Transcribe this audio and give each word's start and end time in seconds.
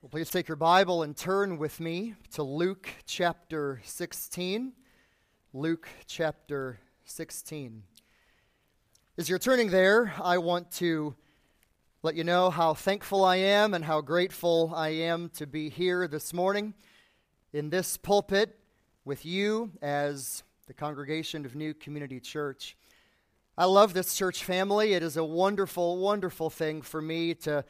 Well, 0.00 0.10
please 0.10 0.30
take 0.30 0.46
your 0.46 0.56
Bible 0.56 1.02
and 1.02 1.16
turn 1.16 1.58
with 1.58 1.80
me 1.80 2.14
to 2.34 2.44
Luke 2.44 2.88
chapter 3.04 3.80
16. 3.82 4.72
Luke 5.52 5.88
chapter 6.06 6.78
16. 7.04 7.82
As 9.18 9.28
you're 9.28 9.40
turning 9.40 9.70
there, 9.70 10.14
I 10.22 10.38
want 10.38 10.70
to 10.74 11.16
let 12.04 12.14
you 12.14 12.22
know 12.22 12.48
how 12.48 12.74
thankful 12.74 13.24
I 13.24 13.36
am 13.36 13.74
and 13.74 13.84
how 13.84 14.00
grateful 14.00 14.72
I 14.72 14.90
am 14.90 15.30
to 15.30 15.48
be 15.48 15.68
here 15.68 16.06
this 16.06 16.32
morning 16.32 16.74
in 17.52 17.68
this 17.68 17.96
pulpit 17.96 18.56
with 19.04 19.26
you 19.26 19.72
as 19.82 20.44
the 20.68 20.74
congregation 20.74 21.44
of 21.44 21.56
New 21.56 21.74
Community 21.74 22.20
Church. 22.20 22.76
I 23.56 23.64
love 23.64 23.94
this 23.94 24.14
church 24.14 24.44
family. 24.44 24.92
It 24.92 25.02
is 25.02 25.16
a 25.16 25.24
wonderful, 25.24 25.98
wonderful 25.98 26.50
thing 26.50 26.82
for 26.82 27.02
me 27.02 27.34
to 27.34 27.64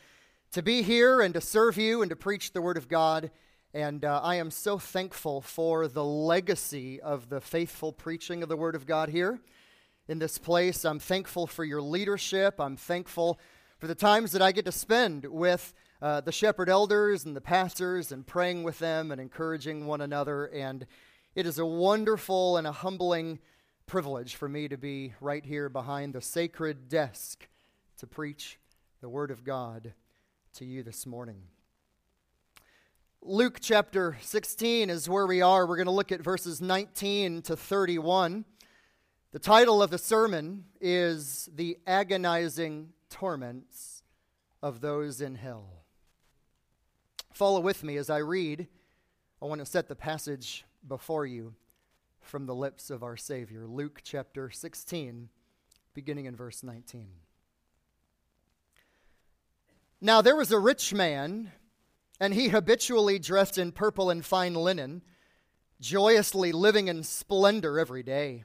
to 0.52 0.62
be 0.62 0.82
here 0.82 1.20
and 1.20 1.34
to 1.34 1.40
serve 1.40 1.76
you 1.76 2.00
and 2.00 2.08
to 2.08 2.16
preach 2.16 2.52
the 2.52 2.62
Word 2.62 2.78
of 2.78 2.88
God. 2.88 3.30
And 3.74 4.04
uh, 4.04 4.20
I 4.22 4.36
am 4.36 4.50
so 4.50 4.78
thankful 4.78 5.42
for 5.42 5.88
the 5.88 6.04
legacy 6.04 7.00
of 7.00 7.28
the 7.28 7.40
faithful 7.40 7.92
preaching 7.92 8.42
of 8.42 8.48
the 8.48 8.56
Word 8.56 8.74
of 8.74 8.86
God 8.86 9.10
here 9.10 9.40
in 10.08 10.18
this 10.18 10.38
place. 10.38 10.86
I'm 10.86 10.98
thankful 10.98 11.46
for 11.46 11.64
your 11.64 11.82
leadership. 11.82 12.58
I'm 12.58 12.76
thankful 12.76 13.38
for 13.78 13.86
the 13.86 13.94
times 13.94 14.32
that 14.32 14.40
I 14.40 14.52
get 14.52 14.64
to 14.64 14.72
spend 14.72 15.26
with 15.26 15.74
uh, 16.00 16.22
the 16.22 16.32
shepherd 16.32 16.70
elders 16.70 17.26
and 17.26 17.36
the 17.36 17.42
pastors 17.42 18.10
and 18.10 18.26
praying 18.26 18.62
with 18.62 18.78
them 18.78 19.12
and 19.12 19.20
encouraging 19.20 19.86
one 19.86 20.00
another. 20.00 20.46
And 20.46 20.86
it 21.34 21.44
is 21.44 21.58
a 21.58 21.66
wonderful 21.66 22.56
and 22.56 22.66
a 22.66 22.72
humbling 22.72 23.38
privilege 23.86 24.34
for 24.34 24.48
me 24.48 24.66
to 24.68 24.78
be 24.78 25.12
right 25.20 25.44
here 25.44 25.68
behind 25.68 26.14
the 26.14 26.22
sacred 26.22 26.88
desk 26.88 27.48
to 27.98 28.06
preach 28.06 28.58
the 29.02 29.10
Word 29.10 29.30
of 29.30 29.44
God 29.44 29.92
to 30.58 30.64
you 30.64 30.82
this 30.82 31.06
morning. 31.06 31.40
Luke 33.22 33.58
chapter 33.60 34.18
16 34.20 34.90
is 34.90 35.08
where 35.08 35.24
we 35.24 35.40
are. 35.40 35.64
We're 35.64 35.76
going 35.76 35.86
to 35.86 35.92
look 35.92 36.10
at 36.10 36.20
verses 36.20 36.60
19 36.60 37.42
to 37.42 37.56
31. 37.56 38.44
The 39.30 39.38
title 39.38 39.80
of 39.80 39.90
the 39.90 39.98
sermon 39.98 40.64
is 40.80 41.48
The 41.54 41.78
Agonizing 41.86 42.88
Torments 43.08 44.02
of 44.60 44.80
Those 44.80 45.20
in 45.20 45.36
Hell. 45.36 45.84
Follow 47.32 47.60
with 47.60 47.84
me 47.84 47.96
as 47.96 48.10
I 48.10 48.18
read. 48.18 48.66
I 49.40 49.44
want 49.44 49.60
to 49.60 49.64
set 49.64 49.86
the 49.86 49.94
passage 49.94 50.64
before 50.88 51.24
you 51.24 51.54
from 52.20 52.46
the 52.46 52.54
lips 52.56 52.90
of 52.90 53.04
our 53.04 53.16
Savior. 53.16 53.64
Luke 53.68 54.00
chapter 54.02 54.50
16, 54.50 55.28
beginning 55.94 56.24
in 56.24 56.34
verse 56.34 56.64
19. 56.64 57.27
Now 60.00 60.22
there 60.22 60.36
was 60.36 60.52
a 60.52 60.58
rich 60.58 60.94
man, 60.94 61.52
and 62.20 62.32
he 62.32 62.48
habitually 62.48 63.18
dressed 63.18 63.58
in 63.58 63.72
purple 63.72 64.10
and 64.10 64.24
fine 64.24 64.54
linen, 64.54 65.02
joyously 65.80 66.52
living 66.52 66.86
in 66.88 67.02
splendor 67.02 67.78
every 67.78 68.04
day. 68.04 68.44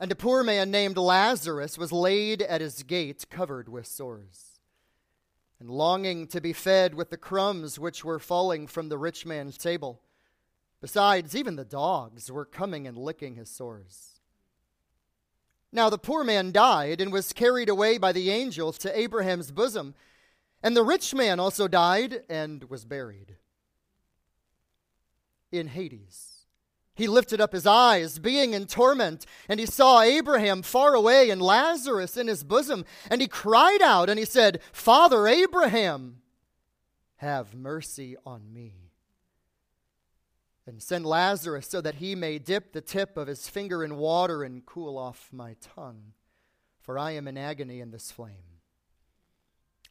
And 0.00 0.10
a 0.10 0.16
poor 0.16 0.42
man 0.42 0.70
named 0.70 0.96
Lazarus 0.96 1.76
was 1.76 1.92
laid 1.92 2.40
at 2.40 2.60
his 2.60 2.82
gate, 2.84 3.26
covered 3.28 3.68
with 3.68 3.86
sores, 3.86 4.60
and 5.60 5.68
longing 5.68 6.26
to 6.28 6.40
be 6.40 6.52
fed 6.52 6.94
with 6.94 7.10
the 7.10 7.16
crumbs 7.16 7.78
which 7.78 8.04
were 8.04 8.18
falling 8.18 8.66
from 8.66 8.88
the 8.88 8.98
rich 8.98 9.26
man's 9.26 9.58
table. 9.58 10.00
Besides, 10.80 11.34
even 11.34 11.56
the 11.56 11.64
dogs 11.64 12.30
were 12.30 12.44
coming 12.44 12.86
and 12.86 12.96
licking 12.96 13.34
his 13.34 13.50
sores. 13.50 14.17
Now 15.72 15.90
the 15.90 15.98
poor 15.98 16.24
man 16.24 16.52
died 16.52 17.00
and 17.00 17.12
was 17.12 17.32
carried 17.32 17.68
away 17.68 17.98
by 17.98 18.12
the 18.12 18.30
angels 18.30 18.78
to 18.78 18.98
Abraham's 18.98 19.50
bosom. 19.50 19.94
And 20.62 20.76
the 20.76 20.82
rich 20.82 21.14
man 21.14 21.38
also 21.38 21.68
died 21.68 22.22
and 22.28 22.64
was 22.64 22.84
buried 22.84 23.36
in 25.52 25.68
Hades. 25.68 26.46
He 26.94 27.06
lifted 27.06 27.40
up 27.40 27.52
his 27.52 27.64
eyes, 27.64 28.18
being 28.18 28.54
in 28.54 28.66
torment, 28.66 29.24
and 29.48 29.60
he 29.60 29.66
saw 29.66 30.00
Abraham 30.00 30.62
far 30.62 30.94
away 30.94 31.30
and 31.30 31.40
Lazarus 31.40 32.16
in 32.16 32.26
his 32.26 32.42
bosom. 32.42 32.84
And 33.08 33.20
he 33.20 33.28
cried 33.28 33.80
out 33.82 34.10
and 34.10 34.18
he 34.18 34.24
said, 34.24 34.60
Father 34.72 35.28
Abraham, 35.28 36.22
have 37.18 37.54
mercy 37.54 38.16
on 38.26 38.52
me 38.52 38.87
and 40.68 40.82
send 40.82 41.06
Lazarus 41.06 41.66
so 41.66 41.80
that 41.80 41.96
he 41.96 42.14
may 42.14 42.38
dip 42.38 42.72
the 42.72 42.82
tip 42.82 43.16
of 43.16 43.26
his 43.26 43.48
finger 43.48 43.82
in 43.82 43.96
water 43.96 44.44
and 44.44 44.66
cool 44.66 44.98
off 44.98 45.30
my 45.32 45.56
tongue, 45.74 46.12
for 46.78 46.98
I 46.98 47.12
am 47.12 47.26
in 47.26 47.38
agony 47.38 47.80
in 47.80 47.90
this 47.90 48.12
flame. 48.12 48.44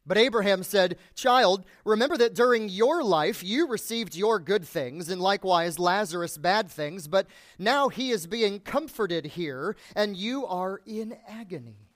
But 0.06 0.20
Abraham 0.20 0.64
said, 0.64 0.98
Child, 1.16 1.66
remember 1.84 2.16
that 2.18 2.36
during 2.36 2.70
your 2.70 3.04
life 3.04 3.44
you 3.44 3.68
received 3.68 4.16
your 4.16 4.40
good 4.40 4.66
things, 4.66 5.10
and 5.10 5.20
likewise 5.20 5.80
Lazarus 5.80 6.38
bad 6.38 6.70
things, 6.70 7.08
but 7.08 7.28
now 7.58 7.90
he 7.90 8.12
is 8.12 8.28
being 8.28 8.60
comforted 8.60 9.26
here, 9.26 9.76
and 9.96 10.16
you 10.16 10.46
are 10.46 10.82
in 10.86 11.18
agony. 11.28 11.90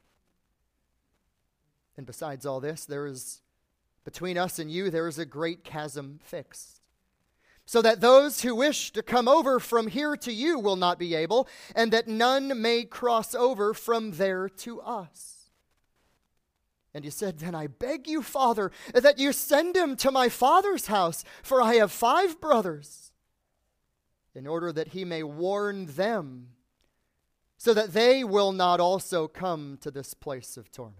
And 1.95 2.05
besides 2.05 2.45
all 2.45 2.59
this, 2.59 2.83
there 2.83 3.05
is, 3.05 3.41
between 4.03 4.37
us 4.37 4.59
and 4.59 4.71
you, 4.71 4.89
there 4.89 5.07
is 5.07 5.19
a 5.19 5.25
great 5.25 5.63
chasm 5.63 6.19
fixed 6.23 6.80
so 7.65 7.81
that 7.81 8.01
those 8.01 8.41
who 8.41 8.55
wish 8.55 8.91
to 8.91 9.03
come 9.03 9.27
over 9.27 9.59
from 9.59 9.87
here 9.87 10.15
to 10.17 10.31
you 10.31 10.59
will 10.59 10.75
not 10.75 10.99
be 10.99 11.15
able, 11.15 11.47
and 11.75 11.91
that 11.93 12.07
none 12.07 12.61
may 12.61 12.83
cross 12.83 13.33
over 13.33 13.73
from 13.73 14.11
there 14.11 14.49
to 14.49 14.81
us. 14.81 15.49
And 16.93 17.05
he 17.05 17.11
said, 17.11 17.39
Then 17.39 17.55
I 17.55 17.67
beg 17.67 18.07
you, 18.07 18.21
Father, 18.21 18.71
that 18.93 19.19
you 19.19 19.31
send 19.31 19.75
him 19.77 19.95
to 19.97 20.11
my 20.11 20.27
father's 20.27 20.87
house, 20.87 21.23
for 21.41 21.61
I 21.61 21.75
have 21.75 21.91
five 21.91 22.41
brothers, 22.41 23.11
in 24.35 24.47
order 24.47 24.71
that 24.73 24.89
he 24.89 25.05
may 25.05 25.23
warn 25.23 25.85
them, 25.85 26.49
so 27.57 27.73
that 27.73 27.93
they 27.93 28.23
will 28.23 28.51
not 28.51 28.79
also 28.79 29.27
come 29.27 29.77
to 29.81 29.91
this 29.91 30.13
place 30.13 30.57
of 30.57 30.71
torment. 30.71 30.97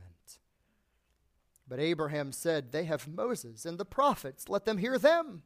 But 1.68 1.80
Abraham 1.80 2.32
said, 2.32 2.72
They 2.72 2.86
have 2.86 3.08
Moses 3.08 3.66
and 3.66 3.78
the 3.78 3.86
prophets, 3.86 4.48
let 4.48 4.66
them 4.66 4.78
hear 4.78 4.98
them. 4.98 5.44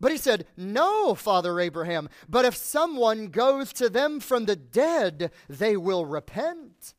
But 0.00 0.12
he 0.12 0.16
said, 0.16 0.46
No, 0.56 1.14
Father 1.14 1.60
Abraham, 1.60 2.08
but 2.28 2.44
if 2.44 2.56
someone 2.56 3.26
goes 3.26 3.72
to 3.74 3.90
them 3.90 4.18
from 4.18 4.46
the 4.46 4.56
dead, 4.56 5.30
they 5.48 5.76
will 5.76 6.06
repent. 6.06 6.94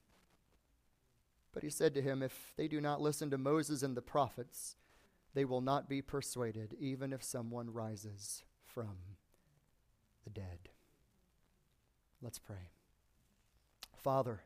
But 1.53 1.63
he 1.63 1.69
said 1.69 1.93
to 1.95 2.01
him, 2.01 2.21
If 2.21 2.53
they 2.57 2.67
do 2.67 2.79
not 2.79 3.01
listen 3.01 3.31
to 3.31 3.37
Moses 3.37 3.81
and 3.81 3.97
the 3.97 4.01
prophets, 4.01 4.75
they 5.33 5.45
will 5.45 5.61
not 5.61 5.89
be 5.89 6.01
persuaded, 6.01 6.75
even 6.79 7.11
if 7.11 7.23
someone 7.23 7.73
rises 7.73 8.43
from 8.63 8.97
the 10.23 10.29
dead. 10.29 10.69
Let's 12.21 12.39
pray. 12.39 12.69
Father, 13.95 14.41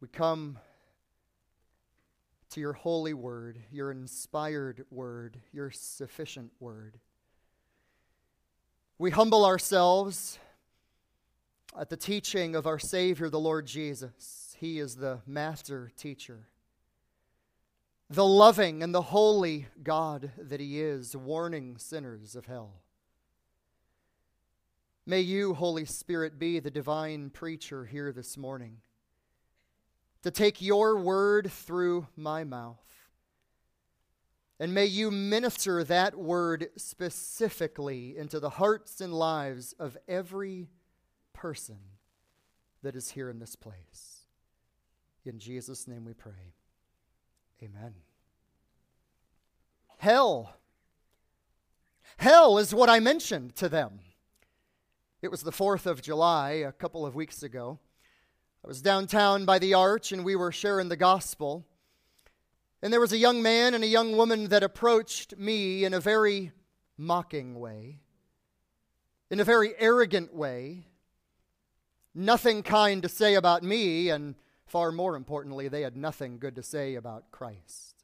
we 0.00 0.08
come 0.08 0.58
to 2.50 2.60
your 2.60 2.72
holy 2.72 3.14
word, 3.14 3.58
your 3.70 3.90
inspired 3.90 4.84
word, 4.90 5.38
your 5.52 5.70
sufficient 5.70 6.52
word. 6.60 6.98
We 8.98 9.10
humble 9.10 9.44
ourselves 9.44 10.38
at 11.78 11.90
the 11.90 11.96
teaching 11.96 12.56
of 12.56 12.66
our 12.66 12.78
Savior, 12.78 13.28
the 13.28 13.40
Lord 13.40 13.66
Jesus. 13.66 14.56
He 14.58 14.78
is 14.78 14.96
the 14.96 15.20
master 15.26 15.90
teacher. 15.96 16.48
The 18.08 18.24
loving 18.24 18.82
and 18.82 18.94
the 18.94 19.02
holy 19.02 19.66
God 19.82 20.30
that 20.38 20.60
He 20.60 20.80
is, 20.80 21.16
warning 21.16 21.76
sinners 21.76 22.36
of 22.36 22.46
hell. 22.46 22.82
May 25.04 25.20
you, 25.20 25.54
Holy 25.54 25.84
Spirit, 25.84 26.38
be 26.38 26.58
the 26.58 26.70
divine 26.70 27.30
preacher 27.30 27.84
here 27.84 28.12
this 28.12 28.36
morning 28.36 28.78
to 30.26 30.32
take 30.32 30.60
your 30.60 30.98
word 30.98 31.52
through 31.52 32.08
my 32.16 32.42
mouth 32.42 32.82
and 34.58 34.74
may 34.74 34.86
you 34.86 35.12
minister 35.12 35.84
that 35.84 36.16
word 36.18 36.70
specifically 36.76 38.16
into 38.16 38.40
the 38.40 38.50
hearts 38.50 39.00
and 39.00 39.14
lives 39.14 39.72
of 39.78 39.96
every 40.08 40.66
person 41.32 41.78
that 42.82 42.96
is 42.96 43.10
here 43.10 43.30
in 43.30 43.38
this 43.38 43.54
place. 43.54 44.22
In 45.24 45.38
Jesus' 45.38 45.86
name 45.86 46.04
we 46.04 46.12
pray. 46.12 46.54
Amen. 47.62 47.94
Hell. 49.98 50.56
Hell 52.16 52.58
is 52.58 52.74
what 52.74 52.90
I 52.90 52.98
mentioned 52.98 53.54
to 53.56 53.68
them. 53.68 54.00
It 55.22 55.30
was 55.30 55.42
the 55.42 55.52
4th 55.52 55.86
of 55.86 56.02
July, 56.02 56.50
a 56.50 56.72
couple 56.72 57.04
of 57.04 57.14
weeks 57.14 57.44
ago. 57.44 57.78
I 58.64 58.68
was 58.68 58.82
downtown 58.82 59.44
by 59.44 59.58
the 59.58 59.74
arch 59.74 60.12
and 60.12 60.24
we 60.24 60.36
were 60.36 60.52
sharing 60.52 60.88
the 60.88 60.96
gospel. 60.96 61.64
And 62.82 62.92
there 62.92 63.00
was 63.00 63.12
a 63.12 63.18
young 63.18 63.42
man 63.42 63.74
and 63.74 63.82
a 63.82 63.88
young 63.88 64.16
woman 64.16 64.48
that 64.48 64.62
approached 64.62 65.38
me 65.38 65.84
in 65.84 65.94
a 65.94 66.00
very 66.00 66.52
mocking 66.98 67.58
way, 67.58 68.00
in 69.30 69.40
a 69.40 69.44
very 69.44 69.74
arrogant 69.78 70.34
way. 70.34 70.86
Nothing 72.14 72.62
kind 72.62 73.02
to 73.02 73.08
say 73.08 73.34
about 73.34 73.62
me, 73.62 74.08
and 74.08 74.34
far 74.66 74.92
more 74.92 75.16
importantly, 75.16 75.68
they 75.68 75.82
had 75.82 75.96
nothing 75.96 76.38
good 76.38 76.56
to 76.56 76.62
say 76.62 76.94
about 76.94 77.30
Christ. 77.30 77.95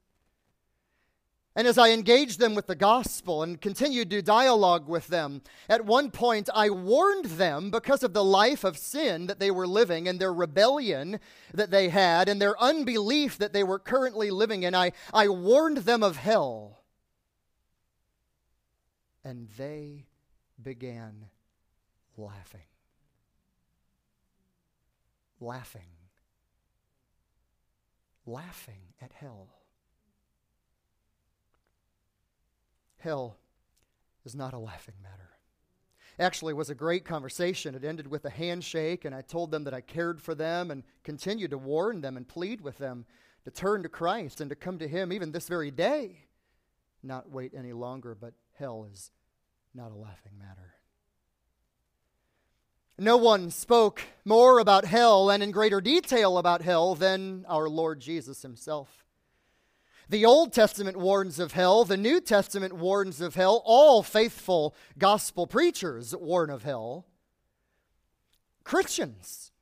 And 1.54 1.66
as 1.66 1.76
I 1.76 1.90
engaged 1.90 2.38
them 2.38 2.54
with 2.54 2.66
the 2.66 2.74
gospel 2.74 3.42
and 3.42 3.60
continued 3.60 4.08
to 4.10 4.22
dialogue 4.22 4.88
with 4.88 5.08
them, 5.08 5.42
at 5.68 5.84
one 5.84 6.10
point 6.10 6.48
I 6.54 6.70
warned 6.70 7.26
them 7.26 7.70
because 7.70 8.02
of 8.02 8.14
the 8.14 8.24
life 8.24 8.64
of 8.64 8.78
sin 8.78 9.26
that 9.26 9.38
they 9.38 9.50
were 9.50 9.66
living 9.66 10.08
and 10.08 10.18
their 10.18 10.32
rebellion 10.32 11.20
that 11.52 11.70
they 11.70 11.90
had 11.90 12.30
and 12.30 12.40
their 12.40 12.58
unbelief 12.58 13.36
that 13.36 13.52
they 13.52 13.64
were 13.64 13.78
currently 13.78 14.30
living 14.30 14.62
in. 14.62 14.74
I, 14.74 14.92
I 15.12 15.28
warned 15.28 15.78
them 15.78 16.02
of 16.02 16.16
hell. 16.16 16.80
And 19.22 19.48
they 19.58 20.06
began 20.62 21.26
laughing. 22.16 22.60
Laughing. 25.38 25.82
Laughing 28.24 28.94
at 29.02 29.12
hell. 29.12 29.48
Hell 33.02 33.36
is 34.24 34.34
not 34.34 34.54
a 34.54 34.58
laughing 34.58 34.94
matter. 35.02 35.30
Actually, 36.18 36.52
it 36.52 36.56
was 36.56 36.70
a 36.70 36.74
great 36.74 37.04
conversation. 37.04 37.74
It 37.74 37.84
ended 37.84 38.06
with 38.06 38.24
a 38.24 38.30
handshake, 38.30 39.04
and 39.04 39.12
I 39.14 39.22
told 39.22 39.50
them 39.50 39.64
that 39.64 39.74
I 39.74 39.80
cared 39.80 40.22
for 40.22 40.36
them 40.36 40.70
and 40.70 40.84
continued 41.02 41.50
to 41.50 41.58
warn 41.58 42.00
them 42.00 42.16
and 42.16 42.28
plead 42.28 42.60
with 42.60 42.78
them 42.78 43.06
to 43.44 43.50
turn 43.50 43.82
to 43.82 43.88
Christ 43.88 44.40
and 44.40 44.48
to 44.50 44.54
come 44.54 44.78
to 44.78 44.86
Him 44.86 45.12
even 45.12 45.32
this 45.32 45.48
very 45.48 45.72
day. 45.72 46.26
Not 47.02 47.30
wait 47.30 47.52
any 47.56 47.72
longer, 47.72 48.14
but 48.14 48.34
hell 48.56 48.86
is 48.92 49.10
not 49.74 49.90
a 49.90 49.96
laughing 49.96 50.38
matter. 50.38 50.74
No 52.98 53.16
one 53.16 53.50
spoke 53.50 54.02
more 54.24 54.60
about 54.60 54.84
hell 54.84 55.28
and 55.28 55.42
in 55.42 55.50
greater 55.50 55.80
detail 55.80 56.38
about 56.38 56.62
hell 56.62 56.94
than 56.94 57.44
our 57.48 57.68
Lord 57.68 57.98
Jesus 57.98 58.42
Himself. 58.42 59.01
The 60.12 60.26
Old 60.26 60.52
Testament 60.52 60.98
warns 60.98 61.38
of 61.38 61.52
hell, 61.52 61.86
the 61.86 61.96
New 61.96 62.20
Testament 62.20 62.74
warns 62.74 63.22
of 63.22 63.34
hell, 63.34 63.62
all 63.64 64.02
faithful 64.02 64.74
gospel 64.98 65.46
preachers 65.46 66.14
warn 66.14 66.50
of 66.50 66.64
hell. 66.64 67.06
Christians, 68.62 69.52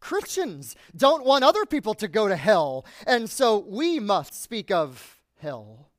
Christians 0.00 0.74
don't 0.96 1.26
want 1.26 1.44
other 1.44 1.66
people 1.66 1.92
to 1.92 2.08
go 2.08 2.26
to 2.26 2.36
hell, 2.36 2.86
and 3.06 3.28
so 3.28 3.58
we 3.58 4.00
must 4.00 4.32
speak 4.32 4.70
of 4.70 5.20
hell. 5.40 5.90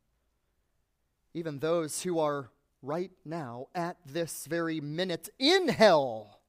Even 1.35 1.59
those 1.59 2.01
who 2.01 2.17
are 2.17 2.49
right 2.81 3.11
now, 3.23 3.67
at 3.75 3.97
this 4.07 4.47
very 4.47 4.81
minute, 4.81 5.29
in 5.37 5.67
hell, 5.67 6.39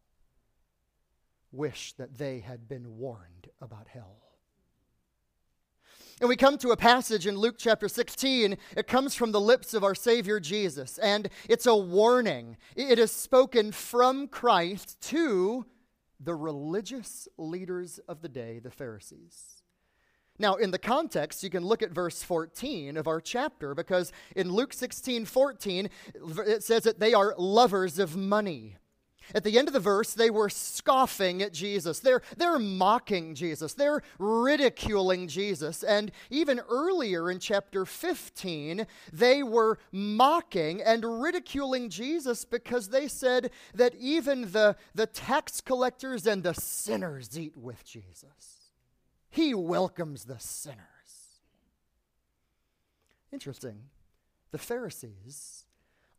wish 1.53 1.93
that 1.99 2.17
they 2.17 2.39
had 2.41 2.67
been 2.67 2.97
warned 2.97 3.51
about 3.61 3.89
hell. 3.89 4.30
And 6.21 6.29
we 6.29 6.37
come 6.37 6.59
to 6.59 6.71
a 6.71 6.77
passage 6.77 7.27
in 7.27 7.39
Luke 7.39 7.55
chapter 7.57 7.89
16. 7.89 8.59
It 8.77 8.87
comes 8.87 9.15
from 9.15 9.33
the 9.33 9.41
lips 9.41 9.73
of 9.73 9.83
our 9.83 9.95
Savior 9.95 10.39
Jesus, 10.39 10.99
and 10.99 11.31
it's 11.49 11.65
a 11.65 11.75
warning. 11.75 12.59
It 12.77 12.99
is 12.99 13.11
spoken 13.11 13.73
from 13.73 14.29
Christ 14.29 15.01
to 15.09 15.65
the 16.23 16.35
religious 16.35 17.27
leaders 17.39 18.01
of 18.07 18.21
the 18.21 18.29
day, 18.29 18.59
the 18.59 18.71
Pharisees. 18.71 19.63
Now, 20.39 20.57
in 20.57 20.73
the 20.73 20.79
context, 20.79 21.43
you 21.43 21.49
can 21.49 21.65
look 21.65 21.83
at 21.83 21.91
verse 21.91 22.23
14 22.23 22.99
of 22.99 23.09
our 23.09 23.23
chapter 23.23 23.75
because 23.75 24.13
in 24.37 24.53
Luke 24.53 24.75
16 24.75 25.25
14, 25.25 25.89
it 26.47 26.63
says 26.63 26.83
that 26.83 27.01
they 27.01 27.15
are 27.15 27.35
lovers 27.39 27.99
of 27.99 28.15
money. 28.15 28.77
At 29.35 29.45
the 29.45 29.59
end 29.59 29.69
of 29.69 29.75
the 29.75 29.81
verse, 29.81 30.15
they 30.15 30.31
were 30.31 30.49
scoffing 30.49 31.43
at 31.43 31.53
Jesus. 31.53 32.01
They're, 32.01 32.23
they're 32.37 32.59
mocking 32.59 33.35
Jesus. 33.35 33.75
They're 33.75 34.03
ridiculing 34.19 35.29
Jesus. 35.29 35.83
And 35.83 36.11
even 36.31 36.61
earlier 36.69 37.31
in 37.31 37.39
chapter 37.39 37.85
15, 37.85 38.87
they 39.13 39.43
were 39.43 39.79
mocking 39.93 40.83
and 40.83 41.23
ridiculing 41.23 41.91
Jesus 41.91 42.45
because 42.45 42.89
they 42.89 43.09
said 43.09 43.51
that 43.75 43.95
even 43.97 44.53
the, 44.53 44.77
the 44.95 45.07
tax 45.07 45.61
collectors 45.61 46.27
and 46.27 46.43
the 46.43 46.55
sinners 46.55 47.39
eat 47.39 47.57
with 47.57 47.85
Jesus. 47.85 48.73
He 49.31 49.55
welcomes 49.55 50.25
the 50.25 50.39
sinners. 50.39 50.79
Interesting. 53.33 53.83
The 54.51 54.59
Pharisees 54.59 55.65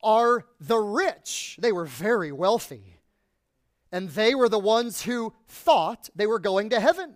are 0.01 0.45
the 0.59 0.77
rich. 0.77 1.57
They 1.59 1.73
were 1.73 1.85
very 1.85 2.31
wealthy 2.31 3.00
and 3.91 4.09
they 4.09 4.33
were 4.33 4.49
the 4.49 4.59
ones 4.59 5.03
who 5.03 5.33
thought 5.47 6.09
they 6.15 6.27
were 6.27 6.39
going 6.39 6.69
to 6.69 6.79
heaven. 6.79 7.15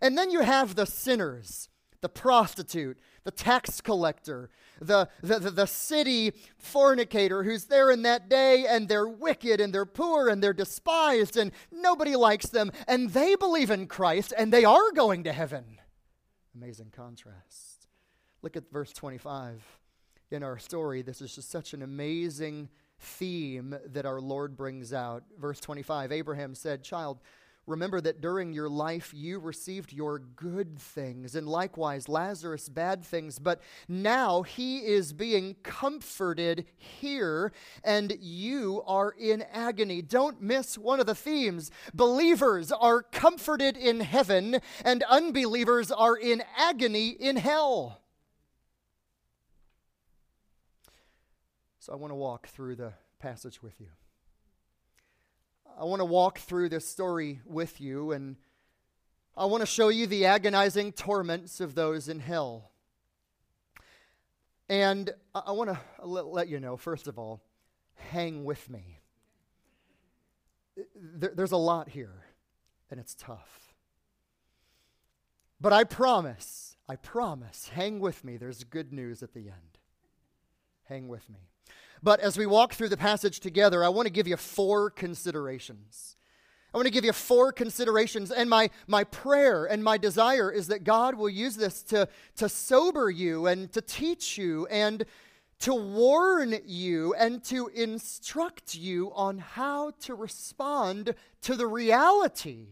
And 0.00 0.18
then 0.18 0.30
you 0.30 0.40
have 0.40 0.74
the 0.74 0.86
sinners, 0.86 1.68
the 2.00 2.08
prostitute, 2.08 2.98
the 3.24 3.30
tax 3.30 3.80
collector, 3.80 4.50
the, 4.80 5.08
the, 5.22 5.38
the, 5.38 5.50
the, 5.50 5.66
city 5.66 6.32
fornicator 6.56 7.42
who's 7.42 7.64
there 7.64 7.90
in 7.90 8.02
that 8.02 8.28
day, 8.28 8.66
and 8.66 8.88
they're 8.88 9.08
wicked 9.08 9.60
and 9.60 9.72
they're 9.72 9.84
poor 9.84 10.28
and 10.28 10.42
they're 10.42 10.52
despised 10.52 11.36
and 11.36 11.52
nobody 11.72 12.14
likes 12.16 12.48
them, 12.48 12.70
and 12.86 13.10
they 13.10 13.34
believe 13.34 13.70
in 13.70 13.86
Christ 13.86 14.32
and 14.36 14.52
they 14.52 14.64
are 14.64 14.92
going 14.92 15.24
to 15.24 15.32
heaven. 15.32 15.78
Amazing 16.54 16.92
contrast. 16.94 17.86
Look 18.42 18.56
at 18.56 18.70
verse 18.70 18.92
25 18.92 19.62
in 20.30 20.42
our 20.42 20.58
story. 20.58 21.02
This 21.02 21.20
is 21.20 21.34
just 21.34 21.50
such 21.50 21.74
an 21.74 21.82
amazing 21.82 22.68
theme 22.98 23.76
that 23.86 24.06
our 24.06 24.20
Lord 24.20 24.56
brings 24.56 24.92
out. 24.92 25.24
Verse 25.38 25.60
25 25.60 26.12
Abraham 26.12 26.54
said, 26.54 26.82
Child, 26.82 27.20
remember 27.66 28.00
that 28.00 28.20
during 28.20 28.52
your 28.52 28.68
life 28.68 29.12
you 29.14 29.38
received 29.38 29.92
your 29.92 30.18
good 30.18 30.78
things, 30.78 31.34
and 31.34 31.46
likewise 31.46 32.08
Lazarus 32.08 32.68
bad 32.68 33.04
things, 33.04 33.38
but 33.38 33.60
now 33.86 34.42
he 34.42 34.78
is 34.78 35.12
being 35.12 35.54
comforted 35.62 36.66
here, 36.76 37.52
and 37.84 38.16
you 38.20 38.82
are 38.86 39.14
in 39.18 39.42
agony. 39.52 40.02
Don't 40.02 40.42
miss 40.42 40.76
one 40.76 40.98
of 40.98 41.06
the 41.06 41.14
themes. 41.14 41.70
Believers 41.94 42.72
are 42.72 43.02
comforted 43.02 43.76
in 43.76 44.00
heaven, 44.00 44.60
and 44.84 45.02
unbelievers 45.04 45.92
are 45.92 46.16
in 46.16 46.42
agony 46.56 47.08
in 47.08 47.36
hell. 47.36 48.00
So 51.88 51.94
I 51.94 51.96
want 51.96 52.10
to 52.10 52.16
walk 52.16 52.48
through 52.48 52.76
the 52.76 52.92
passage 53.18 53.62
with 53.62 53.80
you. 53.80 53.86
I 55.80 55.84
want 55.84 56.00
to 56.00 56.04
walk 56.04 56.38
through 56.38 56.68
this 56.68 56.86
story 56.86 57.40
with 57.46 57.80
you, 57.80 58.12
and 58.12 58.36
I 59.34 59.46
want 59.46 59.62
to 59.62 59.66
show 59.66 59.88
you 59.88 60.06
the 60.06 60.26
agonizing 60.26 60.92
torments 60.92 61.62
of 61.62 61.74
those 61.74 62.10
in 62.10 62.20
hell. 62.20 62.72
And 64.68 65.14
I 65.34 65.52
want 65.52 65.70
to 65.70 66.04
let 66.04 66.48
you 66.48 66.60
know, 66.60 66.76
first 66.76 67.08
of 67.08 67.18
all, 67.18 67.40
hang 68.10 68.44
with 68.44 68.68
me. 68.68 69.00
There's 70.94 71.52
a 71.52 71.56
lot 71.56 71.88
here, 71.88 72.26
and 72.90 73.00
it's 73.00 73.14
tough. 73.14 73.72
But 75.58 75.72
I 75.72 75.84
promise, 75.84 76.76
I 76.86 76.96
promise, 76.96 77.70
hang 77.72 77.98
with 77.98 78.26
me. 78.26 78.36
There's 78.36 78.62
good 78.64 78.92
news 78.92 79.22
at 79.22 79.32
the 79.32 79.48
end. 79.48 79.78
Hang 80.84 81.08
with 81.08 81.30
me. 81.30 81.48
But 82.02 82.20
as 82.20 82.38
we 82.38 82.46
walk 82.46 82.74
through 82.74 82.90
the 82.90 82.96
passage 82.96 83.40
together, 83.40 83.84
I 83.84 83.88
want 83.88 84.06
to 84.06 84.12
give 84.12 84.28
you 84.28 84.36
four 84.36 84.90
considerations. 84.90 86.16
I 86.72 86.76
want 86.76 86.86
to 86.86 86.92
give 86.92 87.04
you 87.04 87.12
four 87.12 87.50
considerations. 87.50 88.30
And 88.30 88.50
my, 88.50 88.70
my 88.86 89.04
prayer 89.04 89.64
and 89.64 89.82
my 89.82 89.96
desire 89.96 90.52
is 90.52 90.68
that 90.68 90.84
God 90.84 91.14
will 91.14 91.30
use 91.30 91.56
this 91.56 91.82
to, 91.84 92.08
to 92.36 92.48
sober 92.48 93.10
you 93.10 93.46
and 93.46 93.72
to 93.72 93.80
teach 93.80 94.36
you 94.36 94.66
and 94.66 95.04
to 95.60 95.74
warn 95.74 96.54
you 96.66 97.14
and 97.14 97.42
to 97.44 97.68
instruct 97.68 98.74
you 98.74 99.10
on 99.14 99.38
how 99.38 99.92
to 100.02 100.14
respond 100.14 101.14
to 101.42 101.56
the 101.56 101.66
reality 101.66 102.66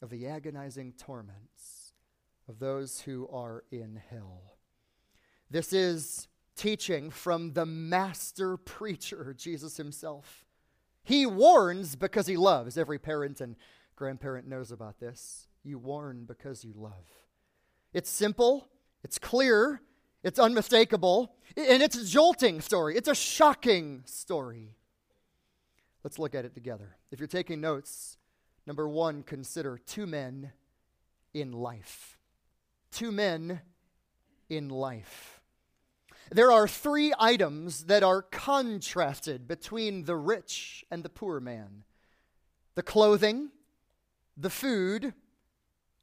of 0.00 0.08
the 0.08 0.26
agonizing 0.26 0.92
torments 0.92 1.92
of 2.48 2.58
those 2.58 3.02
who 3.02 3.28
are 3.28 3.64
in 3.70 4.00
hell. 4.10 4.56
This 5.50 5.72
is 5.72 6.28
teaching 6.60 7.08
from 7.08 7.54
the 7.54 7.64
master 7.64 8.58
preacher, 8.58 9.34
Jesus 9.34 9.78
himself. 9.78 10.44
He 11.02 11.24
warns 11.24 11.96
because 11.96 12.26
he 12.26 12.36
loves. 12.36 12.76
Every 12.76 12.98
parent 12.98 13.40
and 13.40 13.56
grandparent 13.96 14.46
knows 14.46 14.70
about 14.70 15.00
this. 15.00 15.48
You 15.64 15.78
warn 15.78 16.26
because 16.26 16.62
you 16.62 16.74
love. 16.76 17.06
It's 17.94 18.10
simple, 18.10 18.68
it's 19.02 19.18
clear, 19.18 19.80
it's 20.22 20.38
unmistakable, 20.38 21.34
and 21.56 21.82
it's 21.82 21.96
a 21.96 22.04
jolting 22.04 22.60
story. 22.60 22.94
It's 22.94 23.08
a 23.08 23.14
shocking 23.14 24.02
story. 24.04 24.76
Let's 26.04 26.18
look 26.18 26.34
at 26.34 26.44
it 26.44 26.52
together. 26.52 26.98
If 27.10 27.20
you're 27.20 27.26
taking 27.26 27.62
notes, 27.62 28.18
number 28.66 28.86
one, 28.86 29.22
consider 29.22 29.78
two 29.78 30.06
men 30.06 30.52
in 31.32 31.52
life. 31.52 32.18
Two 32.92 33.12
men 33.12 33.62
in 34.50 34.68
life. 34.68 35.39
There 36.32 36.52
are 36.52 36.68
three 36.68 37.12
items 37.18 37.84
that 37.84 38.04
are 38.04 38.22
contrasted 38.22 39.48
between 39.48 40.04
the 40.04 40.16
rich 40.16 40.84
and 40.90 41.02
the 41.02 41.08
poor 41.08 41.40
man 41.40 41.84
the 42.76 42.82
clothing, 42.82 43.50
the 44.36 44.48
food, 44.48 45.12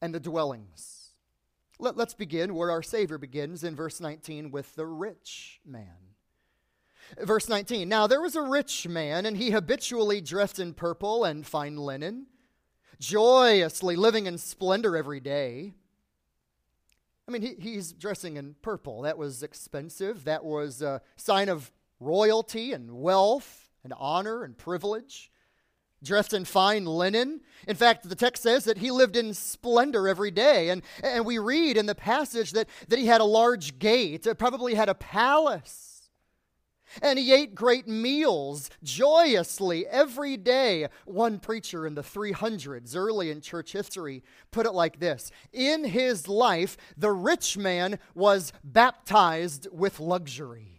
and 0.02 0.14
the 0.14 0.20
dwellings. 0.20 1.12
Let, 1.80 1.98
us 1.98 2.14
begin 2.14 2.56
where 2.56 2.70
our 2.70 2.84
Savior 2.84 3.18
begins 3.18 3.64
in 3.64 3.76
verse 3.76 4.02
19 4.02 4.52
with 4.52 4.76
the 4.76 4.86
rich 4.86 5.62
man. 5.66 6.14
Verse 7.22 7.48
19 7.48 7.88
Now 7.88 8.06
there 8.06 8.22
was 8.22 8.36
a 8.36 8.42
rich 8.42 8.88
man, 8.88 9.26
and 9.26 9.38
he 9.38 9.52
habitually 9.52 10.20
dressed 10.20 10.60
in 10.60 10.74
purple 10.74 11.24
and 11.24 11.48
fine 11.48 11.78
linen, 11.78 12.28
joyously 13.00 13.96
living 13.96 14.26
in 14.26 14.38
splendor 14.38 14.98
every 14.98 15.20
day. 15.20 15.74
I 17.28 17.32
mean, 17.32 17.42
he, 17.42 17.56
he's 17.60 17.92
dressing 17.92 18.38
in 18.38 18.56
purple. 18.62 19.02
That 19.02 19.18
was 19.18 19.44
expensive. 19.44 20.24
That 20.24 20.46
was 20.46 20.82
a 20.82 21.02
sign 21.18 21.50
of 21.50 21.72
royalty 22.00 22.72
and 22.72 23.02
wealth 23.02 23.70
and 23.84 23.94
honor 23.98 24.44
and 24.44 24.58
privilege. 24.58 25.30
Dressed 26.02 26.34
in 26.34 26.46
fine 26.46 26.86
linen. 26.86 27.42
In 27.68 27.76
fact, 27.76 28.08
the 28.08 28.16
text 28.16 28.44
says 28.44 28.66
that 28.66 28.78
he 28.78 28.92
lived 28.92 29.18
in 29.18 29.34
splendor 29.34 30.08
every 30.08 30.32
day. 30.32 30.70
And, 30.70 30.84
and 31.04 31.26
we 31.26 31.38
read 31.38 31.76
in 31.76 31.86
the 31.88 31.96
passage 31.96 32.52
that, 32.52 32.70
that 32.88 33.00
he 33.00 33.08
had 33.08 33.20
a 33.20 33.26
large 33.26 33.80
gate, 33.80 34.26
uh, 34.26 34.34
probably 34.34 34.76
had 34.76 34.90
a 34.90 34.94
palace. 34.94 35.87
And 37.02 37.20
he 37.20 37.34
ate 37.34 37.56
great 37.56 37.88
meals 37.88 38.70
joyously 38.84 39.86
every 39.88 40.38
day. 40.38 40.88
One 41.06 41.40
preacher 41.40 41.86
in 41.86 41.96
the 41.96 42.02
300s, 42.02 42.96
early 42.96 43.30
in 43.30 43.42
church 43.42 43.74
history, 43.74 44.24
put 44.52 44.66
it 44.66 44.74
like 44.74 45.00
this 45.00 45.32
In 45.52 45.84
his 45.84 46.28
life, 46.28 46.78
the 46.98 47.12
rich 47.12 47.58
man 47.58 48.00
was 48.16 48.54
baptized 48.64 49.68
with 49.72 50.00
luxury. 50.00 50.78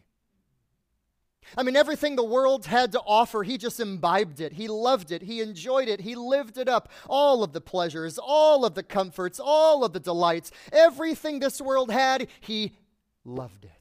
I 1.56 1.62
mean, 1.62 1.76
everything 1.76 2.16
the 2.16 2.24
world 2.24 2.66
had 2.66 2.92
to 2.92 3.00
offer, 3.00 3.42
he 3.42 3.56
just 3.56 3.80
imbibed 3.80 4.40
it. 4.40 4.52
He 4.52 4.68
loved 4.68 5.12
it. 5.12 5.22
He 5.22 5.40
enjoyed 5.40 5.88
it. 5.88 6.00
He 6.00 6.14
lived 6.14 6.58
it 6.58 6.68
up. 6.68 6.90
All 7.08 7.42
of 7.42 7.52
the 7.52 7.60
pleasures, 7.60 8.18
all 8.18 8.64
of 8.64 8.74
the 8.74 8.82
comforts, 8.82 9.40
all 9.42 9.84
of 9.84 9.92
the 9.92 10.00
delights, 10.00 10.50
everything 10.72 11.38
this 11.38 11.60
world 11.60 11.90
had, 11.90 12.28
he 12.40 12.76
loved 13.24 13.64
it. 13.64 13.77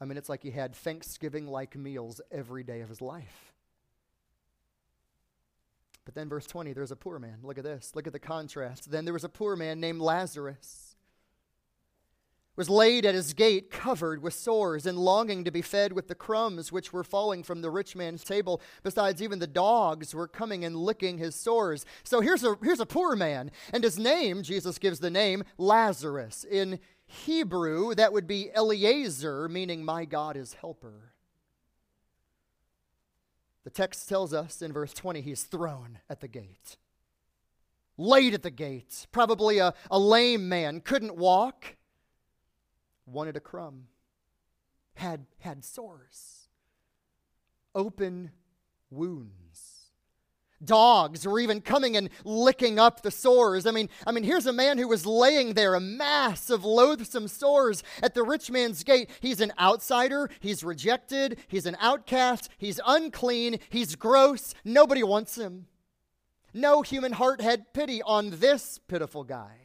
I 0.00 0.04
mean, 0.04 0.18
it's 0.18 0.28
like 0.28 0.42
he 0.42 0.50
had 0.50 0.74
Thanksgiving 0.74 1.46
like 1.46 1.76
meals 1.76 2.20
every 2.30 2.62
day 2.62 2.80
of 2.80 2.88
his 2.88 3.00
life. 3.00 3.52
But 6.04 6.14
then, 6.14 6.28
verse 6.28 6.46
20, 6.46 6.72
there's 6.72 6.92
a 6.92 6.96
poor 6.96 7.18
man. 7.18 7.38
Look 7.42 7.58
at 7.58 7.64
this. 7.64 7.92
Look 7.94 8.06
at 8.06 8.12
the 8.12 8.18
contrast. 8.18 8.90
Then 8.90 9.04
there 9.04 9.14
was 9.14 9.24
a 9.24 9.28
poor 9.28 9.56
man 9.56 9.80
named 9.80 10.00
Lazarus 10.00 10.96
was 12.56 12.70
laid 12.70 13.04
at 13.04 13.14
his 13.14 13.34
gate 13.34 13.70
covered 13.70 14.22
with 14.22 14.34
sores 14.34 14.86
and 14.86 14.98
longing 14.98 15.44
to 15.44 15.50
be 15.50 15.62
fed 15.62 15.92
with 15.92 16.08
the 16.08 16.14
crumbs 16.14 16.72
which 16.72 16.92
were 16.92 17.04
falling 17.04 17.42
from 17.42 17.60
the 17.60 17.70
rich 17.70 17.94
man's 17.94 18.24
table 18.24 18.60
besides 18.82 19.22
even 19.22 19.38
the 19.38 19.46
dogs 19.46 20.14
were 20.14 20.26
coming 20.26 20.64
and 20.64 20.74
licking 20.74 21.18
his 21.18 21.34
sores 21.34 21.84
so 22.02 22.20
here's 22.20 22.42
a 22.42 22.56
here's 22.62 22.80
a 22.80 22.86
poor 22.86 23.14
man 23.14 23.50
and 23.72 23.84
his 23.84 23.98
name 23.98 24.42
jesus 24.42 24.78
gives 24.78 25.00
the 25.00 25.10
name 25.10 25.44
lazarus 25.58 26.44
in 26.50 26.80
Hebrew, 27.06 27.94
that 27.94 28.12
would 28.12 28.26
be 28.26 28.50
Eliezer, 28.56 29.48
meaning 29.48 29.84
my 29.84 30.04
God 30.04 30.36
is 30.36 30.54
helper. 30.54 31.12
The 33.64 33.70
text 33.70 34.08
tells 34.08 34.32
us 34.32 34.62
in 34.62 34.72
verse 34.72 34.92
20 34.92 35.20
he's 35.20 35.42
thrown 35.42 35.98
at 36.08 36.20
the 36.20 36.28
gate, 36.28 36.76
laid 37.96 38.34
at 38.34 38.42
the 38.42 38.50
gate. 38.50 39.06
Probably 39.10 39.58
a, 39.58 39.74
a 39.90 39.98
lame 39.98 40.48
man, 40.48 40.80
couldn't 40.80 41.16
walk, 41.16 41.76
wanted 43.06 43.36
a 43.36 43.40
crumb, 43.40 43.88
had, 44.94 45.26
had 45.40 45.64
sores, 45.64 46.48
open 47.74 48.30
wounds. 48.90 49.75
Dogs 50.64 51.26
were 51.26 51.38
even 51.38 51.60
coming 51.60 51.96
and 51.96 52.08
licking 52.24 52.78
up 52.78 53.02
the 53.02 53.10
sores. 53.10 53.66
I 53.66 53.70
mean, 53.72 53.88
I 54.06 54.12
mean, 54.12 54.24
here's 54.24 54.46
a 54.46 54.52
man 54.52 54.78
who 54.78 54.88
was 54.88 55.04
laying 55.04 55.52
there, 55.52 55.74
a 55.74 55.80
mass 55.80 56.48
of 56.48 56.64
loathsome 56.64 57.28
sores 57.28 57.82
at 58.02 58.14
the 58.14 58.22
rich 58.22 58.50
man's 58.50 58.82
gate. 58.82 59.10
He's 59.20 59.40
an 59.40 59.52
outsider, 59.60 60.30
he's 60.40 60.64
rejected, 60.64 61.38
he's 61.48 61.66
an 61.66 61.76
outcast, 61.78 62.48
he's 62.56 62.80
unclean, 62.86 63.58
he's 63.68 63.96
gross. 63.96 64.54
Nobody 64.64 65.02
wants 65.02 65.36
him. 65.36 65.66
No 66.54 66.80
human 66.80 67.12
heart 67.12 67.42
had 67.42 67.74
pity 67.74 68.00
on 68.02 68.30
this 68.30 68.80
pitiful 68.88 69.24
guy. 69.24 69.58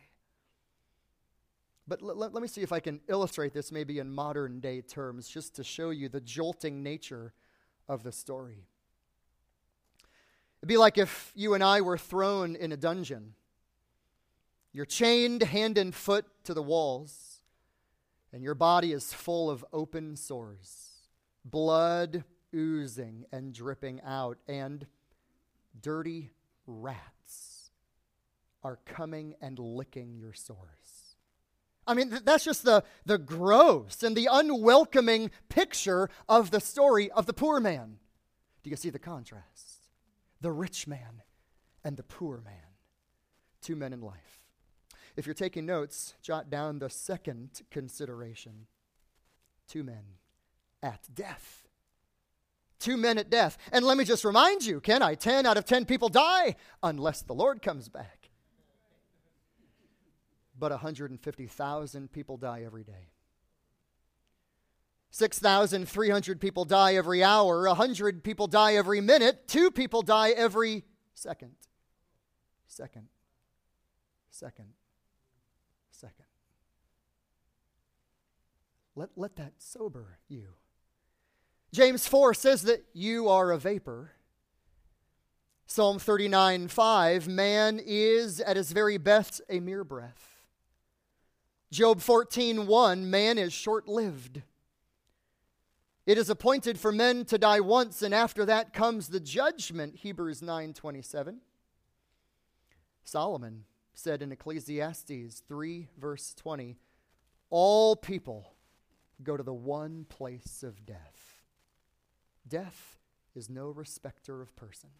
But 1.87 2.01
l- 2.01 2.11
l- 2.11 2.29
let 2.31 2.41
me 2.41 2.47
see 2.49 2.61
if 2.61 2.73
I 2.73 2.81
can 2.81 2.99
illustrate 3.07 3.53
this 3.53 3.71
maybe 3.71 3.99
in 3.99 4.11
modern 4.11 4.59
day 4.59 4.81
terms, 4.81 5.29
just 5.29 5.55
to 5.55 5.63
show 5.63 5.89
you 5.89 6.09
the 6.09 6.19
jolting 6.19 6.83
nature 6.83 7.33
of 7.87 8.03
the 8.03 8.11
story. 8.11 8.65
It'd 10.61 10.69
be 10.69 10.77
like 10.77 10.99
if 10.99 11.31
you 11.35 11.55
and 11.55 11.63
I 11.63 11.81
were 11.81 11.97
thrown 11.97 12.55
in 12.55 12.71
a 12.71 12.77
dungeon. 12.77 13.33
You're 14.71 14.85
chained 14.85 15.41
hand 15.41 15.77
and 15.77 15.93
foot 15.93 16.25
to 16.43 16.53
the 16.53 16.61
walls, 16.61 17.41
and 18.31 18.43
your 18.43 18.53
body 18.53 18.93
is 18.93 19.11
full 19.11 19.49
of 19.49 19.65
open 19.73 20.15
sores, 20.15 21.09
blood 21.43 22.23
oozing 22.55 23.25
and 23.31 23.53
dripping 23.53 24.01
out, 24.01 24.37
and 24.47 24.85
dirty 25.81 26.29
rats 26.67 27.71
are 28.63 28.79
coming 28.85 29.35
and 29.41 29.57
licking 29.57 30.15
your 30.19 30.33
sores. 30.33 31.15
I 31.87 31.95
mean, 31.95 32.19
that's 32.23 32.45
just 32.45 32.63
the, 32.63 32.83
the 33.05 33.17
gross 33.17 34.03
and 34.03 34.15
the 34.15 34.29
unwelcoming 34.31 35.31
picture 35.49 36.09
of 36.29 36.51
the 36.51 36.61
story 36.61 37.09
of 37.11 37.25
the 37.25 37.33
poor 37.33 37.59
man. 37.59 37.97
Do 38.63 38.69
you 38.69 38.75
see 38.75 38.91
the 38.91 38.99
contrast? 38.99 39.80
The 40.41 40.51
rich 40.51 40.87
man 40.87 41.21
and 41.83 41.95
the 41.97 42.03
poor 42.03 42.41
man. 42.41 42.53
Two 43.61 43.75
men 43.75 43.93
in 43.93 44.01
life. 44.01 44.41
If 45.15 45.25
you're 45.25 45.35
taking 45.35 45.65
notes, 45.65 46.15
jot 46.21 46.49
down 46.49 46.79
the 46.79 46.89
second 46.89 47.61
consideration 47.69 48.67
two 49.67 49.83
men 49.83 50.03
at 50.83 51.07
death. 51.13 51.67
Two 52.79 52.97
men 52.97 53.17
at 53.17 53.29
death. 53.29 53.57
And 53.71 53.85
let 53.85 53.97
me 53.97 54.03
just 54.03 54.25
remind 54.25 54.65
you, 54.65 54.81
can 54.81 55.03
I? 55.03 55.15
10 55.15 55.45
out 55.45 55.57
of 55.57 55.65
10 55.65 55.85
people 55.85 56.09
die 56.09 56.55
unless 56.81 57.21
the 57.21 57.33
Lord 57.33 57.61
comes 57.61 57.87
back. 57.87 58.29
But 60.57 60.71
150,000 60.71 62.11
people 62.11 62.37
die 62.37 62.63
every 62.65 62.83
day. 62.83 63.10
6,300 65.11 66.39
people 66.39 66.63
die 66.63 66.95
every 66.95 67.21
hour, 67.23 67.67
100 67.67 68.23
people 68.23 68.47
die 68.47 68.75
every 68.75 69.01
minute, 69.01 69.47
two 69.47 69.69
people 69.69 70.01
die 70.01 70.29
every 70.29 70.85
second. 71.13 71.55
Second. 72.67 73.07
Second. 74.29 74.69
Second. 75.91 76.25
Let, 78.95 79.09
let 79.17 79.35
that 79.35 79.53
sober 79.57 80.17
you. 80.29 80.47
James 81.73 82.07
4 82.07 82.33
says 82.33 82.63
that 82.63 82.85
you 82.93 83.27
are 83.27 83.51
a 83.51 83.57
vapor. 83.57 84.11
Psalm 85.65 85.99
39 85.99 86.67
5, 86.67 87.27
man 87.27 87.79
is 87.85 88.41
at 88.41 88.57
his 88.57 88.71
very 88.71 88.97
best 88.97 89.41
a 89.49 89.59
mere 89.59 89.83
breath. 89.83 90.41
Job 91.71 92.01
14 92.01 92.67
1, 92.67 93.09
man 93.09 93.37
is 93.37 93.53
short 93.53 93.87
lived. 93.87 94.41
It 96.05 96.17
is 96.17 96.29
appointed 96.29 96.79
for 96.79 96.91
men 96.91 97.25
to 97.25 97.37
die 97.37 97.59
once, 97.59 98.01
and 98.01 98.13
after 98.13 98.43
that 98.45 98.73
comes 98.73 99.09
the 99.09 99.19
judgment, 99.19 99.97
Hebrews 99.97 100.41
9 100.41 100.73
27. 100.73 101.41
Solomon 103.03 103.65
said 103.93 104.21
in 104.21 104.31
Ecclesiastes 104.31 105.43
3, 105.47 105.87
verse 105.97 106.33
20, 106.33 106.77
All 107.49 107.95
people 107.95 108.53
go 109.21 109.37
to 109.37 109.43
the 109.43 109.53
one 109.53 110.05
place 110.09 110.63
of 110.63 110.85
death. 110.85 111.41
Death 112.47 112.97
is 113.35 113.49
no 113.49 113.69
respecter 113.69 114.41
of 114.41 114.55
persons. 114.55 114.91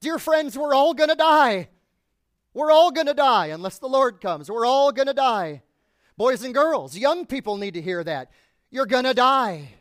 Dear 0.00 0.18
friends, 0.18 0.56
we're 0.56 0.74
all 0.74 0.92
going 0.92 1.08
to 1.08 1.16
die. 1.16 1.68
We're 2.52 2.70
all 2.70 2.90
going 2.90 3.06
to 3.06 3.14
die 3.14 3.46
unless 3.46 3.78
the 3.78 3.88
Lord 3.88 4.20
comes. 4.20 4.50
We're 4.50 4.66
all 4.66 4.92
going 4.92 5.08
to 5.08 5.14
die. 5.14 5.62
Boys 6.16 6.42
and 6.42 6.54
girls, 6.54 6.96
young 6.96 7.26
people 7.26 7.56
need 7.56 7.74
to 7.74 7.82
hear 7.82 8.02
that. 8.04 8.30
You're 8.70 8.86
going 8.86 9.04
to 9.04 9.14
die. 9.14 9.74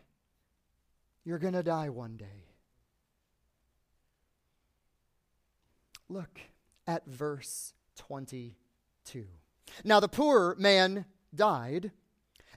You're 1.23 1.39
going 1.39 1.53
to 1.53 1.63
die 1.63 1.89
one 1.89 2.17
day. 2.17 2.45
Look 6.07 6.39
at 6.85 7.05
verse 7.07 7.73
22. 7.97 9.25
Now, 9.83 9.99
the 9.99 10.07
poor 10.07 10.55
man 10.59 11.05
died, 11.33 11.91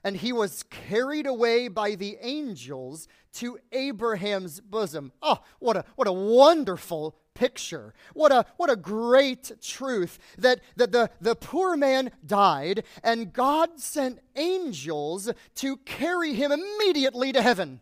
and 0.03 0.17
he 0.17 0.31
was 0.31 0.63
carried 0.63 1.25
away 1.25 1.67
by 1.67 1.95
the 1.95 2.17
angels 2.21 3.07
to 3.33 3.57
Abraham's 3.71 4.61
bosom. 4.61 5.11
Oh, 5.21 5.39
what 5.57 5.77
a, 5.77 5.85
what 5.95 6.07
a 6.07 6.13
wonderful 6.13 7.15
picture. 7.39 7.93
What 8.13 8.31
a, 8.31 8.45
what 8.57 8.69
a 8.69 8.75
great 8.75 9.51
truth 9.61 10.19
that, 10.37 10.59
that 10.75 10.91
the, 10.91 11.09
the 11.21 11.35
poor 11.35 11.77
man 11.77 12.11
died 12.25 12.83
and 13.03 13.31
God 13.31 13.79
sent 13.79 14.19
angels 14.35 15.31
to 15.55 15.77
carry 15.77 16.33
him 16.33 16.51
immediately 16.51 17.31
to 17.31 17.41
heaven. 17.41 17.79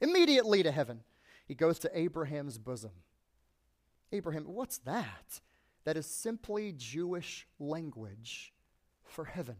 Immediately 0.00 0.62
to 0.62 0.70
heaven. 0.70 1.00
He 1.46 1.54
goes 1.54 1.78
to 1.80 1.98
Abraham's 1.98 2.58
bosom. 2.58 2.92
Abraham, 4.12 4.44
what's 4.44 4.78
that? 4.78 5.40
that 5.88 5.96
is 5.96 6.04
simply 6.04 6.74
Jewish 6.76 7.46
language 7.58 8.52
for 9.02 9.24
heaven. 9.24 9.56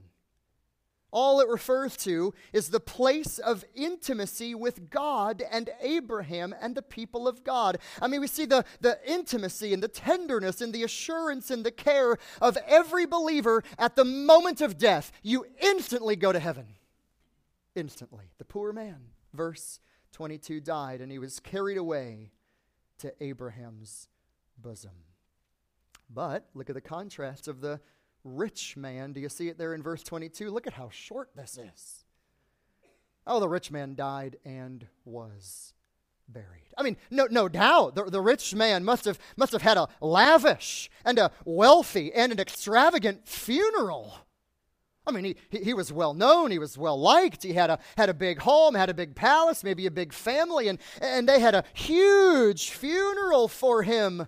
All 1.10 1.40
it 1.40 1.48
refers 1.48 1.96
to 1.98 2.34
is 2.52 2.68
the 2.68 2.80
place 2.80 3.38
of 3.38 3.64
intimacy 3.74 4.54
with 4.54 4.90
God 4.90 5.42
and 5.50 5.70
Abraham 5.80 6.54
and 6.60 6.74
the 6.74 6.82
people 6.82 7.26
of 7.26 7.44
God. 7.44 7.78
I 8.02 8.08
mean, 8.08 8.20
we 8.20 8.26
see 8.26 8.44
the, 8.44 8.64
the 8.80 8.98
intimacy 9.10 9.72
and 9.72 9.82
the 9.82 9.88
tenderness 9.88 10.60
and 10.60 10.72
the 10.72 10.82
assurance 10.82 11.50
and 11.50 11.64
the 11.64 11.70
care 11.70 12.18
of 12.42 12.58
every 12.66 13.06
believer 13.06 13.64
at 13.78 13.96
the 13.96 14.04
moment 14.04 14.60
of 14.60 14.76
death. 14.76 15.10
You 15.22 15.46
instantly 15.62 16.14
go 16.14 16.30
to 16.30 16.38
heaven. 16.38 16.66
Instantly. 17.74 18.26
The 18.36 18.44
poor 18.44 18.72
man, 18.72 18.98
verse 19.32 19.80
22, 20.12 20.60
died 20.60 21.00
and 21.00 21.10
he 21.10 21.18
was 21.18 21.40
carried 21.40 21.78
away 21.78 22.32
to 22.98 23.14
Abraham's 23.22 24.08
bosom. 24.58 25.04
But 26.10 26.48
look 26.54 26.68
at 26.68 26.74
the 26.74 26.80
contrast 26.80 27.48
of 27.48 27.60
the 27.60 27.80
rich 28.24 28.76
man. 28.76 29.12
Do 29.12 29.20
you 29.20 29.28
see 29.28 29.48
it 29.48 29.58
there 29.58 29.74
in 29.74 29.82
verse 29.82 30.02
22? 30.02 30.50
Look 30.50 30.66
at 30.66 30.74
how 30.74 30.90
short 30.90 31.30
this 31.34 31.58
is. 31.58 32.04
Oh, 33.26 33.40
the 33.40 33.48
rich 33.48 33.70
man 33.70 33.94
died 33.94 34.36
and 34.44 34.86
was 35.04 35.74
buried. 36.28 36.72
I 36.76 36.82
mean, 36.82 36.96
no, 37.10 37.26
no 37.30 37.48
doubt 37.48 37.94
the, 37.94 38.04
the 38.04 38.20
rich 38.20 38.54
man 38.54 38.84
must 38.84 39.04
have, 39.04 39.18
must 39.36 39.52
have 39.52 39.62
had 39.62 39.76
a 39.76 39.88
lavish 40.00 40.90
and 41.04 41.18
a 41.18 41.30
wealthy 41.44 42.12
and 42.12 42.32
an 42.32 42.40
extravagant 42.40 43.28
funeral. 43.28 44.14
I 45.06 45.10
mean, 45.10 45.24
he, 45.24 45.36
he, 45.48 45.64
he, 45.64 45.74
was 45.74 45.90
well 45.90 46.12
known, 46.12 46.50
he 46.50 46.58
was 46.58 46.76
well 46.76 47.00
liked, 47.00 47.42
he 47.42 47.54
had 47.54 47.70
a, 47.70 47.78
had 47.96 48.10
a 48.10 48.14
big 48.14 48.40
home, 48.40 48.74
had 48.74 48.90
a 48.90 48.94
big 48.94 49.14
palace, 49.14 49.64
maybe 49.64 49.86
a 49.86 49.90
big 49.90 50.12
family, 50.12 50.68
and, 50.68 50.78
and 51.00 51.26
they 51.26 51.40
had 51.40 51.54
a 51.54 51.64
huge 51.72 52.70
funeral 52.70 53.48
for 53.48 53.82
him. 53.82 54.26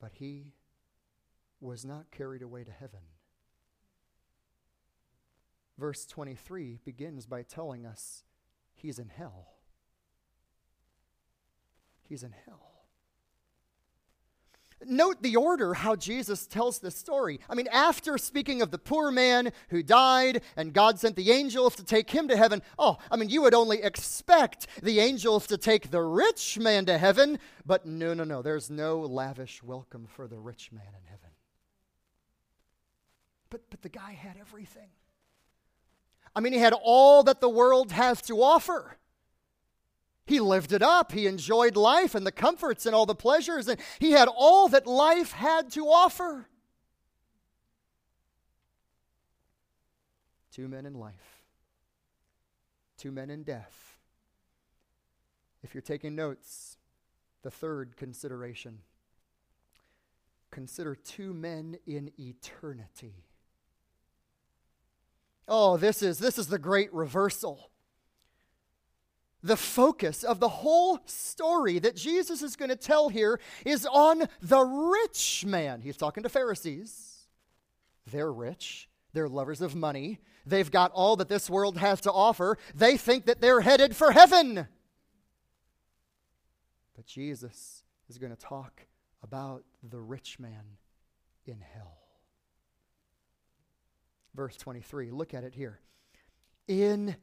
But 0.00 0.12
he 0.14 0.46
was 1.60 1.84
not 1.84 2.10
carried 2.10 2.42
away 2.42 2.64
to 2.64 2.70
heaven. 2.70 3.00
Verse 5.78 6.04
23 6.06 6.78
begins 6.84 7.26
by 7.26 7.42
telling 7.42 7.86
us 7.86 8.24
he's 8.74 8.98
in 8.98 9.08
hell. 9.08 9.54
He's 12.02 12.22
in 12.22 12.34
hell. 12.46 12.70
Note 14.84 15.22
the 15.22 15.36
order 15.36 15.74
how 15.74 15.94
Jesus 15.94 16.46
tells 16.46 16.78
this 16.78 16.96
story. 16.96 17.40
I 17.50 17.54
mean, 17.54 17.68
after 17.70 18.16
speaking 18.16 18.62
of 18.62 18.70
the 18.70 18.78
poor 18.78 19.10
man 19.10 19.52
who 19.68 19.82
died 19.82 20.42
and 20.56 20.72
God 20.72 20.98
sent 20.98 21.16
the 21.16 21.30
angels 21.30 21.76
to 21.76 21.84
take 21.84 22.10
him 22.10 22.28
to 22.28 22.36
heaven, 22.36 22.62
oh, 22.78 22.96
I 23.10 23.16
mean, 23.16 23.28
you 23.28 23.42
would 23.42 23.54
only 23.54 23.82
expect 23.82 24.66
the 24.82 25.00
angels 25.00 25.46
to 25.48 25.58
take 25.58 25.90
the 25.90 26.00
rich 26.00 26.58
man 26.58 26.86
to 26.86 26.96
heaven, 26.96 27.38
but 27.66 27.84
no, 27.84 28.14
no, 28.14 28.24
no. 28.24 28.40
There's 28.40 28.70
no 28.70 29.00
lavish 29.00 29.62
welcome 29.62 30.06
for 30.06 30.26
the 30.26 30.38
rich 30.38 30.72
man 30.72 30.88
in 30.88 31.04
heaven. 31.04 31.29
But, 33.50 33.62
but 33.68 33.82
the 33.82 33.88
guy 33.88 34.12
had 34.12 34.36
everything. 34.40 34.88
I 36.34 36.40
mean, 36.40 36.52
he 36.52 36.60
had 36.60 36.72
all 36.72 37.24
that 37.24 37.40
the 37.40 37.48
world 37.48 37.92
has 37.92 38.22
to 38.22 38.40
offer. 38.40 38.96
He 40.24 40.38
lived 40.38 40.72
it 40.72 40.82
up. 40.82 41.10
He 41.10 41.26
enjoyed 41.26 41.76
life 41.76 42.14
and 42.14 42.24
the 42.24 42.30
comforts 42.30 42.86
and 42.86 42.94
all 42.94 43.06
the 43.06 43.16
pleasures, 43.16 43.66
and 43.66 43.80
he 43.98 44.12
had 44.12 44.28
all 44.28 44.68
that 44.68 44.86
life 44.86 45.32
had 45.32 45.70
to 45.72 45.86
offer. 45.86 46.46
Two 50.52 50.68
men 50.68 50.86
in 50.86 50.94
life, 50.94 51.42
two 52.96 53.10
men 53.10 53.30
in 53.30 53.42
death. 53.42 53.98
If 55.62 55.74
you're 55.74 55.82
taking 55.82 56.14
notes, 56.14 56.76
the 57.42 57.50
third 57.50 57.96
consideration 57.96 58.78
consider 60.50 60.94
two 60.94 61.32
men 61.32 61.78
in 61.86 62.10
eternity. 62.18 63.29
Oh, 65.52 65.76
this 65.76 66.00
is, 66.00 66.20
this 66.20 66.38
is 66.38 66.46
the 66.46 66.60
great 66.60 66.94
reversal. 66.94 67.72
The 69.42 69.56
focus 69.56 70.22
of 70.22 70.38
the 70.38 70.48
whole 70.48 71.00
story 71.06 71.80
that 71.80 71.96
Jesus 71.96 72.40
is 72.40 72.54
going 72.54 72.68
to 72.68 72.76
tell 72.76 73.08
here 73.08 73.40
is 73.66 73.84
on 73.84 74.28
the 74.40 74.60
rich 74.60 75.44
man. 75.44 75.80
He's 75.80 75.96
talking 75.96 76.22
to 76.22 76.28
Pharisees. 76.28 77.26
They're 78.06 78.32
rich, 78.32 78.88
they're 79.12 79.28
lovers 79.28 79.60
of 79.60 79.74
money, 79.74 80.20
they've 80.46 80.70
got 80.70 80.92
all 80.92 81.16
that 81.16 81.28
this 81.28 81.50
world 81.50 81.78
has 81.78 82.00
to 82.02 82.12
offer. 82.12 82.56
They 82.74 82.96
think 82.96 83.26
that 83.26 83.40
they're 83.40 83.60
headed 83.60 83.96
for 83.96 84.12
heaven. 84.12 84.68
But 86.94 87.06
Jesus 87.06 87.82
is 88.08 88.18
going 88.18 88.34
to 88.34 88.40
talk 88.40 88.86
about 89.22 89.64
the 89.82 90.00
rich 90.00 90.38
man 90.38 90.76
in 91.46 91.60
hell 91.60 91.99
verse 94.40 94.56
23. 94.56 95.10
Look 95.10 95.34
at 95.34 95.44
it 95.44 95.54
here. 95.54 95.80
In 96.66 97.14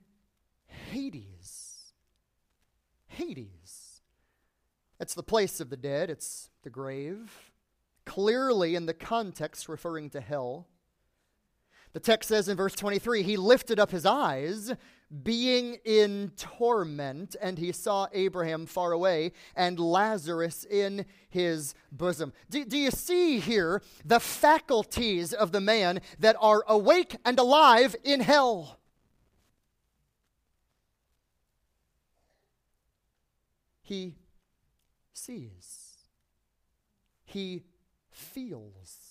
Hades. 0.92 1.94
Hades. 3.08 4.02
It's 5.00 5.16
the 5.16 5.24
place 5.24 5.60
of 5.60 5.72
the 5.72 5.78
dead, 5.78 6.12
it's 6.12 6.52
the 6.62 6.70
grave. 6.70 7.52
Clearly, 8.06 8.76
in 8.76 8.86
the 8.86 8.94
context, 8.94 9.68
referring 9.68 10.12
to 10.12 10.22
hell. 10.22 10.68
The 11.98 12.04
text 12.04 12.30
says 12.30 12.48
in 12.48 12.56
verse 12.56 12.76
23 12.76 13.24
He 13.24 13.38
lifted 13.38 13.80
up 13.80 13.90
his 13.90 14.06
eyes, 14.06 14.72
being 15.24 15.80
in 15.84 16.32
torment, 16.38 17.36
and 17.42 17.58
he 17.58 17.72
saw 17.72 18.06
Abraham 18.14 18.68
far 18.68 18.92
away 18.92 19.32
and 19.56 19.80
Lazarus 19.80 20.64
in 20.64 21.08
his 21.28 21.74
bosom. 21.92 22.34
Do, 22.52 22.64
do 22.66 22.78
you 22.78 22.92
see 22.92 23.40
here 23.40 23.82
the 24.06 24.20
faculties 24.20 25.34
of 25.34 25.52
the 25.52 25.60
man 25.60 26.02
that 26.20 26.36
are 26.40 26.64
awake 26.68 27.16
and 27.26 27.40
alive 27.40 27.96
in 28.04 28.20
hell? 28.20 28.78
He 33.82 34.18
sees, 35.14 35.96
he 37.26 37.64
feels 38.12 39.07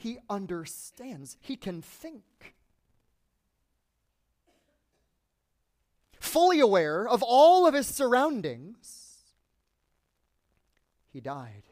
he 0.00 0.18
understands, 0.30 1.36
he 1.42 1.56
can 1.56 1.82
think. 1.82 2.54
Fully 6.18 6.58
aware 6.58 7.06
of 7.06 7.22
all 7.22 7.66
of 7.66 7.74
his 7.74 7.86
surroundings, 7.86 9.18
he 11.12 11.20
died. 11.20 11.64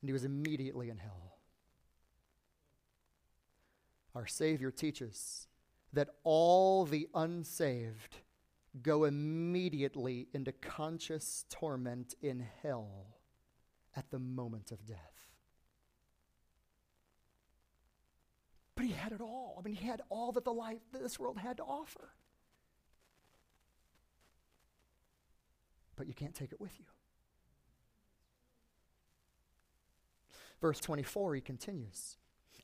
And 0.00 0.08
he 0.08 0.12
was 0.12 0.22
immediately 0.22 0.90
in 0.90 0.98
hell. 0.98 1.38
Our 4.14 4.28
Savior 4.28 4.70
teaches 4.70 5.48
that 5.92 6.10
all 6.22 6.84
the 6.84 7.08
unsaved 7.16 8.18
go 8.80 9.04
immediately 9.06 10.28
into 10.32 10.52
conscious 10.52 11.46
torment 11.50 12.14
in 12.22 12.46
hell 12.62 13.16
at 13.96 14.08
the 14.12 14.20
moment 14.20 14.70
of 14.70 14.86
death. 14.86 15.19
But 18.80 18.86
he 18.86 18.94
had 18.94 19.12
it 19.12 19.20
all. 19.20 19.56
I 19.58 19.62
mean, 19.62 19.74
he 19.74 19.86
had 19.86 20.00
all 20.08 20.32
that 20.32 20.44
the 20.46 20.54
life 20.54 20.80
that 20.94 21.02
this 21.02 21.18
world 21.18 21.36
had 21.36 21.58
to 21.58 21.62
offer. 21.62 22.14
But 25.96 26.06
you 26.06 26.14
can't 26.14 26.34
take 26.34 26.50
it 26.50 26.58
with 26.58 26.70
you. 26.78 26.86
Verse 30.62 30.80
24, 30.80 31.34
he 31.34 31.40
continues. 31.42 32.16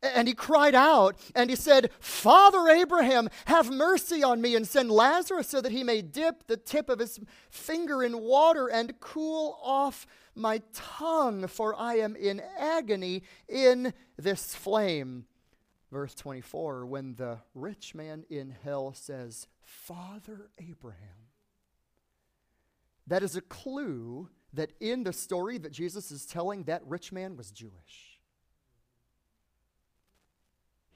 And 0.03 0.27
he 0.27 0.33
cried 0.33 0.75
out 0.75 1.21
and 1.35 1.51
he 1.51 1.57
said, 1.57 1.91
Father 2.01 2.67
Abraham, 2.71 3.29
have 3.45 3.71
mercy 3.71 4.23
on 4.23 4.41
me 4.41 4.57
and 4.57 4.67
send 4.67 4.91
Lazarus 4.91 5.51
so 5.51 5.61
that 5.61 5.73
he 5.73 5.85
may 5.85 6.01
dip 6.01 6.47
the 6.47 6.57
tip 6.57 6.89
of 6.89 6.99
his 6.99 7.21
finger 7.51 8.03
in 8.03 8.21
water 8.21 8.69
and 8.69 8.99
cool 9.01 9.59
off 9.63 10.07
my 10.35 10.63
tongue, 10.73 11.47
for 11.47 11.79
I 11.79 11.97
am 11.97 12.17
in 12.17 12.41
agony 12.59 13.23
in 13.51 13.93
this 14.17 14.55
flame 14.55 15.27
verse 15.91 16.15
24, 16.15 16.87
when 16.87 17.15
the 17.15 17.39
rich 17.55 17.95
man 17.95 18.25
in 18.29 18.55
hell 18.65 18.93
says, 18.95 19.47
Father 19.63 20.51
Abraham, 20.59 21.31
that 23.07 23.23
is 23.23 23.37
a 23.37 23.41
clue 23.41 24.29
that 24.53 24.73
in 24.81 25.05
the 25.05 25.13
story 25.13 25.59
that 25.59 25.73
Jesus 25.73 26.11
is 26.11 26.27
telling, 26.27 26.65
that 26.65 26.87
rich 26.87 27.13
man 27.13 27.37
was 27.37 27.51
Jewish. 27.51 28.19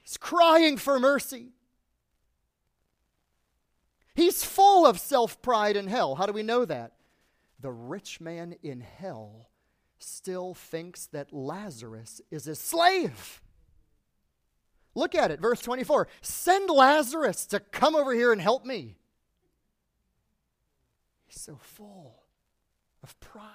He's 0.02 0.16
crying 0.16 0.76
for 0.76 0.98
mercy. 0.98 1.52
He's 4.14 4.42
full 4.42 4.86
of 4.86 4.98
self 4.98 5.40
pride 5.40 5.76
in 5.76 5.86
hell. 5.86 6.16
How 6.16 6.26
do 6.26 6.32
we 6.32 6.42
know 6.42 6.64
that? 6.64 6.94
The 7.60 7.70
rich 7.70 8.20
man 8.20 8.56
in 8.62 8.80
hell 8.80 9.50
still 9.98 10.54
thinks 10.54 11.06
that 11.06 11.32
Lazarus 11.32 12.20
is 12.30 12.48
a 12.48 12.54
slave. 12.54 13.42
Look 15.00 15.14
at 15.14 15.30
it, 15.30 15.40
verse 15.40 15.62
24. 15.62 16.08
Send 16.20 16.68
Lazarus 16.68 17.46
to 17.46 17.58
come 17.58 17.96
over 17.96 18.12
here 18.12 18.32
and 18.32 18.40
help 18.40 18.66
me. 18.66 18.98
He's 21.24 21.40
so 21.40 21.56
full 21.56 22.22
of 23.02 23.18
pride. 23.18 23.46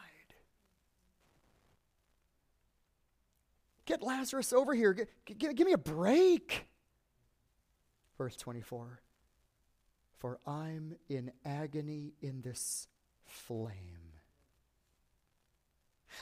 get 3.85 4.01
Lazarus 4.01 4.51
over 4.53 4.73
here. 4.73 4.95
G- 4.95 5.35
g- 5.37 5.53
give 5.53 5.67
me 5.67 5.73
a 5.73 5.77
break. 5.77 6.65
Verse 8.17 8.35
24 8.37 9.01
For 10.17 10.39
I'm 10.47 10.95
in 11.07 11.31
agony 11.45 12.13
in 12.23 12.41
this 12.41 12.87
flame. 13.23 13.99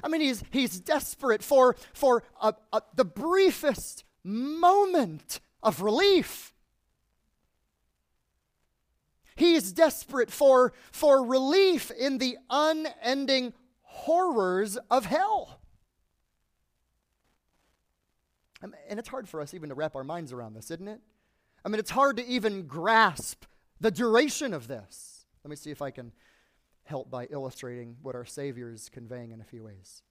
I 0.03 0.09
mean, 0.09 0.19
he's, 0.19 0.43
he's 0.51 0.77
desperate 0.81 1.41
for, 1.41 1.77
for 1.93 2.23
a, 2.41 2.55
a, 2.73 2.81
the 2.93 3.05
briefest 3.05 4.03
moment 4.23 5.39
of 5.61 5.81
relief. 5.81 6.53
He 9.35 9.55
is 9.55 9.73
desperate 9.73 10.31
for, 10.31 10.73
for 10.91 11.25
relief 11.25 11.91
in 11.91 12.19
the 12.19 12.37
unending 12.49 13.53
horrors 13.81 14.77
of 14.89 15.05
hell. 15.05 15.59
And 18.61 18.97
it's 18.97 19.09
hard 19.09 19.27
for 19.27 19.41
us 19.41 19.53
even 19.53 19.69
to 19.69 19.75
wrap 19.75 19.95
our 19.95 20.05
minds 20.05 20.31
around 20.31 20.53
this, 20.53 20.71
isn't 20.71 20.87
it? 20.87 21.01
I 21.65 21.69
mean, 21.69 21.79
it's 21.79 21.91
hard 21.91 22.17
to 22.17 22.25
even 22.25 22.67
grasp 22.67 23.43
the 23.81 23.91
duration 23.91 24.53
of 24.53 24.67
this. 24.67 25.25
Let 25.43 25.49
me 25.49 25.55
see 25.55 25.71
if 25.71 25.81
I 25.81 25.91
can 25.91 26.13
help 26.83 27.09
by 27.09 27.25
illustrating 27.25 27.97
what 28.01 28.15
our 28.15 28.25
Savior 28.25 28.69
is 28.71 28.89
conveying 28.89 29.31
in 29.31 29.41
a 29.41 29.43
few 29.43 29.63
ways. 29.63 30.01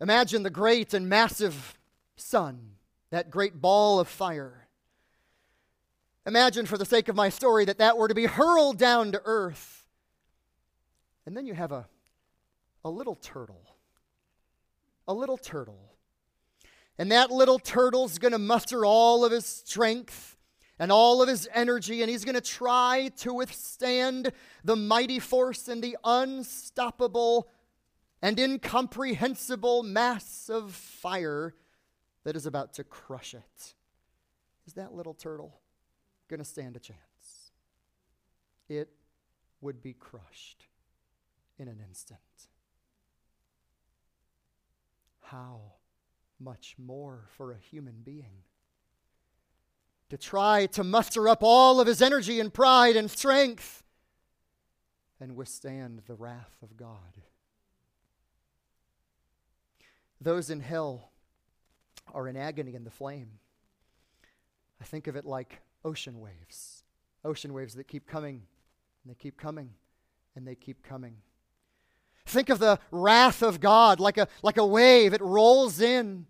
Imagine 0.00 0.42
the 0.42 0.50
great 0.50 0.92
and 0.94 1.08
massive 1.08 1.78
sun, 2.20 2.72
that 3.10 3.30
great 3.30 3.60
ball 3.60 4.00
of 4.00 4.08
fire. 4.08 4.68
Imagine, 6.26 6.66
for 6.66 6.78
the 6.78 6.84
sake 6.84 7.08
of 7.08 7.16
my 7.16 7.28
story, 7.28 7.64
that 7.64 7.78
that 7.78 7.96
were 7.96 8.08
to 8.08 8.14
be 8.14 8.26
hurled 8.26 8.78
down 8.78 9.12
to 9.12 9.22
earth. 9.24 9.88
And 11.26 11.36
then 11.36 11.46
you 11.46 11.54
have 11.54 11.72
a, 11.72 11.86
a 12.84 12.90
little 12.90 13.14
turtle. 13.14 13.62
A 15.08 15.14
little 15.14 15.38
turtle. 15.38 15.94
And 16.98 17.10
that 17.10 17.30
little 17.30 17.58
turtle's 17.58 18.18
going 18.18 18.32
to 18.32 18.38
muster 18.38 18.84
all 18.84 19.24
of 19.24 19.32
his 19.32 19.46
strength 19.46 20.36
and 20.78 20.90
all 20.90 21.20
of 21.20 21.28
his 21.28 21.48
energy, 21.54 22.00
and 22.00 22.10
he's 22.10 22.24
going 22.24 22.34
to 22.34 22.40
try 22.40 23.10
to 23.18 23.34
withstand 23.34 24.32
the 24.64 24.76
mighty 24.76 25.18
force 25.18 25.68
and 25.68 25.82
the 25.82 25.96
unstoppable 26.04 27.48
and 28.22 28.38
incomprehensible 28.38 29.82
mass 29.82 30.48
of 30.48 30.72
fire 30.72 31.54
that 32.24 32.36
is 32.36 32.46
about 32.46 32.74
to 32.74 32.84
crush 32.84 33.34
it. 33.34 33.74
Is 34.66 34.74
that 34.74 34.94
little 34.94 35.14
turtle 35.14 35.60
going 36.28 36.38
to 36.38 36.44
stand 36.44 36.76
a 36.76 36.80
chance? 36.80 37.52
It 38.68 38.88
would 39.60 39.82
be 39.82 39.92
crushed 39.92 40.66
in 41.58 41.68
an 41.68 41.80
instant. 41.86 42.20
How 45.22 45.60
much 46.38 46.76
more 46.78 47.26
for 47.36 47.52
a 47.52 47.58
human 47.58 48.02
being? 48.04 48.44
to 50.10 50.16
try 50.16 50.66
to 50.66 50.84
muster 50.84 51.28
up 51.28 51.38
all 51.40 51.80
of 51.80 51.86
his 51.86 52.02
energy 52.02 52.40
and 52.40 52.52
pride 52.52 52.96
and 52.96 53.10
strength 53.10 53.84
and 55.20 55.36
withstand 55.36 56.02
the 56.06 56.14
wrath 56.14 56.56
of 56.62 56.76
God. 56.76 57.22
Those 60.20 60.50
in 60.50 60.60
hell 60.60 61.09
are 62.14 62.28
in 62.28 62.36
agony 62.36 62.74
in 62.74 62.84
the 62.84 62.90
flame. 62.90 63.38
I 64.80 64.84
think 64.84 65.06
of 65.06 65.16
it 65.16 65.24
like 65.24 65.60
ocean 65.84 66.20
waves, 66.20 66.84
ocean 67.24 67.52
waves 67.52 67.74
that 67.74 67.88
keep 67.88 68.06
coming 68.06 68.42
and 69.04 69.10
they 69.10 69.14
keep 69.14 69.36
coming 69.36 69.70
and 70.34 70.46
they 70.46 70.54
keep 70.54 70.82
coming. 70.82 71.16
Think 72.26 72.48
of 72.48 72.58
the 72.58 72.78
wrath 72.90 73.42
of 73.42 73.60
God 73.60 74.00
like 74.00 74.18
a, 74.18 74.28
like 74.42 74.56
a 74.56 74.66
wave. 74.66 75.12
It 75.12 75.20
rolls 75.20 75.80
in 75.80 76.26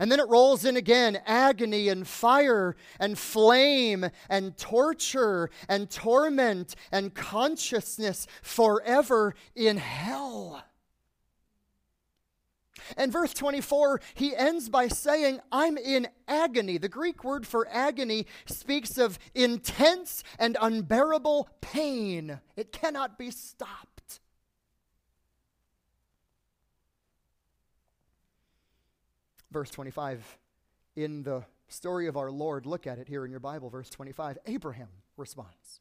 and 0.00 0.10
then 0.10 0.18
it 0.18 0.28
rolls 0.28 0.64
in 0.64 0.78
again 0.78 1.20
agony 1.26 1.88
and 1.88 2.08
fire 2.08 2.74
and 2.98 3.18
flame 3.18 4.06
and 4.30 4.56
torture 4.56 5.50
and 5.68 5.90
torment 5.90 6.74
and 6.90 7.14
consciousness 7.14 8.26
forever 8.40 9.34
in 9.54 9.76
hell. 9.76 10.64
And 12.96 13.12
verse 13.12 13.34
24, 13.34 14.00
he 14.14 14.34
ends 14.36 14.68
by 14.68 14.88
saying, 14.88 15.40
I'm 15.50 15.76
in 15.76 16.08
agony. 16.28 16.78
The 16.78 16.88
Greek 16.88 17.24
word 17.24 17.46
for 17.46 17.66
agony 17.70 18.26
speaks 18.46 18.98
of 18.98 19.18
intense 19.34 20.22
and 20.38 20.56
unbearable 20.60 21.48
pain, 21.60 22.40
it 22.56 22.72
cannot 22.72 23.18
be 23.18 23.30
stopped. 23.30 23.90
verse 29.50 29.70
25. 29.70 30.38
In 30.96 31.22
the 31.22 31.44
story 31.68 32.06
of 32.06 32.16
our 32.16 32.30
Lord, 32.30 32.66
look 32.66 32.86
at 32.86 32.98
it 32.98 33.08
here 33.08 33.24
in 33.24 33.30
your 33.30 33.40
Bible, 33.40 33.70
verse 33.70 33.90
25. 33.90 34.38
Abraham 34.46 34.88
responds. 35.16 35.80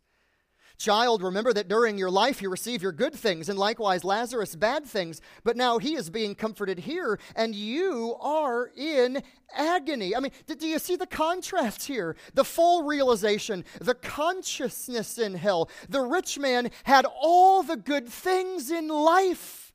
Child, 0.80 1.22
remember 1.22 1.52
that 1.52 1.68
during 1.68 1.98
your 1.98 2.10
life 2.10 2.42
you 2.42 2.50
receive 2.50 2.82
your 2.82 2.94
good 2.94 3.14
things, 3.14 3.50
and 3.50 3.60
likewise 3.60 4.06
Lazarus 4.06 4.56
bad 4.56 4.86
things. 4.86 5.20
But 5.44 5.58
now 5.58 5.78
he 5.78 5.96
is 5.96 6.10
being 6.10 6.36
comforted 6.36 6.80
here, 6.80 7.20
and 7.36 7.54
you 7.54 8.16
are 8.22 8.72
in 8.78 9.22
agony. 9.54 10.16
I 10.16 10.22
mean, 10.22 10.32
do 10.48 10.66
you 10.66 10.80
see 10.80 10.96
the 10.96 11.06
contrast 11.06 11.84
here? 11.84 12.16
The 12.34 12.46
full 12.46 12.84
realization, 12.84 13.66
the 13.82 13.94
consciousness 13.94 15.18
in 15.18 15.34
hell. 15.34 15.70
The 15.90 16.00
rich 16.00 16.40
man 16.40 16.72
had 16.86 17.06
all 17.06 17.62
the 17.62 17.76
good 17.76 18.08
things 18.08 18.72
in 18.72 18.88
life. 18.88 19.74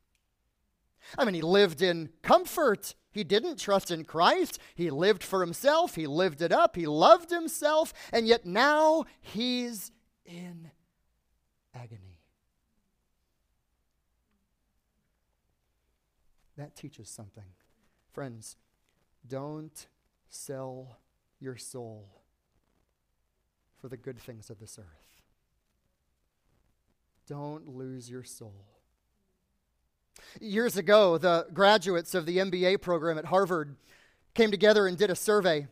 I 1.19 1.23
mean, 1.23 1.35
he 1.35 1.43
lived 1.43 1.83
in 1.83 2.09
comfort. 2.23 2.95
He 3.11 3.23
didn't 3.23 3.59
trust 3.59 3.91
in 3.91 4.05
Christ. 4.05 4.57
He 4.73 4.89
lived 4.89 5.21
for 5.21 5.41
himself. 5.41 5.93
He 5.93 6.07
lived 6.07 6.41
it 6.41 6.51
up. 6.51 6.75
He 6.75 6.87
loved 6.87 7.29
himself. 7.29 7.93
And 8.11 8.27
yet 8.27 8.47
now 8.47 9.05
he's 9.21 9.91
in 10.25 10.71
agony. 11.75 12.19
That 16.57 16.75
teaches 16.75 17.09
something. 17.09 17.43
Friends, 18.13 18.55
don't 19.27 19.87
sell 20.29 20.99
your 21.39 21.57
soul 21.57 22.21
for 23.81 23.89
the 23.89 23.97
good 23.97 24.17
things 24.17 24.49
of 24.49 24.59
this 24.59 24.79
earth. 24.79 25.21
Don't 27.27 27.67
lose 27.67 28.09
your 28.09 28.23
soul 28.23 28.75
Years 30.39 30.77
ago, 30.77 31.17
the 31.17 31.47
graduates 31.53 32.13
of 32.13 32.25
the 32.25 32.37
MBA 32.37 32.81
program 32.81 33.17
at 33.17 33.25
Harvard 33.25 33.75
came 34.33 34.51
together 34.51 34.87
and 34.87 34.97
did 34.97 35.09
a 35.09 35.15
survey. 35.15 35.67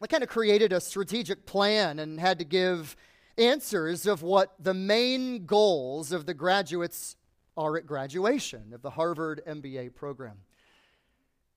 They 0.00 0.06
kind 0.06 0.22
of 0.22 0.28
created 0.28 0.72
a 0.72 0.80
strategic 0.80 1.46
plan 1.46 1.98
and 1.98 2.20
had 2.20 2.38
to 2.38 2.44
give 2.44 2.96
answers 3.36 4.06
of 4.06 4.22
what 4.22 4.54
the 4.58 4.74
main 4.74 5.46
goals 5.46 6.12
of 6.12 6.26
the 6.26 6.34
graduates 6.34 7.16
are 7.56 7.76
at 7.76 7.86
graduation 7.86 8.72
of 8.72 8.82
the 8.82 8.90
Harvard 8.90 9.42
MBA 9.46 9.94
program. 9.94 10.38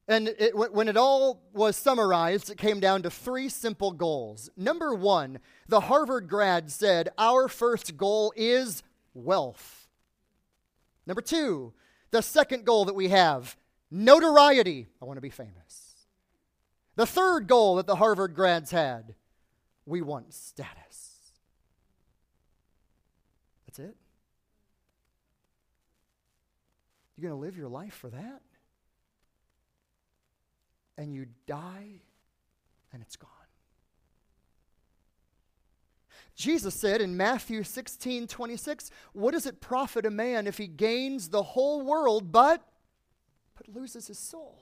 And 0.07 0.29
it, 0.39 0.55
when 0.55 0.87
it 0.87 0.95
all 0.95 1.41
was 1.53 1.75
summarized, 1.75 2.49
it 2.49 2.57
came 2.57 2.79
down 2.79 3.03
to 3.03 3.09
three 3.09 3.49
simple 3.49 3.91
goals. 3.91 4.49
Number 4.55 4.93
one, 4.93 5.39
the 5.67 5.81
Harvard 5.81 6.29
grad 6.29 6.71
said, 6.71 7.09
Our 7.17 7.49
first 7.49 7.97
goal 7.97 8.31
is 8.35 8.83
wealth. 9.13 9.87
Number 11.05 11.21
two, 11.21 11.73
the 12.11 12.21
second 12.21 12.65
goal 12.65 12.85
that 12.85 12.95
we 12.95 13.09
have 13.09 13.57
notoriety. 13.91 14.87
I 15.01 15.05
want 15.05 15.17
to 15.17 15.21
be 15.21 15.29
famous. 15.29 16.05
The 16.95 17.05
third 17.05 17.47
goal 17.47 17.75
that 17.75 17.87
the 17.87 17.97
Harvard 17.97 18.33
grads 18.33 18.71
had 18.71 19.13
we 19.85 20.01
want 20.01 20.33
status. 20.33 21.06
That's 23.77 23.89
it. 23.89 23.95
You're 27.15 27.29
going 27.29 27.39
to 27.39 27.45
live 27.45 27.57
your 27.57 27.69
life 27.69 27.93
for 27.93 28.09
that? 28.09 28.41
And 30.97 31.13
you 31.13 31.27
die 31.45 32.01
and 32.91 33.01
it's 33.01 33.15
gone. 33.15 33.29
Jesus 36.35 36.75
said 36.79 37.01
in 37.01 37.17
Matthew 37.17 37.63
16 37.63 38.27
26, 38.27 38.91
What 39.13 39.31
does 39.31 39.47
it 39.47 39.59
profit 39.59 40.05
a 40.05 40.11
man 40.11 40.45
if 40.45 40.57
he 40.57 40.67
gains 40.67 41.29
the 41.29 41.41
whole 41.41 41.81
world 41.81 42.31
but, 42.31 42.63
but 43.55 43.73
loses 43.73 44.07
his 44.07 44.19
soul? 44.19 44.59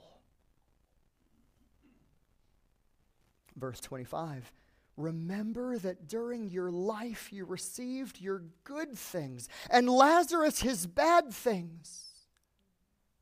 Verse 3.56 3.80
25, 3.80 4.52
Remember 4.96 5.78
that 5.78 6.08
during 6.08 6.48
your 6.50 6.70
life 6.70 7.32
you 7.32 7.44
received 7.44 8.20
your 8.20 8.44
good 8.64 8.96
things, 8.96 9.48
and 9.70 9.88
Lazarus 9.88 10.60
his 10.60 10.86
bad 10.86 11.32
things. 11.32 12.02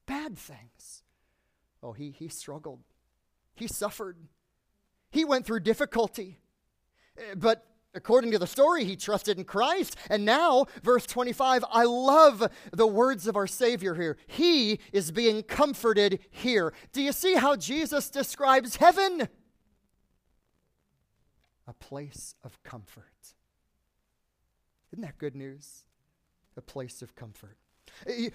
Bad 0.07 0.39
things. 0.39 1.03
Oh, 1.83 1.93
he, 1.93 2.11
he 2.11 2.29
struggled. 2.29 2.81
He 3.55 3.67
suffered. 3.67 4.17
He 5.11 5.25
went 5.25 5.47
through 5.47 5.61
difficulty. 5.61 6.39
Eh, 7.19 7.35
but 7.37 7.67
According 7.97 8.33
to 8.33 8.41
the 8.41 8.47
story, 8.47 8.85
he 8.85 8.97
trusted 8.97 9.39
in 9.39 9.45
Christ. 9.45 9.97
And 10.11 10.25
now, 10.25 10.67
verse 10.83 11.07
25, 11.07 11.65
I 11.71 11.85
love 11.85 12.51
the 12.73 12.89
words 12.89 13.29
of 13.29 13.37
our 13.37 13.47
Savior 13.47 13.95
here. 13.95 14.17
He 14.27 14.81
is 14.93 15.13
being 15.13 15.45
comforted 15.45 16.19
here. 16.31 16.75
Do 16.93 17.01
you 17.01 17.13
see 17.13 17.35
how 17.37 17.55
Jesus 17.55 18.11
describes 18.11 18.77
heaven? 18.77 19.29
A 21.67 21.73
place 21.73 22.35
of 22.45 22.63
comfort. 22.63 23.35
Isn't 24.93 25.03
that 25.03 25.19
good 25.19 25.35
news? 25.35 25.85
A 26.57 26.61
place 26.61 27.03
of 27.03 27.17
comfort. 27.17 27.57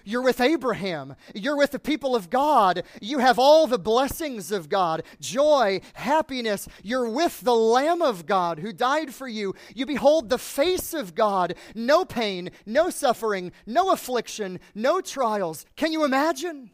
You're 0.04 0.22
with 0.22 0.42
Abraham. 0.42 1.16
You're 1.34 1.58
with 1.58 1.72
the 1.72 1.80
people 1.80 2.16
of 2.16 2.30
God. 2.30 2.84
You 3.02 3.20
have 3.20 3.38
all 3.38 3.68
the 3.68 3.80
blessings 3.80 4.52
of 4.52 4.70
God 4.70 5.04
joy, 5.20 5.82
happiness. 5.94 6.68
You're 6.84 7.10
with 7.10 7.42
the 7.42 7.56
Lamb 7.56 8.02
of 8.02 8.26
God 8.26 8.60
who 8.60 8.72
died 8.74 9.14
for 9.14 9.28
you. 9.28 9.56
You 9.76 9.86
behold 9.86 10.30
the 10.30 10.38
face 10.38 10.94
of 10.94 11.16
God. 11.16 11.56
No 11.76 12.06
pain, 12.06 12.52
no 12.66 12.90
suffering, 12.90 13.52
no 13.66 13.92
affliction, 13.92 14.60
no 14.76 15.02
trials. 15.02 15.66
Can 15.76 15.92
you 15.92 16.06
imagine? 16.06 16.72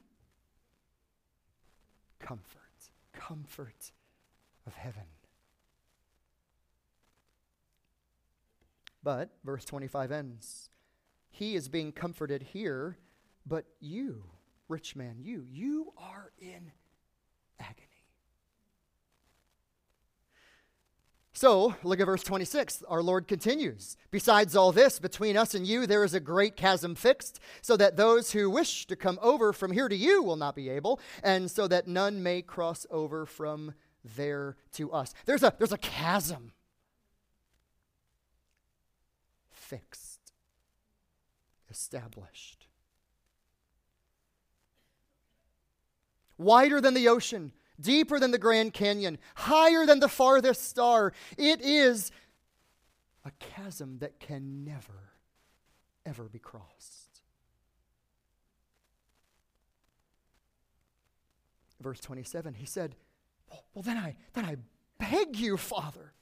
Comfort, 2.20 2.90
comfort 3.14 3.92
of 4.66 4.76
heaven. 4.76 5.04
But 9.06 9.30
verse 9.46 9.64
25 9.64 10.12
ends 10.12 10.70
he 11.30 11.56
is 11.56 11.68
being 11.68 11.92
comforted 11.92 12.42
here, 12.42 12.98
but 13.46 13.66
you, 13.82 14.24
rich 14.70 14.96
man, 14.96 15.18
you, 15.20 15.46
you 15.52 15.92
are 15.98 16.32
in 16.40 16.72
agony. 17.60 17.88
So, 21.34 21.76
look 21.84 22.00
at 22.00 22.06
verse 22.06 22.24
26. 22.24 22.84
Our 22.88 23.04
Lord 23.04 23.28
continues. 23.28 23.98
Besides 24.12 24.56
all 24.56 24.72
this, 24.72 24.98
between 24.98 25.36
us 25.36 25.54
and 25.54 25.68
you, 25.68 25.86
there 25.86 26.06
is 26.06 26.14
a 26.14 26.22
great 26.22 26.56
chasm 26.56 26.96
fixed, 26.96 27.42
so 27.62 27.76
that 27.76 27.98
those 27.98 28.32
who 28.32 28.50
wish 28.50 28.88
to 28.88 28.96
come 28.96 29.20
over 29.22 29.52
from 29.52 29.74
here 29.74 29.90
to 29.90 29.96
you 29.96 30.24
will 30.24 30.38
not 30.38 30.56
be 30.56 30.70
able, 30.70 31.02
and 31.22 31.52
so 31.52 31.68
that 31.68 31.86
none 31.86 32.24
may 32.24 32.42
cross 32.42 32.88
over 32.90 33.26
from 33.26 33.74
there 34.16 34.56
to 34.72 34.94
us. 34.94 35.14
There's 35.26 35.44
a, 35.44 35.54
there's 35.58 35.74
a 35.74 35.78
chasm 35.78 36.54
fixed 39.66 40.16
established. 41.76 42.68
Wider 46.38 46.80
than 46.80 46.94
the 46.94 47.08
ocean, 47.08 47.52
deeper 47.80 48.20
than 48.20 48.32
the 48.32 48.38
Grand 48.38 48.74
Canyon, 48.74 49.18
higher 49.36 49.86
than 49.86 50.00
the 50.00 50.08
farthest 50.08 50.70
star. 50.70 51.14
It 51.38 51.62
is 51.62 52.12
a 53.26 53.32
chasm 53.40 54.00
that 54.00 54.20
can 54.20 54.64
never, 54.64 55.12
ever 56.06 56.26
be 56.26 56.40
crossed. 56.40 57.22
Verse 61.82 62.00
27, 62.00 62.54
he 62.54 62.66
said, 62.66 62.96
Well, 63.74 63.84
then 63.84 63.98
I, 63.98 64.16
then 64.34 64.46
I 64.46 64.56
beg 64.98 65.38
you, 65.38 65.58
Father, 65.58 66.14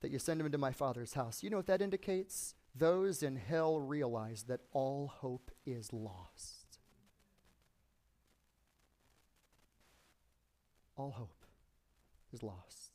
that 0.00 0.10
you 0.10 0.18
send 0.18 0.40
him 0.40 0.46
into 0.46 0.58
my 0.58 0.72
father's 0.72 1.14
house. 1.14 1.42
You 1.42 1.50
know 1.50 1.56
what 1.56 1.66
that 1.66 1.82
indicates? 1.82 2.54
those 2.78 3.22
in 3.22 3.36
hell 3.36 3.80
realize 3.80 4.44
that 4.44 4.60
all 4.72 5.08
hope 5.08 5.50
is 5.64 5.92
lost. 5.92 6.78
All 10.96 11.10
hope 11.10 11.44
is 12.32 12.42
lost. 12.42 12.92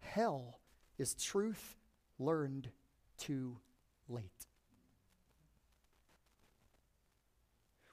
Hell 0.00 0.60
is 0.98 1.14
truth 1.14 1.76
learned 2.18 2.68
too 3.18 3.58
late. 4.08 4.46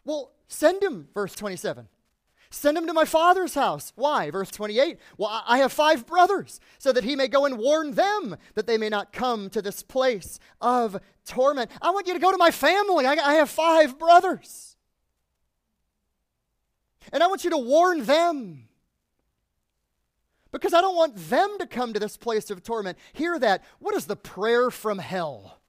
Well, 0.04 0.32
send 0.48 0.82
him, 0.82 1.08
verse 1.14 1.36
27. 1.36 1.88
Send 2.54 2.78
him 2.78 2.86
to 2.86 2.94
my 2.94 3.06
father's 3.06 3.56
house. 3.56 3.94
Why? 3.96 4.30
Verse 4.30 4.52
28. 4.52 5.00
Well, 5.18 5.44
I 5.48 5.60
have 5.60 5.72
five 5.72 6.06
brothers, 6.06 6.60
so 6.78 6.92
that 6.92 7.06
he 7.06 7.16
may 7.16 7.30
go 7.30 7.46
and 7.46 7.58
warn 7.58 7.94
them 7.94 8.36
that 8.56 8.68
they 8.68 8.78
may 8.78 8.90
not 8.90 9.14
come 9.14 9.50
to 9.52 9.62
this 9.62 9.82
place 9.82 10.38
of 10.60 11.00
torment. 11.26 11.72
I 11.82 11.92
want 11.92 12.08
you 12.08 12.14
to 12.14 12.20
go 12.20 12.30
to 12.30 12.38
my 12.38 12.52
family. 12.52 13.06
I, 13.06 13.14
I 13.14 13.34
have 13.36 13.50
five 13.50 13.98
brothers. 13.98 14.76
And 17.14 17.24
I 17.24 17.28
want 17.28 17.46
you 17.46 17.52
to 17.52 17.58
warn 17.58 18.04
them. 18.04 18.68
Because 20.52 20.74
I 20.74 20.82
don't 20.82 20.98
want 20.98 21.16
them 21.30 21.58
to 21.60 21.66
come 21.66 21.94
to 21.94 22.00
this 22.02 22.18
place 22.18 22.52
of 22.52 22.64
torment. 22.64 22.98
Hear 23.14 23.40
that. 23.40 23.64
What 23.80 23.96
is 23.96 24.08
the 24.08 24.18
prayer 24.18 24.70
from 24.70 25.00
hell? 25.00 25.62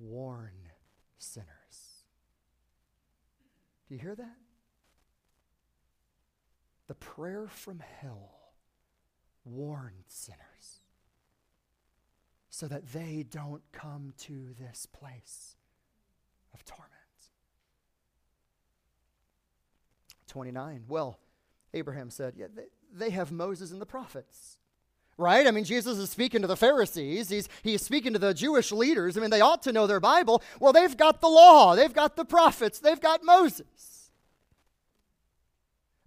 Warn 0.00 0.50
sinners. 1.18 1.57
Do 3.88 3.94
you 3.94 4.00
hear 4.00 4.14
that? 4.14 4.36
The 6.86 6.94
prayer 6.94 7.46
from 7.48 7.80
hell 8.00 8.52
warned 9.44 10.04
sinners 10.06 10.80
so 12.50 12.66
that 12.66 12.92
they 12.92 13.24
don't 13.28 13.62
come 13.72 14.12
to 14.18 14.54
this 14.58 14.86
place 14.86 15.56
of 16.52 16.64
torment. 16.64 16.92
29. 20.26 20.84
Well, 20.88 21.18
Abraham 21.72 22.10
said, 22.10 22.34
yeah, 22.36 22.46
they, 22.54 22.64
they 22.92 23.10
have 23.10 23.32
Moses 23.32 23.70
and 23.72 23.80
the 23.80 23.86
prophets. 23.86 24.58
Right? 25.18 25.48
I 25.48 25.50
mean, 25.50 25.64
Jesus 25.64 25.98
is 25.98 26.10
speaking 26.10 26.42
to 26.42 26.46
the 26.46 26.56
Pharisees. 26.56 27.28
He's, 27.28 27.48
he's 27.64 27.82
speaking 27.82 28.12
to 28.12 28.20
the 28.20 28.32
Jewish 28.32 28.70
leaders. 28.70 29.16
I 29.16 29.20
mean, 29.20 29.30
they 29.30 29.40
ought 29.40 29.62
to 29.64 29.72
know 29.72 29.88
their 29.88 29.98
Bible. 29.98 30.42
Well, 30.60 30.72
they've 30.72 30.96
got 30.96 31.20
the 31.20 31.28
law, 31.28 31.74
they've 31.74 31.92
got 31.92 32.14
the 32.14 32.24
prophets, 32.24 32.78
they've 32.78 33.00
got 33.00 33.24
Moses. 33.24 33.98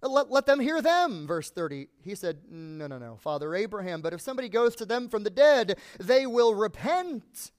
Let, 0.02 0.30
let 0.30 0.46
them 0.46 0.58
hear 0.58 0.82
them. 0.82 1.26
Verse 1.26 1.50
30. 1.50 1.88
He 2.02 2.14
said, 2.14 2.40
No, 2.50 2.86
no, 2.86 2.98
no, 2.98 3.16
Father 3.16 3.54
Abraham, 3.54 4.02
but 4.02 4.12
if 4.12 4.20
somebody 4.20 4.48
goes 4.48 4.74
to 4.76 4.84
them 4.84 5.08
from 5.08 5.22
the 5.22 5.30
dead, 5.30 5.78
they 6.00 6.26
will 6.26 6.54
repent. 6.54 7.52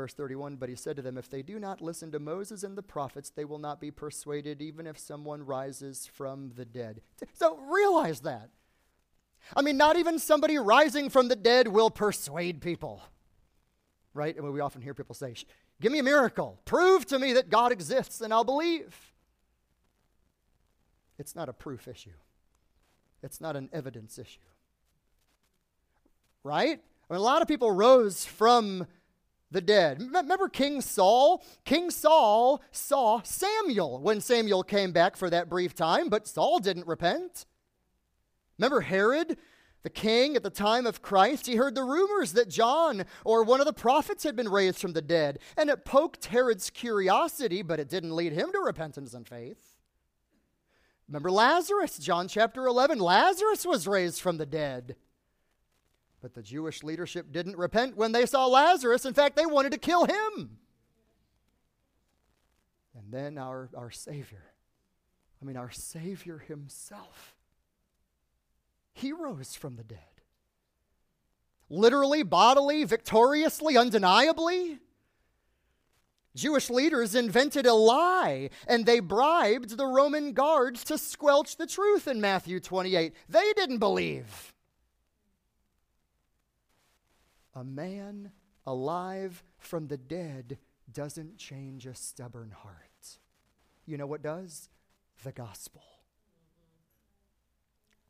Verse 0.00 0.14
31 0.14 0.56
But 0.56 0.70
he 0.70 0.76
said 0.76 0.96
to 0.96 1.02
them, 1.02 1.18
If 1.18 1.28
they 1.28 1.42
do 1.42 1.58
not 1.58 1.82
listen 1.82 2.10
to 2.12 2.18
Moses 2.18 2.62
and 2.62 2.74
the 2.74 2.82
prophets, 2.82 3.28
they 3.28 3.44
will 3.44 3.58
not 3.58 3.82
be 3.82 3.90
persuaded, 3.90 4.62
even 4.62 4.86
if 4.86 4.98
someone 4.98 5.44
rises 5.44 6.08
from 6.10 6.52
the 6.56 6.64
dead. 6.64 7.02
So 7.34 7.58
realize 7.58 8.20
that. 8.20 8.48
I 9.54 9.60
mean, 9.60 9.76
not 9.76 9.98
even 9.98 10.18
somebody 10.18 10.56
rising 10.56 11.10
from 11.10 11.28
the 11.28 11.36
dead 11.36 11.68
will 11.68 11.90
persuade 11.90 12.62
people. 12.62 13.02
Right? 14.14 14.34
And 14.34 14.50
we 14.50 14.60
often 14.60 14.80
hear 14.80 14.94
people 14.94 15.14
say, 15.14 15.34
Give 15.82 15.92
me 15.92 15.98
a 15.98 16.02
miracle. 16.02 16.58
Prove 16.64 17.04
to 17.08 17.18
me 17.18 17.34
that 17.34 17.50
God 17.50 17.70
exists, 17.70 18.22
and 18.22 18.32
I'll 18.32 18.42
believe. 18.42 18.96
It's 21.18 21.36
not 21.36 21.50
a 21.50 21.52
proof 21.52 21.88
issue, 21.88 22.16
it's 23.22 23.38
not 23.38 23.54
an 23.54 23.68
evidence 23.70 24.18
issue. 24.18 24.40
Right? 26.42 26.80
I 27.10 27.12
mean, 27.12 27.20
a 27.20 27.22
lot 27.22 27.42
of 27.42 27.48
people 27.48 27.70
rose 27.70 28.24
from 28.24 28.86
the 29.50 29.60
dead. 29.60 30.00
Remember 30.00 30.48
King 30.48 30.80
Saul? 30.80 31.42
King 31.64 31.90
Saul 31.90 32.62
saw 32.70 33.22
Samuel 33.22 34.00
when 34.00 34.20
Samuel 34.20 34.62
came 34.62 34.92
back 34.92 35.16
for 35.16 35.30
that 35.30 35.48
brief 35.48 35.74
time, 35.74 36.08
but 36.08 36.28
Saul 36.28 36.58
didn't 36.58 36.86
repent. 36.86 37.46
Remember 38.58 38.80
Herod? 38.80 39.36
the 39.82 39.90
king 39.90 40.36
at 40.36 40.42
the 40.42 40.50
time 40.50 40.86
of 40.86 41.02
Christ, 41.02 41.46
he 41.46 41.56
heard 41.56 41.74
the 41.74 41.82
rumors 41.82 42.32
that 42.32 42.48
John 42.50 43.04
or 43.24 43.42
one 43.42 43.60
of 43.60 43.66
the 43.66 43.72
prophets 43.72 44.24
had 44.24 44.36
been 44.36 44.48
raised 44.48 44.78
from 44.78 44.92
the 44.92 45.02
dead, 45.02 45.38
and 45.56 45.70
it 45.70 45.84
poked 45.84 46.26
Herod's 46.26 46.70
curiosity, 46.70 47.62
but 47.62 47.80
it 47.80 47.88
didn't 47.88 48.14
lead 48.14 48.32
him 48.32 48.52
to 48.52 48.58
repentance 48.58 49.14
and 49.14 49.26
faith. 49.26 49.78
Remember 51.08 51.30
Lazarus, 51.30 51.98
John 51.98 52.28
chapter 52.28 52.66
11. 52.66 52.98
Lazarus 52.98 53.64
was 53.64 53.88
raised 53.88 54.20
from 54.20 54.36
the 54.36 54.46
dead. 54.46 54.96
But 56.20 56.34
the 56.34 56.42
Jewish 56.42 56.82
leadership 56.82 57.32
didn't 57.32 57.56
repent 57.56 57.96
when 57.96 58.12
they 58.12 58.26
saw 58.26 58.46
Lazarus. 58.46 59.04
In 59.04 59.14
fact, 59.14 59.36
they 59.36 59.46
wanted 59.46 59.72
to 59.72 59.78
kill 59.78 60.04
him. 60.04 60.58
And 62.94 63.10
then 63.10 63.38
our, 63.38 63.70
our 63.76 63.90
Savior, 63.90 64.42
I 65.40 65.44
mean, 65.44 65.56
our 65.56 65.70
Savior 65.70 66.38
himself 66.38 67.34
he 69.00 69.12
rose 69.12 69.54
from 69.54 69.76
the 69.76 69.82
dead. 69.82 69.98
Literally, 71.68 72.22
bodily, 72.22 72.84
victoriously, 72.84 73.76
undeniably. 73.76 74.78
Jewish 76.36 76.70
leaders 76.70 77.14
invented 77.14 77.66
a 77.66 77.74
lie 77.74 78.50
and 78.66 78.86
they 78.86 79.00
bribed 79.00 79.76
the 79.76 79.86
Roman 79.86 80.32
guards 80.32 80.84
to 80.84 80.98
squelch 80.98 81.56
the 81.56 81.66
truth 81.66 82.06
in 82.06 82.20
Matthew 82.20 82.60
28. 82.60 83.14
They 83.28 83.52
didn't 83.54 83.78
believe. 83.78 84.52
A 87.54 87.64
man 87.64 88.32
alive 88.66 89.42
from 89.58 89.88
the 89.88 89.96
dead 89.96 90.58
doesn't 90.92 91.38
change 91.38 91.86
a 91.86 91.94
stubborn 91.94 92.50
heart. 92.50 93.18
You 93.86 93.96
know 93.96 94.06
what 94.06 94.22
does? 94.22 94.68
the 95.22 95.32
gospel. 95.32 95.82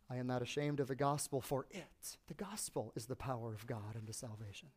I 0.09 0.17
am 0.17 0.27
not 0.27 0.43
ashamed 0.43 0.81
of 0.81 0.89
the 0.89 0.97
gospel, 0.97 1.41
for 1.41 1.67
it, 1.71 2.17
the 2.27 2.35
gospel, 2.35 2.93
is 2.97 3.07
the 3.07 3.17
power 3.17 3.55
of 3.55 3.67
God 3.67 3.97
unto 3.97 4.13
salvation. 4.13 4.69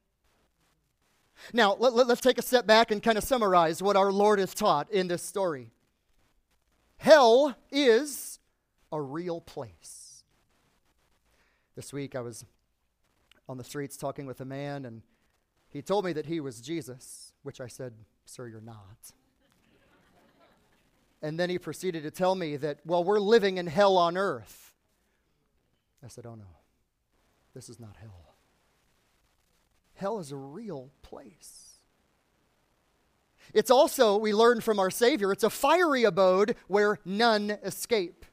Now, 1.51 1.75
let, 1.79 1.93
us 1.93 2.07
let, 2.07 2.21
take 2.21 2.37
a 2.37 2.43
step 2.43 2.67
back 2.67 2.91
and 2.91 3.01
kind 3.01 3.17
of 3.17 3.23
summarize 3.23 3.81
what 3.81 3.95
our 3.95 4.11
Lord 4.11 4.37
has 4.37 4.53
taught 4.53 4.91
in 4.91 5.07
this 5.07 5.23
story. 5.23 5.71
Hell 6.97 7.55
is 7.71 8.39
a 8.91 9.01
real 9.01 9.41
place. 9.41 10.23
This 11.75 11.91
week 11.91 12.15
I 12.15 12.21
was 12.21 12.45
on 13.47 13.57
the 13.57 13.63
streets 13.63 13.97
talking 13.97 14.25
with 14.25 14.41
a 14.41 14.45
man, 14.45 14.85
and 14.85 15.01
he 15.69 15.81
told 15.81 16.05
me 16.05 16.13
that 16.13 16.25
he 16.25 16.39
was 16.39 16.61
Jesus, 16.61 17.33
which 17.43 17.59
I 17.59 17.67
said, 17.67 17.93
Sir, 18.25 18.47
you're 18.47 18.61
not. 18.61 19.11
and 21.21 21.39
then 21.39 21.49
he 21.49 21.59
proceeded 21.59 22.03
to 22.03 22.11
tell 22.11 22.35
me 22.35 22.57
that, 22.57 22.79
well, 22.85 23.03
we're 23.03 23.19
living 23.19 23.57
in 23.57 23.67
hell 23.67 23.97
on 23.97 24.17
earth. 24.17 24.73
I 26.03 26.07
said, 26.07 26.25
Oh 26.25 26.35
no, 26.35 26.45
this 27.53 27.69
is 27.69 27.79
not 27.79 27.95
hell. 27.99 28.35
Hell 29.95 30.19
is 30.19 30.31
a 30.31 30.37
real 30.37 30.91
place. 31.01 31.69
It's 33.53 33.71
also, 33.71 34.17
we 34.17 34.33
learn 34.33 34.61
from 34.61 34.79
our 34.79 34.89
Savior, 34.89 35.31
it's 35.31 35.43
a 35.43 35.49
fiery 35.49 36.03
abode 36.03 36.55
where 36.67 36.99
none 37.05 37.51
escape. 37.63 38.25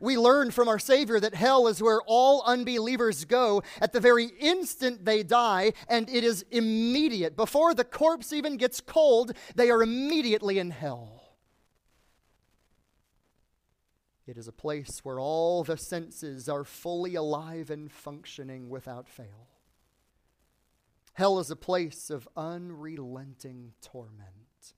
We 0.00 0.16
learn 0.16 0.50
from 0.50 0.68
our 0.68 0.78
Savior 0.78 1.20
that 1.20 1.34
hell 1.34 1.66
is 1.66 1.82
where 1.82 2.00
all 2.06 2.42
unbelievers 2.46 3.24
go 3.24 3.62
at 3.80 3.92
the 3.92 4.00
very 4.00 4.26
instant 4.40 5.04
they 5.04 5.22
die, 5.22 5.72
and 5.88 6.08
it 6.08 6.24
is 6.24 6.44
immediate. 6.50 7.36
Before 7.36 7.74
the 7.74 7.84
corpse 7.84 8.32
even 8.32 8.56
gets 8.56 8.80
cold, 8.80 9.32
they 9.54 9.70
are 9.70 9.82
immediately 9.82 10.58
in 10.58 10.70
hell. 10.70 11.22
It 14.26 14.38
is 14.38 14.46
a 14.46 14.52
place 14.52 15.00
where 15.04 15.18
all 15.18 15.64
the 15.64 15.76
senses 15.76 16.48
are 16.48 16.64
fully 16.64 17.14
alive 17.14 17.70
and 17.70 17.90
functioning 17.90 18.68
without 18.68 19.08
fail. 19.08 19.48
Hell 21.14 21.38
is 21.38 21.50
a 21.50 21.56
place 21.56 22.08
of 22.08 22.28
unrelenting 22.36 23.72
torment. 23.82 24.74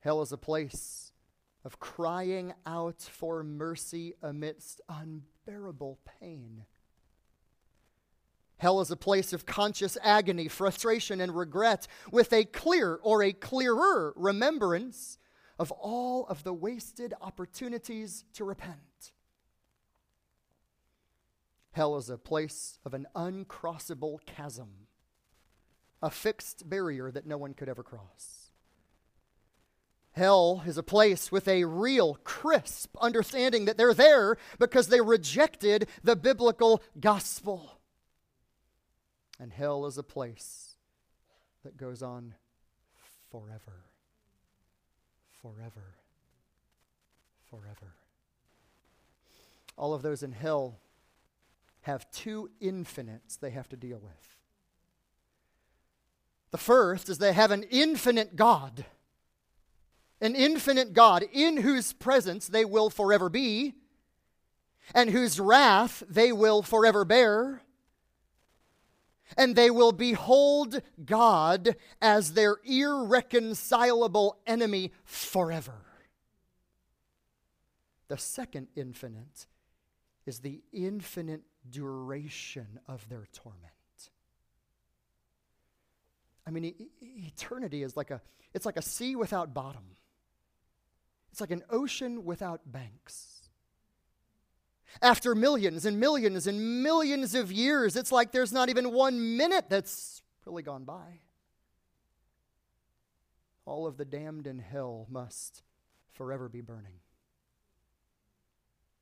Hell 0.00 0.22
is 0.22 0.30
a 0.30 0.38
place 0.38 1.09
of 1.64 1.78
crying 1.78 2.54
out 2.66 3.00
for 3.02 3.42
mercy 3.42 4.14
amidst 4.22 4.80
unbearable 4.88 5.98
pain. 6.20 6.64
Hell 8.58 8.80
is 8.80 8.90
a 8.90 8.96
place 8.96 9.32
of 9.32 9.46
conscious 9.46 9.96
agony, 10.02 10.46
frustration, 10.46 11.20
and 11.20 11.34
regret, 11.34 11.86
with 12.10 12.32
a 12.32 12.44
clear 12.44 12.98
or 13.02 13.22
a 13.22 13.32
clearer 13.32 14.12
remembrance 14.16 15.18
of 15.58 15.70
all 15.72 16.26
of 16.26 16.44
the 16.44 16.52
wasted 16.52 17.14
opportunities 17.20 18.24
to 18.34 18.44
repent. 18.44 19.12
Hell 21.72 21.96
is 21.96 22.10
a 22.10 22.18
place 22.18 22.78
of 22.84 22.94
an 22.94 23.06
uncrossable 23.14 24.18
chasm, 24.26 24.88
a 26.02 26.10
fixed 26.10 26.68
barrier 26.68 27.10
that 27.10 27.26
no 27.26 27.38
one 27.38 27.54
could 27.54 27.68
ever 27.68 27.82
cross. 27.82 28.39
Hell 30.12 30.62
is 30.66 30.76
a 30.76 30.82
place 30.82 31.30
with 31.30 31.46
a 31.46 31.64
real, 31.64 32.18
crisp 32.24 32.96
understanding 33.00 33.66
that 33.66 33.78
they're 33.78 33.94
there 33.94 34.36
because 34.58 34.88
they 34.88 35.00
rejected 35.00 35.88
the 36.02 36.16
biblical 36.16 36.82
gospel. 36.98 37.78
And 39.38 39.52
hell 39.52 39.86
is 39.86 39.96
a 39.96 40.02
place 40.02 40.74
that 41.64 41.76
goes 41.76 42.02
on 42.02 42.34
forever 43.30 43.84
forever. 45.40 45.94
Forever. 47.50 47.94
All 49.76 49.94
of 49.94 50.02
those 50.02 50.22
in 50.22 50.32
hell 50.32 50.78
have 51.82 52.10
two 52.10 52.50
infinites 52.60 53.36
they 53.36 53.50
have 53.50 53.68
to 53.70 53.76
deal 53.76 53.98
with. 53.98 54.36
The 56.50 56.58
first 56.58 57.08
is 57.08 57.18
they 57.18 57.32
have 57.32 57.50
an 57.50 57.64
infinite 57.70 58.36
God, 58.36 58.84
an 60.20 60.34
infinite 60.34 60.92
God 60.92 61.24
in 61.32 61.58
whose 61.58 61.92
presence 61.92 62.46
they 62.46 62.64
will 62.64 62.90
forever 62.90 63.28
be, 63.28 63.74
and 64.94 65.10
whose 65.10 65.40
wrath 65.40 66.02
they 66.08 66.32
will 66.32 66.62
forever 66.62 67.04
bear 67.04 67.62
and 69.36 69.54
they 69.54 69.70
will 69.70 69.92
behold 69.92 70.82
God 71.04 71.76
as 72.00 72.32
their 72.32 72.56
irreconcilable 72.64 74.38
enemy 74.46 74.92
forever. 75.04 75.84
The 78.08 78.18
second 78.18 78.68
infinite 78.74 79.46
is 80.26 80.40
the 80.40 80.62
infinite 80.72 81.42
duration 81.68 82.80
of 82.88 83.08
their 83.08 83.26
torment. 83.32 83.70
I 86.46 86.50
mean, 86.50 86.64
e- 86.64 86.88
eternity 87.00 87.82
is 87.82 87.96
like 87.96 88.10
a 88.10 88.20
it's 88.52 88.66
like 88.66 88.76
a 88.76 88.82
sea 88.82 89.14
without 89.14 89.54
bottom. 89.54 89.84
It's 91.30 91.40
like 91.40 91.50
an 91.50 91.62
ocean 91.70 92.24
without 92.24 92.60
banks. 92.70 93.48
After 95.00 95.34
millions 95.34 95.86
and 95.86 96.00
millions 96.00 96.46
and 96.46 96.82
millions 96.82 97.34
of 97.34 97.52
years, 97.52 97.96
it's 97.96 98.10
like 98.10 98.32
there's 98.32 98.52
not 98.52 98.68
even 98.68 98.92
one 98.92 99.36
minute 99.36 99.66
that's 99.68 100.22
really 100.44 100.62
gone 100.62 100.84
by. 100.84 101.20
All 103.64 103.86
of 103.86 103.96
the 103.96 104.04
damned 104.04 104.46
in 104.46 104.58
hell 104.58 105.06
must 105.08 105.62
forever 106.12 106.48
be 106.48 106.60
burning. 106.60 106.98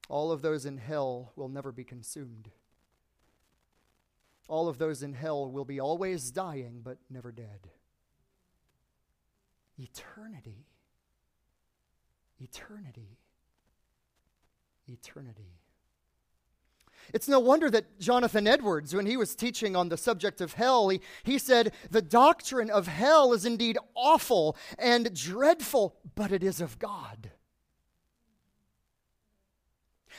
All 0.09 0.31
of 0.31 0.43
those 0.43 0.67
in 0.67 0.77
hell 0.77 1.33
will 1.37 1.49
never 1.49 1.73
be 1.73 1.85
consumed. 1.85 2.51
All 4.49 4.69
of 4.69 4.79
those 4.79 5.03
in 5.03 5.12
hell 5.12 5.51
will 5.51 5.64
be 5.67 5.81
always 5.81 6.31
dying, 6.31 6.81
but 6.83 6.99
never 7.11 7.33
dead. 7.33 7.69
Eternity. 9.79 10.67
Eternity. 12.40 13.18
Eternity. 14.87 15.59
It's 17.14 17.29
no 17.29 17.40
wonder 17.40 17.70
that 17.70 17.98
Jonathan 17.98 18.46
Edwards, 18.46 18.94
when 18.94 19.07
he 19.07 19.16
was 19.16 19.35
teaching 19.35 19.74
on 19.74 19.88
the 19.88 19.96
subject 19.96 20.40
of 20.40 20.55
hell, 20.55 20.88
he, 20.88 21.01
he 21.22 21.38
said, 21.38 21.72
The 21.90 22.03
doctrine 22.03 22.70
of 22.70 22.87
hell 22.87 23.33
is 23.33 23.44
indeed 23.44 23.79
awful 23.94 24.57
and 24.79 25.14
dreadful, 25.14 25.96
but 26.14 26.33
it 26.33 26.42
is 26.42 26.61
of 26.61 26.79
God. 26.79 27.31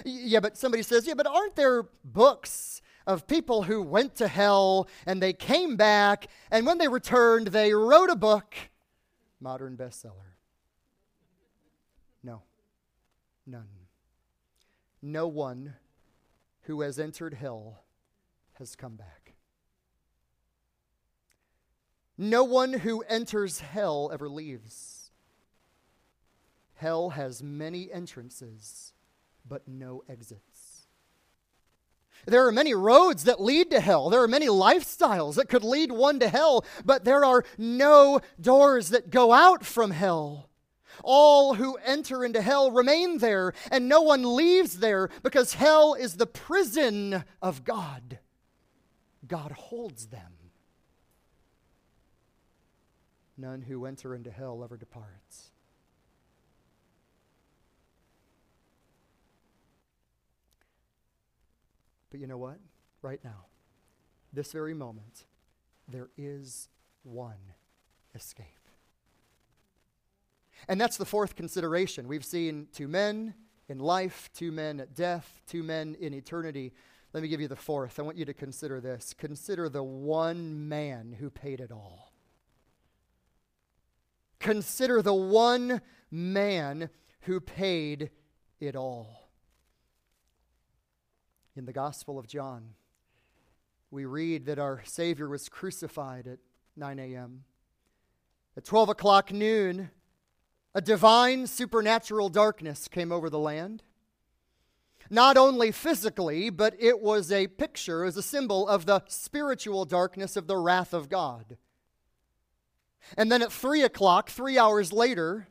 Yeah, 0.04 0.40
but 0.40 0.58
somebody 0.58 0.84
says, 0.84 1.06
Yeah, 1.06 1.14
but 1.14 1.28
aren't 1.28 1.56
there 1.56 1.84
books 2.04 2.82
of 3.06 3.28
people 3.28 3.64
who 3.64 3.82
went 3.82 4.16
to 4.16 4.28
hell 4.28 4.88
and 5.06 5.22
they 5.22 5.34
came 5.34 5.76
back, 5.76 6.28
and 6.50 6.66
when 6.66 6.80
they 6.80 6.88
returned, 6.88 7.48
they 7.48 7.74
wrote 7.74 8.10
a 8.10 8.16
book? 8.16 8.56
Modern 9.40 9.78
bestseller. 9.78 10.36
No, 12.24 12.42
none. 13.50 13.88
No 15.02 15.28
one 15.28 15.76
who 16.64 16.82
has 16.82 17.00
entered 17.00 17.34
hell 17.34 17.84
has 18.54 18.76
come 18.76 18.96
back. 18.96 19.34
No 22.18 22.44
one 22.44 22.74
who 22.74 23.02
enters 23.08 23.62
hell 23.62 24.10
ever 24.14 24.30
leaves. 24.30 25.12
Hell 26.76 27.12
has 27.12 27.42
many 27.42 27.92
entrances, 27.92 28.94
but 29.48 29.68
no 29.68 30.04
exits. 30.10 30.88
There 32.26 32.46
are 32.46 32.52
many 32.52 32.74
roads 32.74 33.24
that 33.24 33.42
lead 33.42 33.72
to 33.72 33.80
hell. 33.80 34.10
There 34.10 34.22
are 34.22 34.28
many 34.28 34.48
lifestyles 34.48 35.36
that 35.36 35.50
could 35.50 35.64
lead 35.64 35.92
one 35.92 36.20
to 36.20 36.28
hell, 36.28 36.66
but 36.84 37.06
there 37.06 37.24
are 37.24 37.46
no 37.58 38.20
doors 38.40 38.90
that 38.90 39.10
go 39.10 39.32
out 39.32 39.66
from 39.66 39.92
hell. 39.92 40.49
All 41.04 41.56
who 41.56 41.76
enter 41.78 42.24
into 42.26 42.42
hell 42.42 42.72
remain 42.72 43.20
there, 43.20 43.54
and 43.72 43.88
no 43.88 44.02
one 44.02 44.36
leaves 44.36 44.80
there 44.80 45.10
because 45.24 45.54
hell 45.54 45.94
is 45.94 46.18
the 46.18 46.28
prison 46.28 47.24
of 47.42 47.64
God. 47.64 48.20
God 49.28 49.52
holds 49.52 50.08
them. 50.08 50.34
None 53.38 53.62
who 53.62 53.86
enter 53.86 54.14
into 54.14 54.32
hell 54.32 54.62
ever 54.64 54.76
departs. 54.76 55.52
But 62.10 62.20
you 62.20 62.28
know 62.28 62.38
what? 62.38 62.60
Right 63.02 63.20
now, 63.24 63.46
this 64.34 64.52
very 64.52 64.74
moment, 64.74 65.26
there 65.88 66.10
is 66.18 66.68
one 67.04 67.54
escape. 68.14 68.59
And 70.68 70.80
that's 70.80 70.98
the 70.98 71.06
fourth 71.06 71.36
consideration. 71.36 72.08
We've 72.08 72.26
seen 72.26 72.68
two 72.74 72.88
men 72.88 73.34
in 73.68 73.80
life, 73.80 74.30
two 74.34 74.52
men 74.52 74.80
at 74.80 74.96
death, 74.96 75.42
two 75.48 75.64
men 75.64 75.96
in 76.00 76.14
eternity. 76.14 76.74
Let 77.14 77.24
me 77.24 77.30
give 77.30 77.42
you 77.42 77.48
the 77.48 77.56
fourth. 77.56 78.00
I 78.00 78.04
want 78.04 78.18
you 78.18 78.26
to 78.26 78.34
consider 78.34 78.80
this. 78.82 79.14
Consider 79.18 79.70
the 79.70 79.84
one 79.84 80.68
man 80.68 81.16
who 81.20 81.30
paid 81.30 81.60
it 81.60 81.72
all. 81.72 82.14
consider 84.40 85.02
the 85.02 85.14
one 85.14 85.82
man 86.10 86.90
who 87.22 87.40
paid 87.40 88.10
it 88.60 88.76
all. 88.76 89.30
In 91.56 91.66
the 91.66 91.74
Gospel 91.74 92.18
of 92.18 92.26
John, 92.26 92.70
we 93.92 94.06
read 94.06 94.46
that 94.46 94.60
our 94.60 94.82
Savior 94.86 95.28
was 95.28 95.50
crucified 95.50 96.26
at 96.26 96.40
9 96.78 97.00
a.m. 97.00 97.44
At 98.56 98.64
12 98.64 98.90
o'clock 98.90 99.34
noon, 99.34 99.90
a 100.74 100.82
divine 100.82 101.48
supernatural 101.48 102.30
darkness 102.30 102.88
came 102.88 103.12
over 103.12 103.30
the 103.30 103.40
land. 103.40 103.84
Not 105.10 105.38
only 105.38 105.72
physically, 105.72 106.50
but 106.50 106.76
it 106.80 107.02
was 107.02 107.32
a 107.32 107.48
picture, 107.48 108.06
as 108.06 108.16
a 108.16 108.22
symbol 108.22 108.68
of 108.68 108.86
the 108.86 109.02
spiritual 109.08 109.86
darkness 109.86 110.36
of 110.36 110.46
the 110.46 110.58
wrath 110.58 110.94
of 110.94 111.10
God. 111.10 111.58
And 113.18 113.32
then 113.32 113.42
at 113.42 113.52
3 113.52 113.82
o'clock, 113.82 114.30
three 114.30 114.60
hours 114.60 114.94
later, 114.94 115.48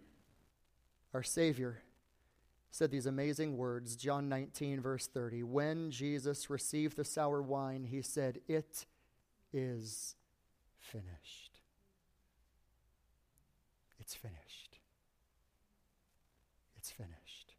our 1.13 1.25
Savior 1.25 1.83
said 2.71 2.91
these 2.91 3.07
amazing 3.07 3.57
words, 3.57 3.97
John 3.97 4.29
19, 4.29 4.81
verse 4.81 5.09
30. 5.09 5.43
When 5.43 5.91
Jesus 5.91 6.49
received 6.49 6.97
the 6.97 7.05
sour 7.05 7.43
wine, 7.43 7.85
he 7.85 8.03
said, 8.03 8.41
It 8.47 8.87
is 9.53 10.15
finished. 10.79 11.61
It's 13.99 14.15
finished. 14.15 14.79
It's 16.77 16.91
finished. 16.91 17.55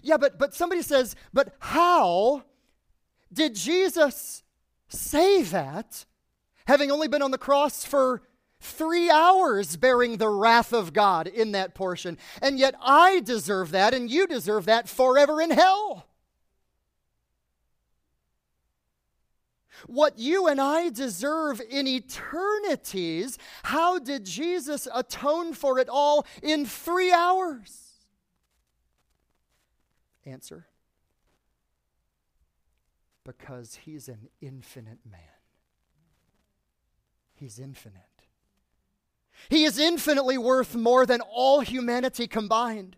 Yeah, 0.00 0.16
but, 0.16 0.38
but 0.38 0.54
somebody 0.54 0.82
says, 0.82 1.16
but 1.32 1.54
how 1.58 2.44
did 3.32 3.54
Jesus 3.54 4.42
say 4.88 5.42
that, 5.42 6.04
having 6.66 6.90
only 6.90 7.08
been 7.08 7.22
on 7.22 7.30
the 7.30 7.38
cross 7.38 7.84
for 7.84 8.22
three 8.62 9.10
hours 9.10 9.76
bearing 9.76 10.16
the 10.16 10.28
wrath 10.28 10.72
of 10.72 10.92
God 10.92 11.26
in 11.26 11.52
that 11.52 11.74
portion. 11.74 12.16
And 12.40 12.58
yet 12.58 12.74
I 12.80 13.20
deserve 13.20 13.72
that, 13.72 13.92
and 13.92 14.10
you 14.10 14.26
deserve 14.26 14.66
that 14.66 14.88
forever 14.88 15.40
in 15.40 15.50
hell. 15.50 16.06
What 19.88 20.16
you 20.16 20.46
and 20.46 20.60
I 20.60 20.90
deserve 20.90 21.60
in 21.68 21.88
eternities, 21.88 23.36
how 23.64 23.98
did 23.98 24.24
Jesus 24.24 24.86
atone 24.94 25.54
for 25.54 25.80
it 25.80 25.88
all 25.88 26.24
in 26.40 26.64
three 26.64 27.12
hours? 27.12 27.91
Answer 30.24 30.66
because 33.24 33.76
he's 33.84 34.08
an 34.08 34.28
infinite 34.40 34.98
man. 35.08 35.20
He's 37.34 37.58
infinite. 37.58 38.02
He 39.48 39.64
is 39.64 39.78
infinitely 39.78 40.38
worth 40.38 40.74
more 40.74 41.06
than 41.06 41.20
all 41.20 41.60
humanity 41.60 42.26
combined. 42.26 42.96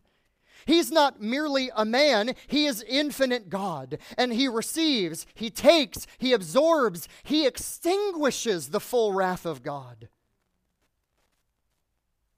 He's 0.66 0.90
not 0.90 1.20
merely 1.20 1.70
a 1.76 1.84
man, 1.84 2.34
he 2.46 2.64
is 2.66 2.82
infinite 2.88 3.50
God. 3.50 3.98
And 4.16 4.32
he 4.32 4.48
receives, 4.48 5.26
he 5.34 5.50
takes, 5.50 6.06
he 6.18 6.32
absorbs, 6.32 7.06
he 7.22 7.46
extinguishes 7.46 8.70
the 8.70 8.80
full 8.80 9.12
wrath 9.12 9.44
of 9.44 9.62
God. 9.62 10.08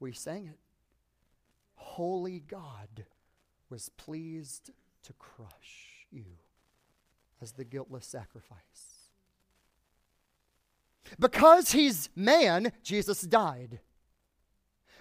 We 0.00 0.12
sang 0.12 0.46
it. 0.46 0.58
Holy 1.76 2.40
God 2.40 3.06
was 3.70 3.88
pleased 3.90 4.70
to 5.02 5.12
crush 5.14 6.06
you 6.10 6.24
as 7.40 7.52
the 7.52 7.64
guiltless 7.64 8.06
sacrifice. 8.06 9.10
Because 11.18 11.72
he's 11.72 12.08
man, 12.16 12.72
Jesus 12.82 13.22
died. 13.22 13.80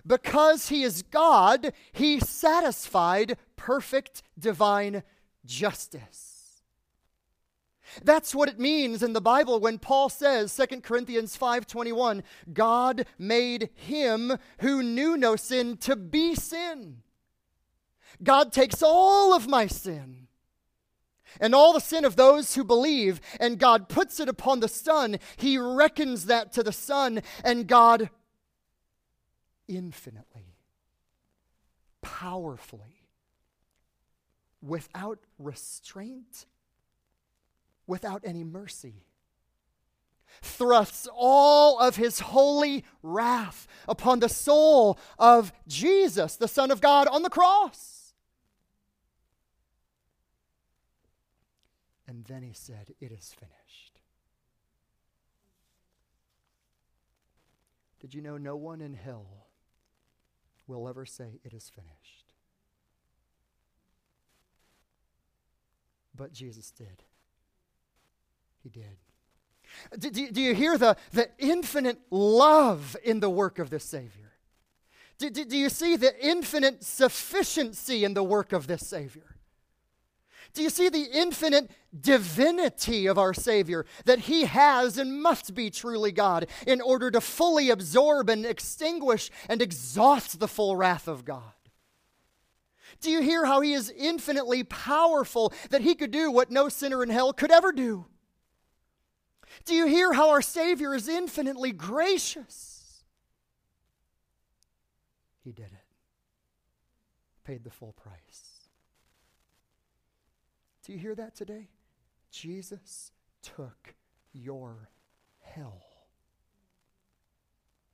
Because 0.05 0.69
he 0.69 0.83
is 0.83 1.01
God, 1.01 1.73
he 1.91 2.19
satisfied 2.19 3.37
perfect 3.55 4.21
divine 4.37 5.03
justice. 5.45 6.35
That's 8.03 8.35
what 8.35 8.49
it 8.49 8.59
means 8.59 9.01
in 9.01 9.13
the 9.13 9.21
Bible 9.21 9.59
when 9.59 9.79
Paul 9.79 10.09
says 10.09 10.51
2 10.51 10.83
Corinthians 10.83 11.35
5:21, 11.35 12.23
God 12.51 13.05
made 13.17 13.69
him 13.73 14.37
who 14.59 14.83
knew 14.83 15.17
no 15.17 15.35
sin 15.35 15.77
to 15.77 15.95
be 15.95 16.35
sin. 16.35 17.01
God 18.23 18.51
takes 18.51 18.81
all 18.81 19.33
of 19.33 19.47
my 19.47 19.67
sin 19.67 20.27
and 21.39 21.53
all 21.53 21.73
the 21.73 21.79
sin 21.79 22.05
of 22.05 22.15
those 22.15 22.55
who 22.55 22.63
believe, 22.63 23.19
and 23.39 23.59
God 23.59 23.89
puts 23.89 24.19
it 24.19 24.29
upon 24.29 24.59
the 24.59 24.67
Son. 24.67 25.19
He 25.37 25.57
reckons 25.57 26.27
that 26.27 26.53
to 26.53 26.63
the 26.63 26.71
Son, 26.71 27.21
and 27.43 27.67
God 27.67 28.09
infinitely, 29.67 30.55
powerfully, 32.01 33.07
without 34.61 35.19
restraint, 35.37 36.45
without 37.87 38.21
any 38.23 38.43
mercy, 38.43 39.03
thrusts 40.41 41.07
all 41.13 41.79
of 41.79 41.95
his 41.95 42.19
holy 42.19 42.83
wrath 43.03 43.67
upon 43.87 44.19
the 44.19 44.29
soul 44.29 44.97
of 45.17 45.53
Jesus, 45.67 46.35
the 46.35 46.47
Son 46.47 46.71
of 46.71 46.81
God, 46.81 47.07
on 47.07 47.23
the 47.23 47.29
cross. 47.29 47.94
And 52.15 52.23
then 52.23 52.43
he 52.43 52.53
said, 52.53 52.93
It 53.01 53.11
is 53.11 53.35
finished. 53.37 53.99
Did 57.99 58.13
you 58.13 58.21
know 58.21 58.37
no 58.37 58.55
one 58.55 58.79
in 58.79 58.93
hell 58.93 59.47
will 60.65 60.87
ever 60.87 61.05
say, 61.05 61.41
It 61.43 61.51
is 61.51 61.69
finished. 61.69 62.33
But 66.15 66.31
Jesus 66.31 66.71
did. 66.71 67.03
He 68.63 68.69
did. 68.69 68.97
Do, 69.99 70.09
do, 70.09 70.31
do, 70.31 70.41
you 70.41 70.55
hear 70.55 70.77
the, 70.77 70.95
the 71.11 71.29
infinite 71.37 71.99
love 72.09 72.95
in 73.03 73.19
the 73.19 73.29
work 73.29 73.59
of 73.59 73.69
the 73.69 73.79
Savior? 73.81 74.31
Do, 75.17 75.29
do, 75.29 75.43
do 75.43 75.57
you 75.57 75.67
see 75.67 75.97
the 75.97 76.17
infinite 76.25 76.81
sufficiency 76.81 78.05
in 78.05 78.13
the 78.13 78.23
work 78.23 78.53
of 78.53 78.67
this 78.67 78.87
Savior? 78.87 79.34
Do 80.55 80.63
you 80.63 80.69
see 80.69 80.87
the 80.87 81.09
infinite 81.11 81.69
divinity 81.99 83.07
of 83.07 83.17
our 83.17 83.33
Savior? 83.33 83.85
That 84.05 84.19
He 84.19 84.45
has 84.45 84.97
and 84.97 85.21
must 85.21 85.53
be 85.53 85.69
truly 85.69 86.13
God 86.13 86.47
in 86.65 86.79
order 86.79 87.11
to 87.11 87.19
fully 87.19 87.69
absorb 87.69 88.29
and 88.29 88.45
extinguish 88.45 89.29
and 89.49 89.61
exhaust 89.61 90.39
the 90.39 90.47
full 90.47 90.77
wrath 90.77 91.09
of 91.09 91.25
God. 91.25 91.43
Do 93.01 93.11
you 93.11 93.21
hear 93.21 93.45
how 93.45 93.59
He 93.59 93.73
is 93.73 93.93
infinitely 93.95 94.63
powerful, 94.63 95.53
that 95.71 95.81
He 95.81 95.93
could 95.93 96.11
do 96.11 96.31
what 96.31 96.49
no 96.49 96.69
sinner 96.69 97.03
in 97.03 97.09
hell 97.09 97.33
could 97.33 97.51
ever 97.51 97.73
do? 97.73 98.05
Do 99.65 99.75
you 99.75 99.87
hear 99.87 100.13
how 100.13 100.29
our 100.29 100.41
Savior 100.41 100.95
is 100.95 101.09
infinitely 101.09 101.73
gracious? 101.73 103.03
He 105.43 105.51
did 105.51 105.65
it, 105.65 105.85
paid 107.43 107.65
the 107.65 107.69
full 107.69 107.91
price. 107.91 108.64
Do 110.85 110.93
you 110.93 110.99
hear 110.99 111.15
that 111.15 111.35
today? 111.35 111.69
Jesus 112.29 113.11
took 113.41 113.95
your 114.33 114.89
hell. 115.41 115.81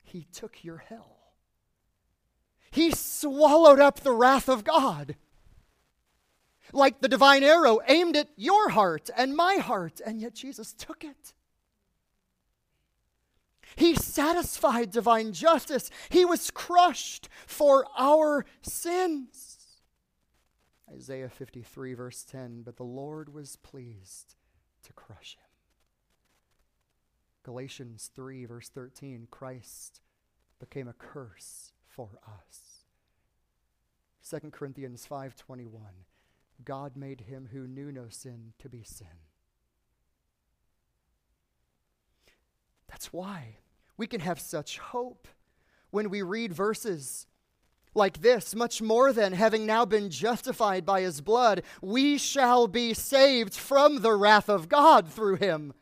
He 0.03 0.27
took 0.33 0.63
your 0.63 0.77
hell. 0.77 1.17
He 2.69 2.91
swallowed 2.91 3.79
up 3.79 4.01
the 4.01 4.11
wrath 4.11 4.49
of 4.49 4.65
God. 4.65 5.15
Like 6.73 6.99
the 6.99 7.07
divine 7.07 7.43
arrow 7.43 7.79
aimed 7.87 8.17
at 8.17 8.29
your 8.35 8.69
heart 8.69 9.09
and 9.15 9.35
my 9.35 9.55
heart, 9.55 10.01
and 10.05 10.21
yet 10.21 10.33
Jesus 10.33 10.73
took 10.73 11.03
it. 11.03 11.33
He 13.75 13.95
satisfied 13.95 14.91
divine 14.91 15.31
justice. 15.31 15.89
He 16.09 16.25
was 16.25 16.51
crushed 16.51 17.29
for 17.45 17.85
our 17.97 18.45
sins. 18.61 19.50
Isaiah 20.93 21.29
53, 21.29 21.93
verse 21.93 22.23
10 22.23 22.63
But 22.63 22.77
the 22.77 22.83
Lord 22.83 23.33
was 23.33 23.55
pleased 23.55 24.35
to 24.83 24.93
crush 24.93 25.35
him. 25.35 25.47
Galatians 27.43 28.09
3, 28.13 28.45
verse 28.45 28.69
13 28.69 29.27
Christ 29.31 30.01
became 30.59 30.87
a 30.87 30.93
curse 30.93 31.73
for 31.87 32.19
us. 32.27 32.85
2 34.27 34.51
Corinthians 34.51 35.05
5:21 35.05 36.05
God 36.63 36.95
made 36.95 37.21
him 37.21 37.49
who 37.51 37.67
knew 37.67 37.91
no 37.91 38.07
sin 38.09 38.53
to 38.59 38.69
be 38.69 38.83
sin. 38.83 39.07
That's 42.87 43.11
why 43.11 43.57
we 43.97 44.05
can 44.05 44.21
have 44.21 44.39
such 44.39 44.77
hope 44.77 45.27
when 45.89 46.09
we 46.09 46.21
read 46.21 46.53
verses 46.53 47.25
like 47.93 48.21
this, 48.21 48.55
much 48.55 48.81
more 48.81 49.11
than 49.11 49.33
having 49.33 49.65
now 49.65 49.85
been 49.85 50.09
justified 50.09 50.85
by 50.85 51.01
his 51.01 51.21
blood, 51.21 51.63
we 51.81 52.17
shall 52.17 52.67
be 52.67 52.93
saved 52.93 53.53
from 53.55 54.01
the 54.01 54.13
wrath 54.13 54.49
of 54.49 54.69
God 54.69 55.07
through 55.09 55.35
him. 55.35 55.73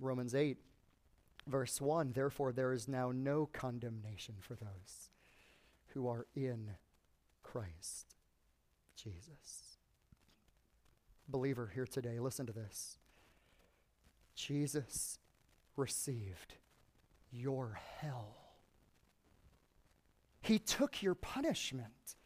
Romans 0.00 0.34
8, 0.34 0.58
Verse 1.46 1.80
1 1.80 2.12
Therefore, 2.12 2.52
there 2.52 2.72
is 2.72 2.88
now 2.88 3.12
no 3.12 3.46
condemnation 3.52 4.36
for 4.40 4.54
those 4.54 5.10
who 5.88 6.08
are 6.08 6.26
in 6.34 6.70
Christ 7.42 8.16
Jesus. 8.96 9.78
Believer 11.28 11.70
here 11.74 11.86
today, 11.86 12.18
listen 12.18 12.46
to 12.46 12.52
this. 12.52 12.98
Jesus 14.34 15.18
received 15.76 16.54
your 17.30 17.78
hell. 18.00 18.43
He 20.44 20.58
took 20.58 21.02
your 21.02 21.14
punishment. 21.14 22.16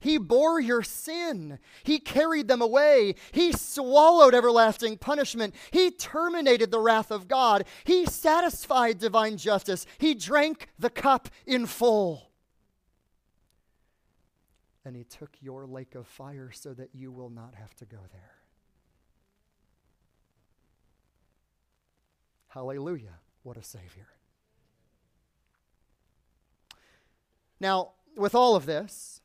He 0.00 0.18
bore 0.18 0.60
your 0.60 0.82
sin. 0.82 1.60
He 1.84 2.00
carried 2.00 2.48
them 2.48 2.60
away. 2.60 3.14
He 3.30 3.52
swallowed 3.52 4.34
everlasting 4.34 4.98
punishment. 4.98 5.54
He 5.70 5.92
terminated 5.92 6.72
the 6.72 6.80
wrath 6.80 7.12
of 7.12 7.28
God. 7.28 7.64
He 7.84 8.04
satisfied 8.06 8.98
divine 8.98 9.36
justice. 9.36 9.86
He 9.98 10.14
drank 10.14 10.68
the 10.76 10.90
cup 10.90 11.28
in 11.46 11.66
full. 11.66 12.32
And 14.84 14.96
He 14.96 15.04
took 15.04 15.36
your 15.40 15.64
lake 15.64 15.94
of 15.94 16.08
fire 16.08 16.50
so 16.52 16.74
that 16.74 16.88
you 16.92 17.12
will 17.12 17.30
not 17.30 17.54
have 17.54 17.72
to 17.76 17.84
go 17.84 17.98
there. 18.10 18.34
Hallelujah. 22.48 23.20
What 23.44 23.56
a 23.56 23.62
Savior. 23.62 24.08
Now, 27.62 27.92
with 28.16 28.34
all 28.34 28.56
of 28.56 28.66
this, 28.66 29.20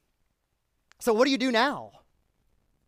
so 0.99 1.11
what 1.11 1.25
do 1.25 1.31
you 1.31 1.39
do 1.39 1.51
now? 1.51 1.91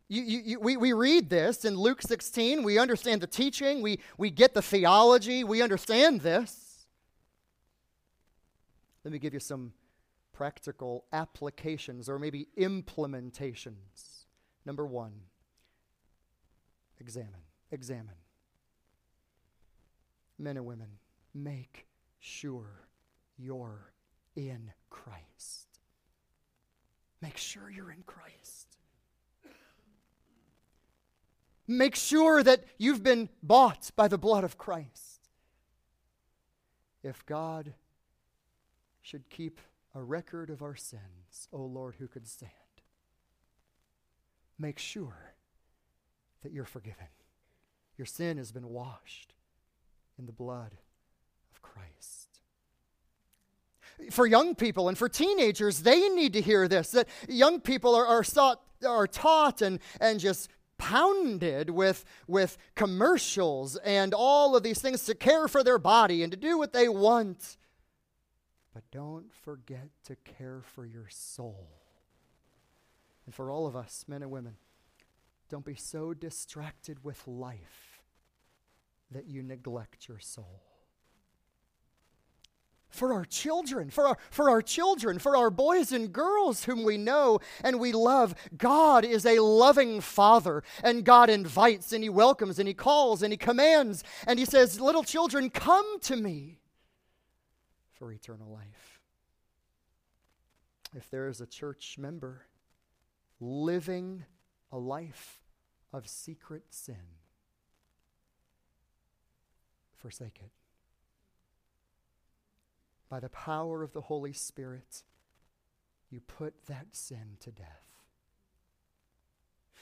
You, 0.08 0.22
you, 0.22 0.42
you, 0.46 0.60
we, 0.60 0.78
we 0.78 0.94
read 0.94 1.28
this 1.32 1.66
in 1.66 1.76
Luke 1.76 2.04
16. 2.04 2.62
We 2.62 2.78
understand 2.78 3.22
the 3.22 3.28
teaching. 3.28 3.82
We, 3.82 4.00
we 4.16 4.30
get 4.30 4.54
the 4.54 4.62
theology. 4.62 5.44
We 5.44 5.64
understand 5.64 6.22
this. 6.22 6.86
Let 9.04 9.12
me 9.12 9.18
give 9.18 9.34
you 9.34 9.40
some 9.40 9.74
practical 10.34 11.06
applications 11.12 12.10
or 12.10 12.20
maybe 12.20 12.48
implementations. 12.56 14.26
Number 14.68 14.86
one, 14.86 15.14
examine. 17.00 17.42
Examine. 17.72 18.14
Men 20.38 20.58
and 20.58 20.66
women, 20.68 20.90
make 21.34 21.88
sure 22.20 22.68
you're 23.36 23.94
in 24.36 24.72
Christ. 24.90 25.68
Make 27.22 27.38
sure 27.38 27.70
you're 27.70 27.92
in 27.92 28.04
Christ. 28.06 28.78
Make 31.68 31.96
sure 31.96 32.42
that 32.42 32.64
you've 32.78 33.04
been 33.04 33.30
bought 33.44 33.92
by 33.96 34.08
the 34.08 34.18
blood 34.18 34.44
of 34.44 34.58
Christ. 34.58 35.30
If 37.04 37.26
God 37.26 37.74
should 39.02 39.30
keep 39.30 39.60
a 39.94 40.02
record 40.02 40.50
of 40.50 40.62
our 40.62 40.76
sins, 40.76 41.48
O 41.54 41.60
oh 41.60 41.66
Lord, 41.66 41.96
who 42.00 42.08
could 42.08 42.28
stand? 42.28 42.52
Make 44.58 44.80
sure 44.80 45.34
that 46.42 46.52
you're 46.52 46.66
forgiven. 46.66 47.08
Your 47.98 48.06
sin 48.06 48.38
has 48.38 48.52
been 48.52 48.70
washed 48.70 49.34
in 50.18 50.26
the 50.26 50.32
blood 50.32 50.78
of 51.52 51.62
Christ 51.62 52.19
for 54.12 54.26
young 54.26 54.56
people 54.56 54.88
and 54.90 54.98
for 54.98 55.10
teenagers, 55.10 55.82
they 55.82 56.10
need 56.10 56.34
to 56.34 56.42
hear 56.42 56.68
this 56.68 56.92
that 56.92 57.08
young 57.28 57.60
people 57.60 57.96
are, 57.96 58.06
are, 58.06 58.24
sought, 58.24 58.62
are 58.86 59.08
taught 59.08 59.62
and, 59.62 59.80
and 60.00 60.20
just 60.20 60.50
pounded 60.78 61.70
with, 61.70 62.06
with 62.28 62.58
commercials 62.76 63.76
and 63.78 64.14
all 64.14 64.56
of 64.56 64.64
these 64.64 64.82
things 64.82 65.04
to 65.06 65.14
care 65.14 65.48
for 65.48 65.64
their 65.64 65.78
body 65.78 66.24
and 66.24 66.32
to 66.32 66.38
do 66.38 66.58
what 66.58 66.74
they 66.74 66.88
want. 66.90 67.58
But 68.74 68.84
don't 68.92 69.34
forget 69.34 69.90
to 70.06 70.16
care 70.16 70.62
for 70.64 70.86
your 70.86 71.08
soul. 71.10 71.68
And 73.26 73.36
for 73.36 73.52
all 73.52 73.68
of 73.68 73.76
us, 73.76 74.06
men 74.08 74.24
and 74.24 74.32
women, 74.32 74.56
don't 75.50 75.66
be 75.66 75.76
so 75.76 76.14
distracted 76.14 77.04
with 77.04 77.28
life 77.28 78.02
that 79.12 79.28
you 79.28 79.44
neglect 79.44 80.08
your 80.08 80.20
soul 80.20 80.69
for 82.90 83.14
our 83.14 83.26
children, 83.26 83.90
for 83.90 84.08
our, 84.08 84.18
for 84.32 84.50
our 84.50 84.62
children, 84.62 85.20
for 85.20 85.38
our 85.38 85.50
boys 85.50 85.92
and 85.92 86.12
girls 86.12 86.66
whom 86.66 86.84
we 86.84 86.98
know 86.98 87.40
and 87.64 87.80
we 87.80 87.92
love. 87.92 88.36
God 88.58 89.06
is 89.06 89.26
a 89.26 89.40
loving 89.40 90.02
Father, 90.02 90.64
and 90.84 91.06
God 91.06 91.30
invites 91.30 91.94
and 91.94 92.04
He 92.04 92.10
welcomes 92.10 92.60
and 92.60 92.68
He 92.68 92.74
calls 92.74 93.22
and 93.22 93.32
He 93.32 93.38
commands 93.38 94.04
and 94.26 94.40
He 94.40 94.46
says, 94.46 94.80
Little 94.80 95.04
children, 95.04 95.50
come 95.50 96.00
to 96.02 96.16
me 96.16 96.60
for 97.92 98.12
eternal 98.12 98.50
life. 98.52 99.00
If 100.96 101.10
there 101.12 101.28
is 101.28 101.40
a 101.40 101.46
church 101.46 101.98
member 102.00 102.48
living 103.40 104.26
a 104.72 104.78
life 104.78 105.40
of 105.94 106.08
secret 106.08 106.64
sin, 106.72 106.96
forsake 109.96 110.40
it 110.44 110.59
by 113.10 113.20
the 113.20 113.30
power 113.30 113.84
of 113.84 113.94
the 113.94 114.02
Holy 114.02 114.34
Spirit, 114.34 115.04
you 116.10 116.20
put 116.22 116.54
that 116.68 116.88
sin 116.96 117.38
to 117.42 117.52
death. 117.52 117.90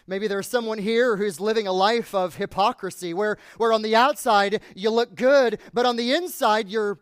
Maybe 0.07 0.28
there's 0.28 0.47
someone 0.47 0.78
here 0.78 1.17
who's 1.17 1.39
living 1.41 1.67
a 1.67 1.73
life 1.73 2.15
of 2.15 2.36
hypocrisy 2.36 3.13
where, 3.13 3.38
where 3.57 3.73
on 3.73 3.82
the 3.82 3.95
outside 3.95 4.61
you 4.73 4.89
look 4.89 5.15
good, 5.15 5.59
but 5.73 5.86
on 5.86 5.97
the 5.97 6.13
inside 6.13 6.69
you're 6.69 6.99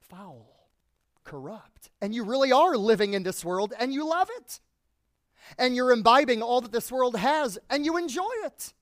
foul, 0.00 0.68
corrupt. 1.22 1.90
And 2.00 2.12
you 2.12 2.24
really 2.24 2.50
are 2.50 2.76
living 2.76 3.14
in 3.14 3.22
this 3.22 3.44
world 3.44 3.72
and 3.78 3.92
you 3.92 4.08
love 4.08 4.28
it. 4.38 4.58
And 5.56 5.76
you're 5.76 5.92
imbibing 5.92 6.42
all 6.42 6.60
that 6.60 6.72
this 6.72 6.90
world 6.90 7.16
has 7.16 7.58
and 7.70 7.84
you 7.84 7.96
enjoy 7.96 8.28
it. 8.44 8.72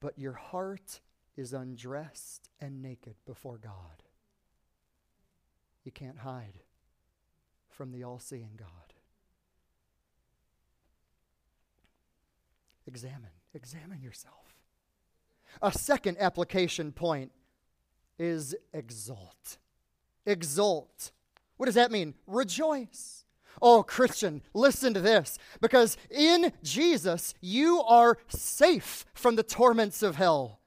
But 0.00 0.18
your 0.18 0.32
heart 0.32 1.00
is 1.36 1.52
undressed 1.52 2.50
and 2.60 2.82
naked 2.82 3.14
before 3.24 3.58
God. 3.58 4.03
You 5.84 5.92
can't 5.92 6.18
hide 6.18 6.60
from 7.68 7.92
the 7.92 8.04
all 8.04 8.18
seeing 8.18 8.52
God. 8.56 8.68
Examine, 12.86 13.30
examine 13.54 14.02
yourself. 14.02 14.34
A 15.62 15.72
second 15.72 16.16
application 16.18 16.92
point 16.92 17.32
is 18.18 18.54
exult. 18.72 19.58
Exult. 20.26 21.12
What 21.56 21.66
does 21.66 21.74
that 21.74 21.92
mean? 21.92 22.14
Rejoice. 22.26 23.24
Oh, 23.62 23.82
Christian, 23.82 24.42
listen 24.52 24.94
to 24.94 25.00
this. 25.00 25.38
Because 25.60 25.96
in 26.10 26.52
Jesus, 26.62 27.34
you 27.40 27.80
are 27.82 28.18
safe 28.28 29.04
from 29.14 29.36
the 29.36 29.42
torments 29.42 30.02
of 30.02 30.16
hell. 30.16 30.60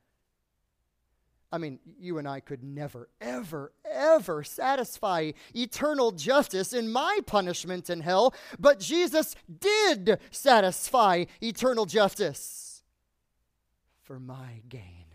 I 1.52 1.58
mean, 1.58 1.80
you 1.98 2.18
and 2.18 2.28
I 2.28 2.42
could 2.42 2.62
never, 2.62 3.10
ever, 3.22 3.72
ever 3.90 4.44
satisfy 4.44 5.32
eternal 5.56 6.12
justice 6.12 6.74
in 6.74 6.92
my 6.92 7.20
punishment 7.26 7.90
in 7.90 8.02
hell, 8.02 8.34
but 8.60 8.80
Jesus 8.80 9.34
did 9.60 10.20
satisfy 10.30 11.26
eternal 11.42 11.86
justice 11.86 12.84
for 14.04 14.20
my 14.20 14.62
gain 14.68 15.06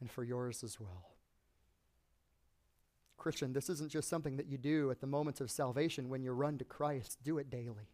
and 0.00 0.10
for 0.10 0.24
yours 0.24 0.64
as 0.64 0.80
well. 0.80 1.12
Christian, 3.16 3.52
this 3.52 3.68
isn't 3.68 3.90
just 3.90 4.08
something 4.08 4.36
that 4.36 4.46
you 4.46 4.58
do 4.58 4.90
at 4.90 5.00
the 5.00 5.06
moment 5.06 5.40
of 5.40 5.50
salvation 5.50 6.08
when 6.08 6.22
you 6.22 6.32
run 6.32 6.58
to 6.58 6.64
Christ. 6.64 7.18
Do 7.22 7.38
it 7.38 7.50
daily. 7.50 7.90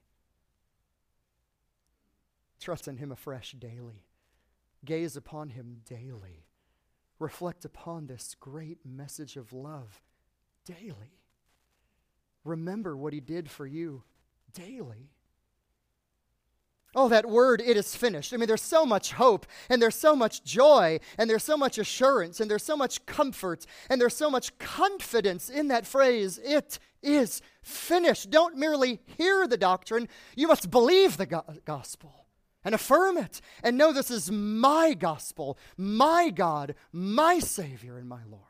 Trust 2.59 2.89
in 2.89 2.99
Him 2.99 3.12
afresh 3.12 3.53
daily. 3.53 4.07
Gaze 4.85 5.17
upon 5.17 5.51
Him 5.51 5.81
daily 5.87 6.45
reflect 7.25 7.64
upon 7.64 8.07
this 8.07 8.37
great 8.39 8.85
message 8.85 9.37
of 9.37 9.51
love 9.55 10.03
daily. 10.66 11.18
Remember 12.45 12.95
what 12.95 13.14
he 13.14 13.20
did 13.20 13.51
for 13.51 13.66
you 13.66 14.03
daily. 14.53 15.09
Oh, 16.95 17.09
that 17.09 17.27
word, 17.27 17.62
it 17.62 17.79
is 17.79 17.97
finished. 17.97 18.35
I 18.35 18.37
mean, 18.37 18.47
there's 18.47 18.61
so 18.61 18.85
much 18.85 19.12
hope, 19.12 19.47
and 19.70 19.81
there's 19.81 19.97
so 19.97 20.14
much 20.14 20.45
joy, 20.45 21.01
and 21.16 21.29
there's 21.29 21.43
so 21.43 21.57
much 21.57 21.79
assurance, 21.79 22.41
and 22.41 22.51
there's 22.51 22.62
so 22.62 22.77
much 22.77 23.05
comfort, 23.07 23.64
and 23.89 23.99
there's 23.99 24.14
so 24.14 24.31
much 24.31 24.57
confidence 24.59 25.49
in 25.49 25.68
that 25.68 25.87
phrase, 25.87 26.39
it 26.45 26.79
is 27.03 27.41
finished. 27.62 28.31
Don't 28.31 28.59
merely 28.59 29.01
hear 29.16 29.49
the 29.49 29.57
doctrine, 29.57 30.09
you 30.37 30.47
must 30.47 30.70
believe 30.70 31.16
the 31.16 31.27
go- 31.27 31.45
gospel 31.64 32.24
and 32.65 32.75
affirm 32.75 33.17
it 33.19 33.41
and 33.62 33.77
know 33.77 33.93
this 33.93 34.11
is 34.11 34.31
my 34.31 34.95
gospel, 34.95 35.59
my 35.77 36.31
God, 36.31 36.75
my 36.93 37.39
Savior, 37.39 37.99
and 37.99 38.09
my 38.09 38.21
Lord. 38.31 38.43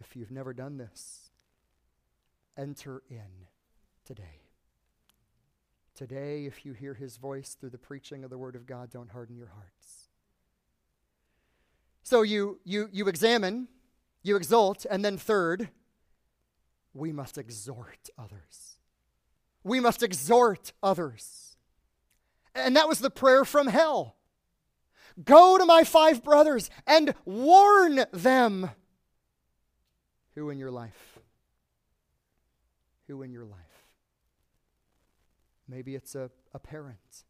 If 0.00 0.16
you've 0.16 0.30
never 0.30 0.52
done 0.52 0.78
this, 0.78 1.30
enter 2.56 3.02
in 3.10 3.46
today. 4.04 4.42
Today, 5.94 6.46
if 6.46 6.64
you 6.64 6.72
hear 6.72 6.94
his 6.94 7.16
voice 7.16 7.56
through 7.58 7.70
the 7.70 7.78
preaching 7.78 8.24
of 8.24 8.30
the 8.30 8.38
Word 8.38 8.54
of 8.54 8.66
God, 8.66 8.90
don't 8.90 9.10
harden 9.10 9.36
your 9.36 9.48
hearts. 9.48 10.08
So 12.02 12.22
you, 12.22 12.60
you, 12.64 12.88
you 12.92 13.08
examine, 13.08 13.68
you 14.22 14.36
exult, 14.36 14.86
and 14.88 15.04
then 15.04 15.18
third, 15.18 15.68
we 16.94 17.12
must 17.12 17.36
exhort 17.36 18.08
others. 18.16 18.77
We 19.68 19.80
must 19.80 20.02
exhort 20.02 20.72
others. 20.82 21.56
And 22.54 22.74
that 22.74 22.88
was 22.88 23.00
the 23.00 23.10
prayer 23.10 23.44
from 23.44 23.66
hell. 23.66 24.16
Go 25.22 25.58
to 25.58 25.66
my 25.66 25.84
five 25.84 26.24
brothers 26.24 26.70
and 26.86 27.14
warn 27.24 28.04
them. 28.12 28.70
Who 30.34 30.48
in 30.50 30.58
your 30.58 30.70
life? 30.70 31.18
Who 33.08 33.22
in 33.22 33.30
your 33.30 33.44
life? 33.44 33.58
Maybe 35.68 35.94
it's 35.94 36.14
a, 36.14 36.30
a 36.54 36.58
parent. 36.58 37.24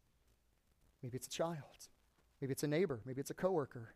Maybe 1.03 1.17
it's 1.17 1.27
a 1.27 1.31
child. 1.31 1.87
Maybe 2.39 2.53
it's 2.53 2.63
a 2.63 2.67
neighbor. 2.67 3.01
Maybe 3.05 3.19
it's 3.19 3.31
a 3.31 3.35
coworker. 3.35 3.95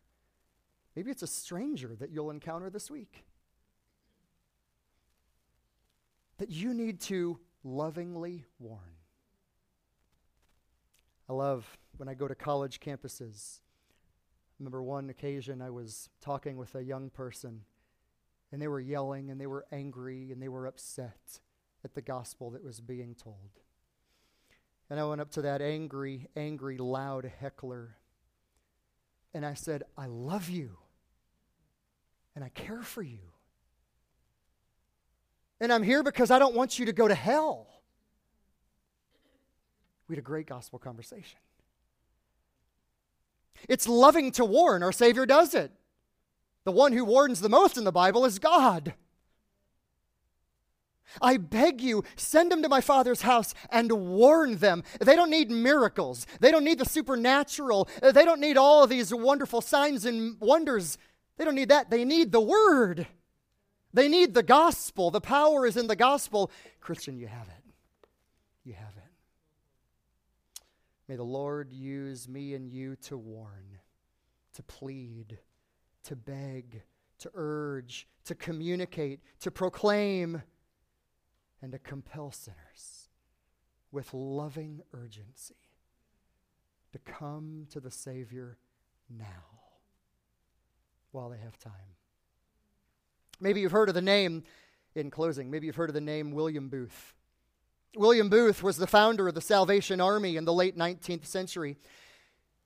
Maybe 0.94 1.10
it's 1.10 1.22
a 1.22 1.26
stranger 1.26 1.96
that 1.98 2.10
you'll 2.10 2.30
encounter 2.30 2.68
this 2.68 2.90
week. 2.90 3.24
That 6.38 6.50
you 6.50 6.74
need 6.74 7.00
to 7.02 7.38
lovingly 7.64 8.44
warn. 8.58 8.98
I 11.28 11.32
love 11.32 11.78
when 11.96 12.08
I 12.08 12.14
go 12.14 12.28
to 12.28 12.34
college 12.34 12.80
campuses. 12.80 13.60
I 13.60 14.54
remember 14.60 14.82
one 14.82 15.08
occasion 15.08 15.62
I 15.62 15.70
was 15.70 16.10
talking 16.20 16.56
with 16.56 16.74
a 16.74 16.84
young 16.84 17.10
person, 17.10 17.62
and 18.52 18.60
they 18.60 18.68
were 18.68 18.80
yelling 18.80 19.30
and 19.30 19.40
they 19.40 19.46
were 19.46 19.64
angry 19.72 20.30
and 20.30 20.40
they 20.40 20.48
were 20.48 20.66
upset 20.66 21.40
at 21.82 21.94
the 21.94 22.02
gospel 22.02 22.50
that 22.50 22.62
was 22.62 22.80
being 22.80 23.14
told. 23.14 23.50
And 24.90 25.00
I 25.00 25.04
went 25.04 25.22
up 25.22 25.30
to 25.32 25.42
that 25.42 25.62
angry, 25.62 26.28
angry, 26.36 26.76
loud 26.76 27.30
heckler, 27.40 27.96
and 29.32 29.44
I 29.44 29.54
said, 29.54 29.82
I 29.96 30.06
love 30.06 30.48
you 30.48 30.76
and 32.36 32.44
I 32.44 32.50
care 32.50 32.82
for 32.82 33.02
you. 33.02 33.33
And 35.60 35.72
I'm 35.72 35.82
here 35.82 36.02
because 36.02 36.30
I 36.30 36.38
don't 36.38 36.54
want 36.54 36.78
you 36.78 36.86
to 36.86 36.92
go 36.92 37.08
to 37.08 37.14
hell. 37.14 37.68
We 40.08 40.14
had 40.14 40.18
a 40.18 40.26
great 40.26 40.46
gospel 40.46 40.78
conversation. 40.78 41.38
It's 43.68 43.88
loving 43.88 44.32
to 44.32 44.44
warn. 44.44 44.82
Our 44.82 44.92
Savior 44.92 45.26
does 45.26 45.54
it. 45.54 45.72
The 46.64 46.72
one 46.72 46.92
who 46.92 47.04
warns 47.04 47.40
the 47.40 47.48
most 47.48 47.76
in 47.76 47.84
the 47.84 47.92
Bible 47.92 48.24
is 48.24 48.38
God. 48.38 48.94
I 51.22 51.36
beg 51.36 51.80
you, 51.80 52.02
send 52.16 52.50
them 52.50 52.62
to 52.62 52.68
my 52.68 52.80
father's 52.80 53.22
house 53.22 53.54
and 53.70 53.92
warn 53.92 54.56
them. 54.56 54.82
They 55.00 55.14
don't 55.14 55.30
need 55.30 55.50
miracles. 55.50 56.26
They 56.40 56.50
don't 56.50 56.64
need 56.64 56.78
the 56.78 56.84
supernatural. 56.84 57.88
They 58.02 58.24
don't 58.24 58.40
need 58.40 58.56
all 58.56 58.82
of 58.82 58.90
these 58.90 59.14
wonderful 59.14 59.60
signs 59.60 60.04
and 60.04 60.40
wonders. 60.40 60.98
They 61.36 61.44
don't 61.44 61.54
need 61.54 61.68
that. 61.68 61.90
They 61.90 62.04
need 62.04 62.32
the 62.32 62.40
word. 62.40 63.06
They 63.94 64.08
need 64.08 64.34
the 64.34 64.42
gospel. 64.42 65.10
The 65.10 65.20
power 65.20 65.66
is 65.66 65.76
in 65.76 65.86
the 65.86 65.96
gospel. 65.96 66.50
Christian, 66.80 67.16
you 67.16 67.28
have 67.28 67.48
it. 67.48 67.64
You 68.64 68.74
have 68.74 68.94
it. 68.96 70.60
May 71.08 71.16
the 71.16 71.22
Lord 71.22 71.72
use 71.72 72.28
me 72.28 72.54
and 72.54 72.68
you 72.68 72.96
to 73.02 73.16
warn, 73.16 73.78
to 74.54 74.62
plead, 74.62 75.38
to 76.04 76.16
beg, 76.16 76.82
to 77.18 77.30
urge, 77.34 78.06
to 78.24 78.34
communicate, 78.34 79.20
to 79.40 79.50
proclaim, 79.50 80.42
and 81.62 81.72
to 81.72 81.78
compel 81.78 82.30
sinners 82.30 83.08
with 83.92 84.12
loving 84.12 84.82
urgency 84.92 85.54
to 86.94 86.98
come 87.00 87.66
to 87.70 87.80
the 87.80 87.90
Savior 87.90 88.56
now 89.10 89.60
while 91.10 91.28
they 91.28 91.38
have 91.38 91.58
time. 91.58 91.72
Maybe 93.40 93.60
you've 93.60 93.72
heard 93.72 93.88
of 93.88 93.94
the 93.94 94.02
name, 94.02 94.44
in 94.94 95.10
closing, 95.10 95.50
maybe 95.50 95.66
you've 95.66 95.76
heard 95.76 95.90
of 95.90 95.94
the 95.94 96.00
name 96.00 96.32
William 96.32 96.68
Booth. 96.68 97.14
William 97.96 98.28
Booth 98.28 98.62
was 98.62 98.76
the 98.76 98.86
founder 98.86 99.28
of 99.28 99.34
the 99.34 99.40
Salvation 99.40 100.00
Army 100.00 100.36
in 100.36 100.44
the 100.44 100.52
late 100.52 100.76
19th 100.76 101.26
century. 101.26 101.76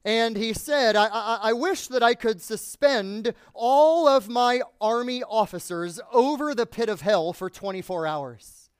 And 0.05 0.37
he 0.37 0.53
said, 0.53 0.97
I, 0.97 1.07
I, 1.07 1.39
I, 1.43 1.53
wish 1.53 1.89
that 1.89 2.03
I 2.03 2.14
could 2.14 2.41
suspend 2.41 3.35
all 3.53 4.07
of 4.09 4.29
my 4.29 4.62
army 4.81 5.23
officers 5.23 6.01
over 6.12 6.55
the 6.55 6.66
pit 6.66 6.89
of 6.89 7.01
hell 7.01 7.33
for 7.33 7.51
24 7.51 8.07
hours. 8.07 8.71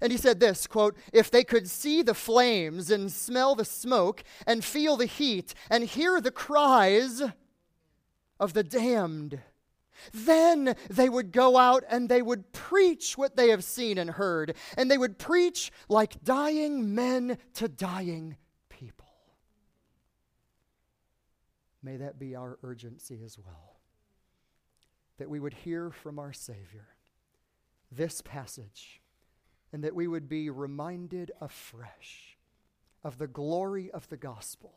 And 0.00 0.12
he 0.12 0.18
said 0.18 0.40
this 0.40 0.66
quote, 0.66 0.96
if 1.12 1.30
they 1.30 1.44
could 1.44 1.68
see 1.68 2.02
the 2.02 2.14
flames 2.14 2.90
and 2.90 3.12
smell 3.12 3.54
the 3.54 3.64
smoke 3.64 4.24
and 4.46 4.64
feel 4.64 4.96
the 4.96 5.06
heat 5.06 5.54
and 5.70 5.84
hear 5.84 6.20
the 6.20 6.30
cries 6.30 7.22
of 8.38 8.54
the 8.54 8.64
damned, 8.64 9.40
then 10.12 10.74
they 10.88 11.08
would 11.08 11.32
go 11.32 11.56
out 11.56 11.84
and 11.88 12.08
they 12.08 12.22
would 12.22 12.52
preach 12.52 13.16
what 13.16 13.36
they 13.36 13.50
have 13.50 13.64
seen 13.64 13.98
and 13.98 14.10
heard, 14.10 14.56
and 14.76 14.90
they 14.90 14.98
would 14.98 15.18
preach 15.18 15.70
like 15.88 16.22
dying 16.24 16.94
men 16.94 17.38
to 17.54 17.68
dying 17.68 18.36
people. 18.68 19.06
May 21.82 21.96
that 21.96 22.18
be 22.18 22.34
our 22.34 22.58
urgency 22.62 23.20
as 23.24 23.38
well. 23.38 23.78
That 25.18 25.30
we 25.30 25.40
would 25.40 25.54
hear 25.54 25.90
from 25.90 26.18
our 26.18 26.32
Savior 26.32 26.88
this 27.92 28.22
passage 28.22 29.00
and 29.72 29.84
that 29.84 29.94
we 29.94 30.06
would 30.06 30.28
be 30.28 30.50
reminded 30.50 31.30
afresh 31.40 32.36
of 33.02 33.18
the 33.18 33.26
glory 33.26 33.90
of 33.90 34.08
the 34.08 34.16
gospel 34.16 34.72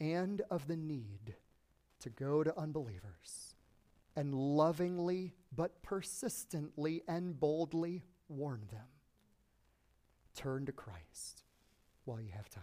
and 0.00 0.42
of 0.50 0.66
the 0.66 0.76
need 0.76 1.34
to 2.00 2.10
go 2.10 2.42
to 2.42 2.58
unbelievers 2.58 3.45
and 4.16 4.34
lovingly 4.34 5.34
but 5.54 5.82
persistently 5.82 7.02
and 7.06 7.38
boldly 7.38 8.02
warn 8.28 8.66
them. 8.72 8.86
Turn 10.34 10.66
to 10.66 10.72
Christ 10.72 11.42
while 12.04 12.20
you 12.20 12.32
have 12.32 12.48
time. 12.48 12.62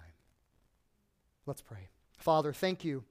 Let's 1.45 1.61
pray. 1.61 1.89
Father, 2.17 2.53
thank 2.53 2.83
you 2.83 3.03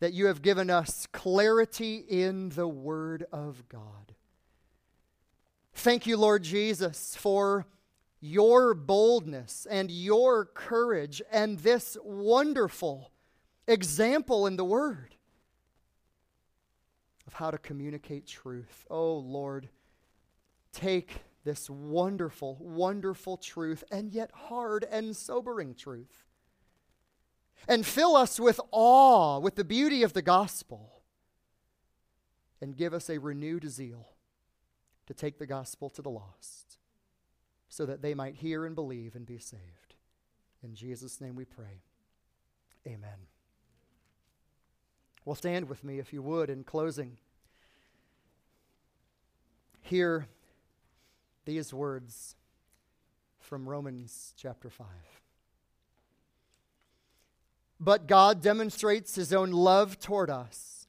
that 0.00 0.12
you 0.12 0.26
have 0.26 0.42
given 0.42 0.70
us 0.70 1.06
clarity 1.12 1.96
in 1.96 2.50
the 2.50 2.68
Word 2.68 3.26
of 3.32 3.68
God. 3.68 4.14
Thank 5.74 6.06
you, 6.06 6.16
Lord 6.16 6.42
Jesus, 6.42 7.14
for 7.16 7.66
your 8.20 8.74
boldness 8.74 9.66
and 9.70 9.90
your 9.90 10.44
courage 10.44 11.22
and 11.30 11.58
this 11.60 11.96
wonderful 12.02 13.12
example 13.66 14.46
in 14.46 14.56
the 14.56 14.64
Word 14.64 15.16
of 17.30 17.34
how 17.34 17.52
to 17.52 17.58
communicate 17.58 18.26
truth. 18.26 18.86
Oh, 18.90 19.14
Lord, 19.18 19.68
take 20.72 21.22
this 21.44 21.70
wonderful, 21.70 22.56
wonderful 22.58 23.36
truth 23.36 23.84
and 23.92 24.12
yet 24.12 24.32
hard 24.34 24.84
and 24.90 25.16
sobering 25.16 25.76
truth 25.76 26.24
and 27.68 27.86
fill 27.86 28.16
us 28.16 28.40
with 28.40 28.58
awe 28.72 29.38
with 29.38 29.54
the 29.54 29.62
beauty 29.62 30.02
of 30.02 30.12
the 30.12 30.22
gospel 30.22 31.02
and 32.60 32.76
give 32.76 32.92
us 32.92 33.08
a 33.08 33.18
renewed 33.18 33.70
zeal 33.70 34.08
to 35.06 35.14
take 35.14 35.38
the 35.38 35.46
gospel 35.46 35.88
to 35.88 36.02
the 36.02 36.10
lost 36.10 36.78
so 37.68 37.86
that 37.86 38.02
they 38.02 38.12
might 38.12 38.34
hear 38.34 38.66
and 38.66 38.74
believe 38.74 39.14
and 39.14 39.24
be 39.24 39.38
saved. 39.38 39.94
In 40.64 40.74
Jesus' 40.74 41.20
name 41.20 41.36
we 41.36 41.44
pray. 41.44 41.84
Amen. 42.88 43.28
Well, 45.24 45.34
stand 45.34 45.68
with 45.68 45.84
me, 45.84 45.98
if 45.98 46.12
you 46.12 46.22
would, 46.22 46.50
in 46.50 46.64
closing. 46.64 47.18
Hear 49.82 50.26
these 51.44 51.74
words 51.74 52.36
from 53.38 53.68
Romans 53.68 54.34
chapter 54.36 54.70
5. 54.70 54.86
But 57.78 58.06
God 58.06 58.42
demonstrates 58.42 59.14
his 59.14 59.32
own 59.32 59.50
love 59.50 59.98
toward 59.98 60.30
us 60.30 60.86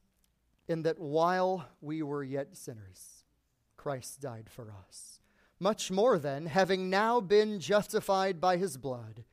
in 0.67 0.83
that 0.83 0.99
while 0.99 1.67
we 1.81 2.01
were 2.01 2.23
yet 2.23 2.55
sinners, 2.55 3.23
Christ 3.77 4.21
died 4.21 4.49
for 4.49 4.73
us. 4.87 5.19
Much 5.59 5.91
more 5.91 6.17
then, 6.17 6.47
having 6.47 6.89
now 6.89 7.19
been 7.19 7.59
justified 7.59 8.39
by 8.39 8.57
his 8.57 8.77
blood, 8.77 9.23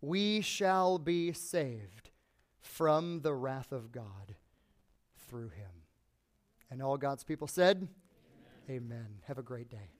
we 0.00 0.40
shall 0.40 0.98
be 0.98 1.32
saved 1.32 2.10
from 2.60 3.20
the 3.20 3.34
wrath 3.34 3.72
of 3.72 3.92
God 3.92 4.34
through 5.28 5.50
him. 5.50 5.70
And 6.70 6.82
all 6.82 6.96
God's 6.96 7.24
people 7.24 7.46
said, 7.46 7.88
Amen. 8.68 8.82
Amen. 8.82 9.06
Have 9.26 9.38
a 9.38 9.42
great 9.42 9.70
day. 9.70 9.97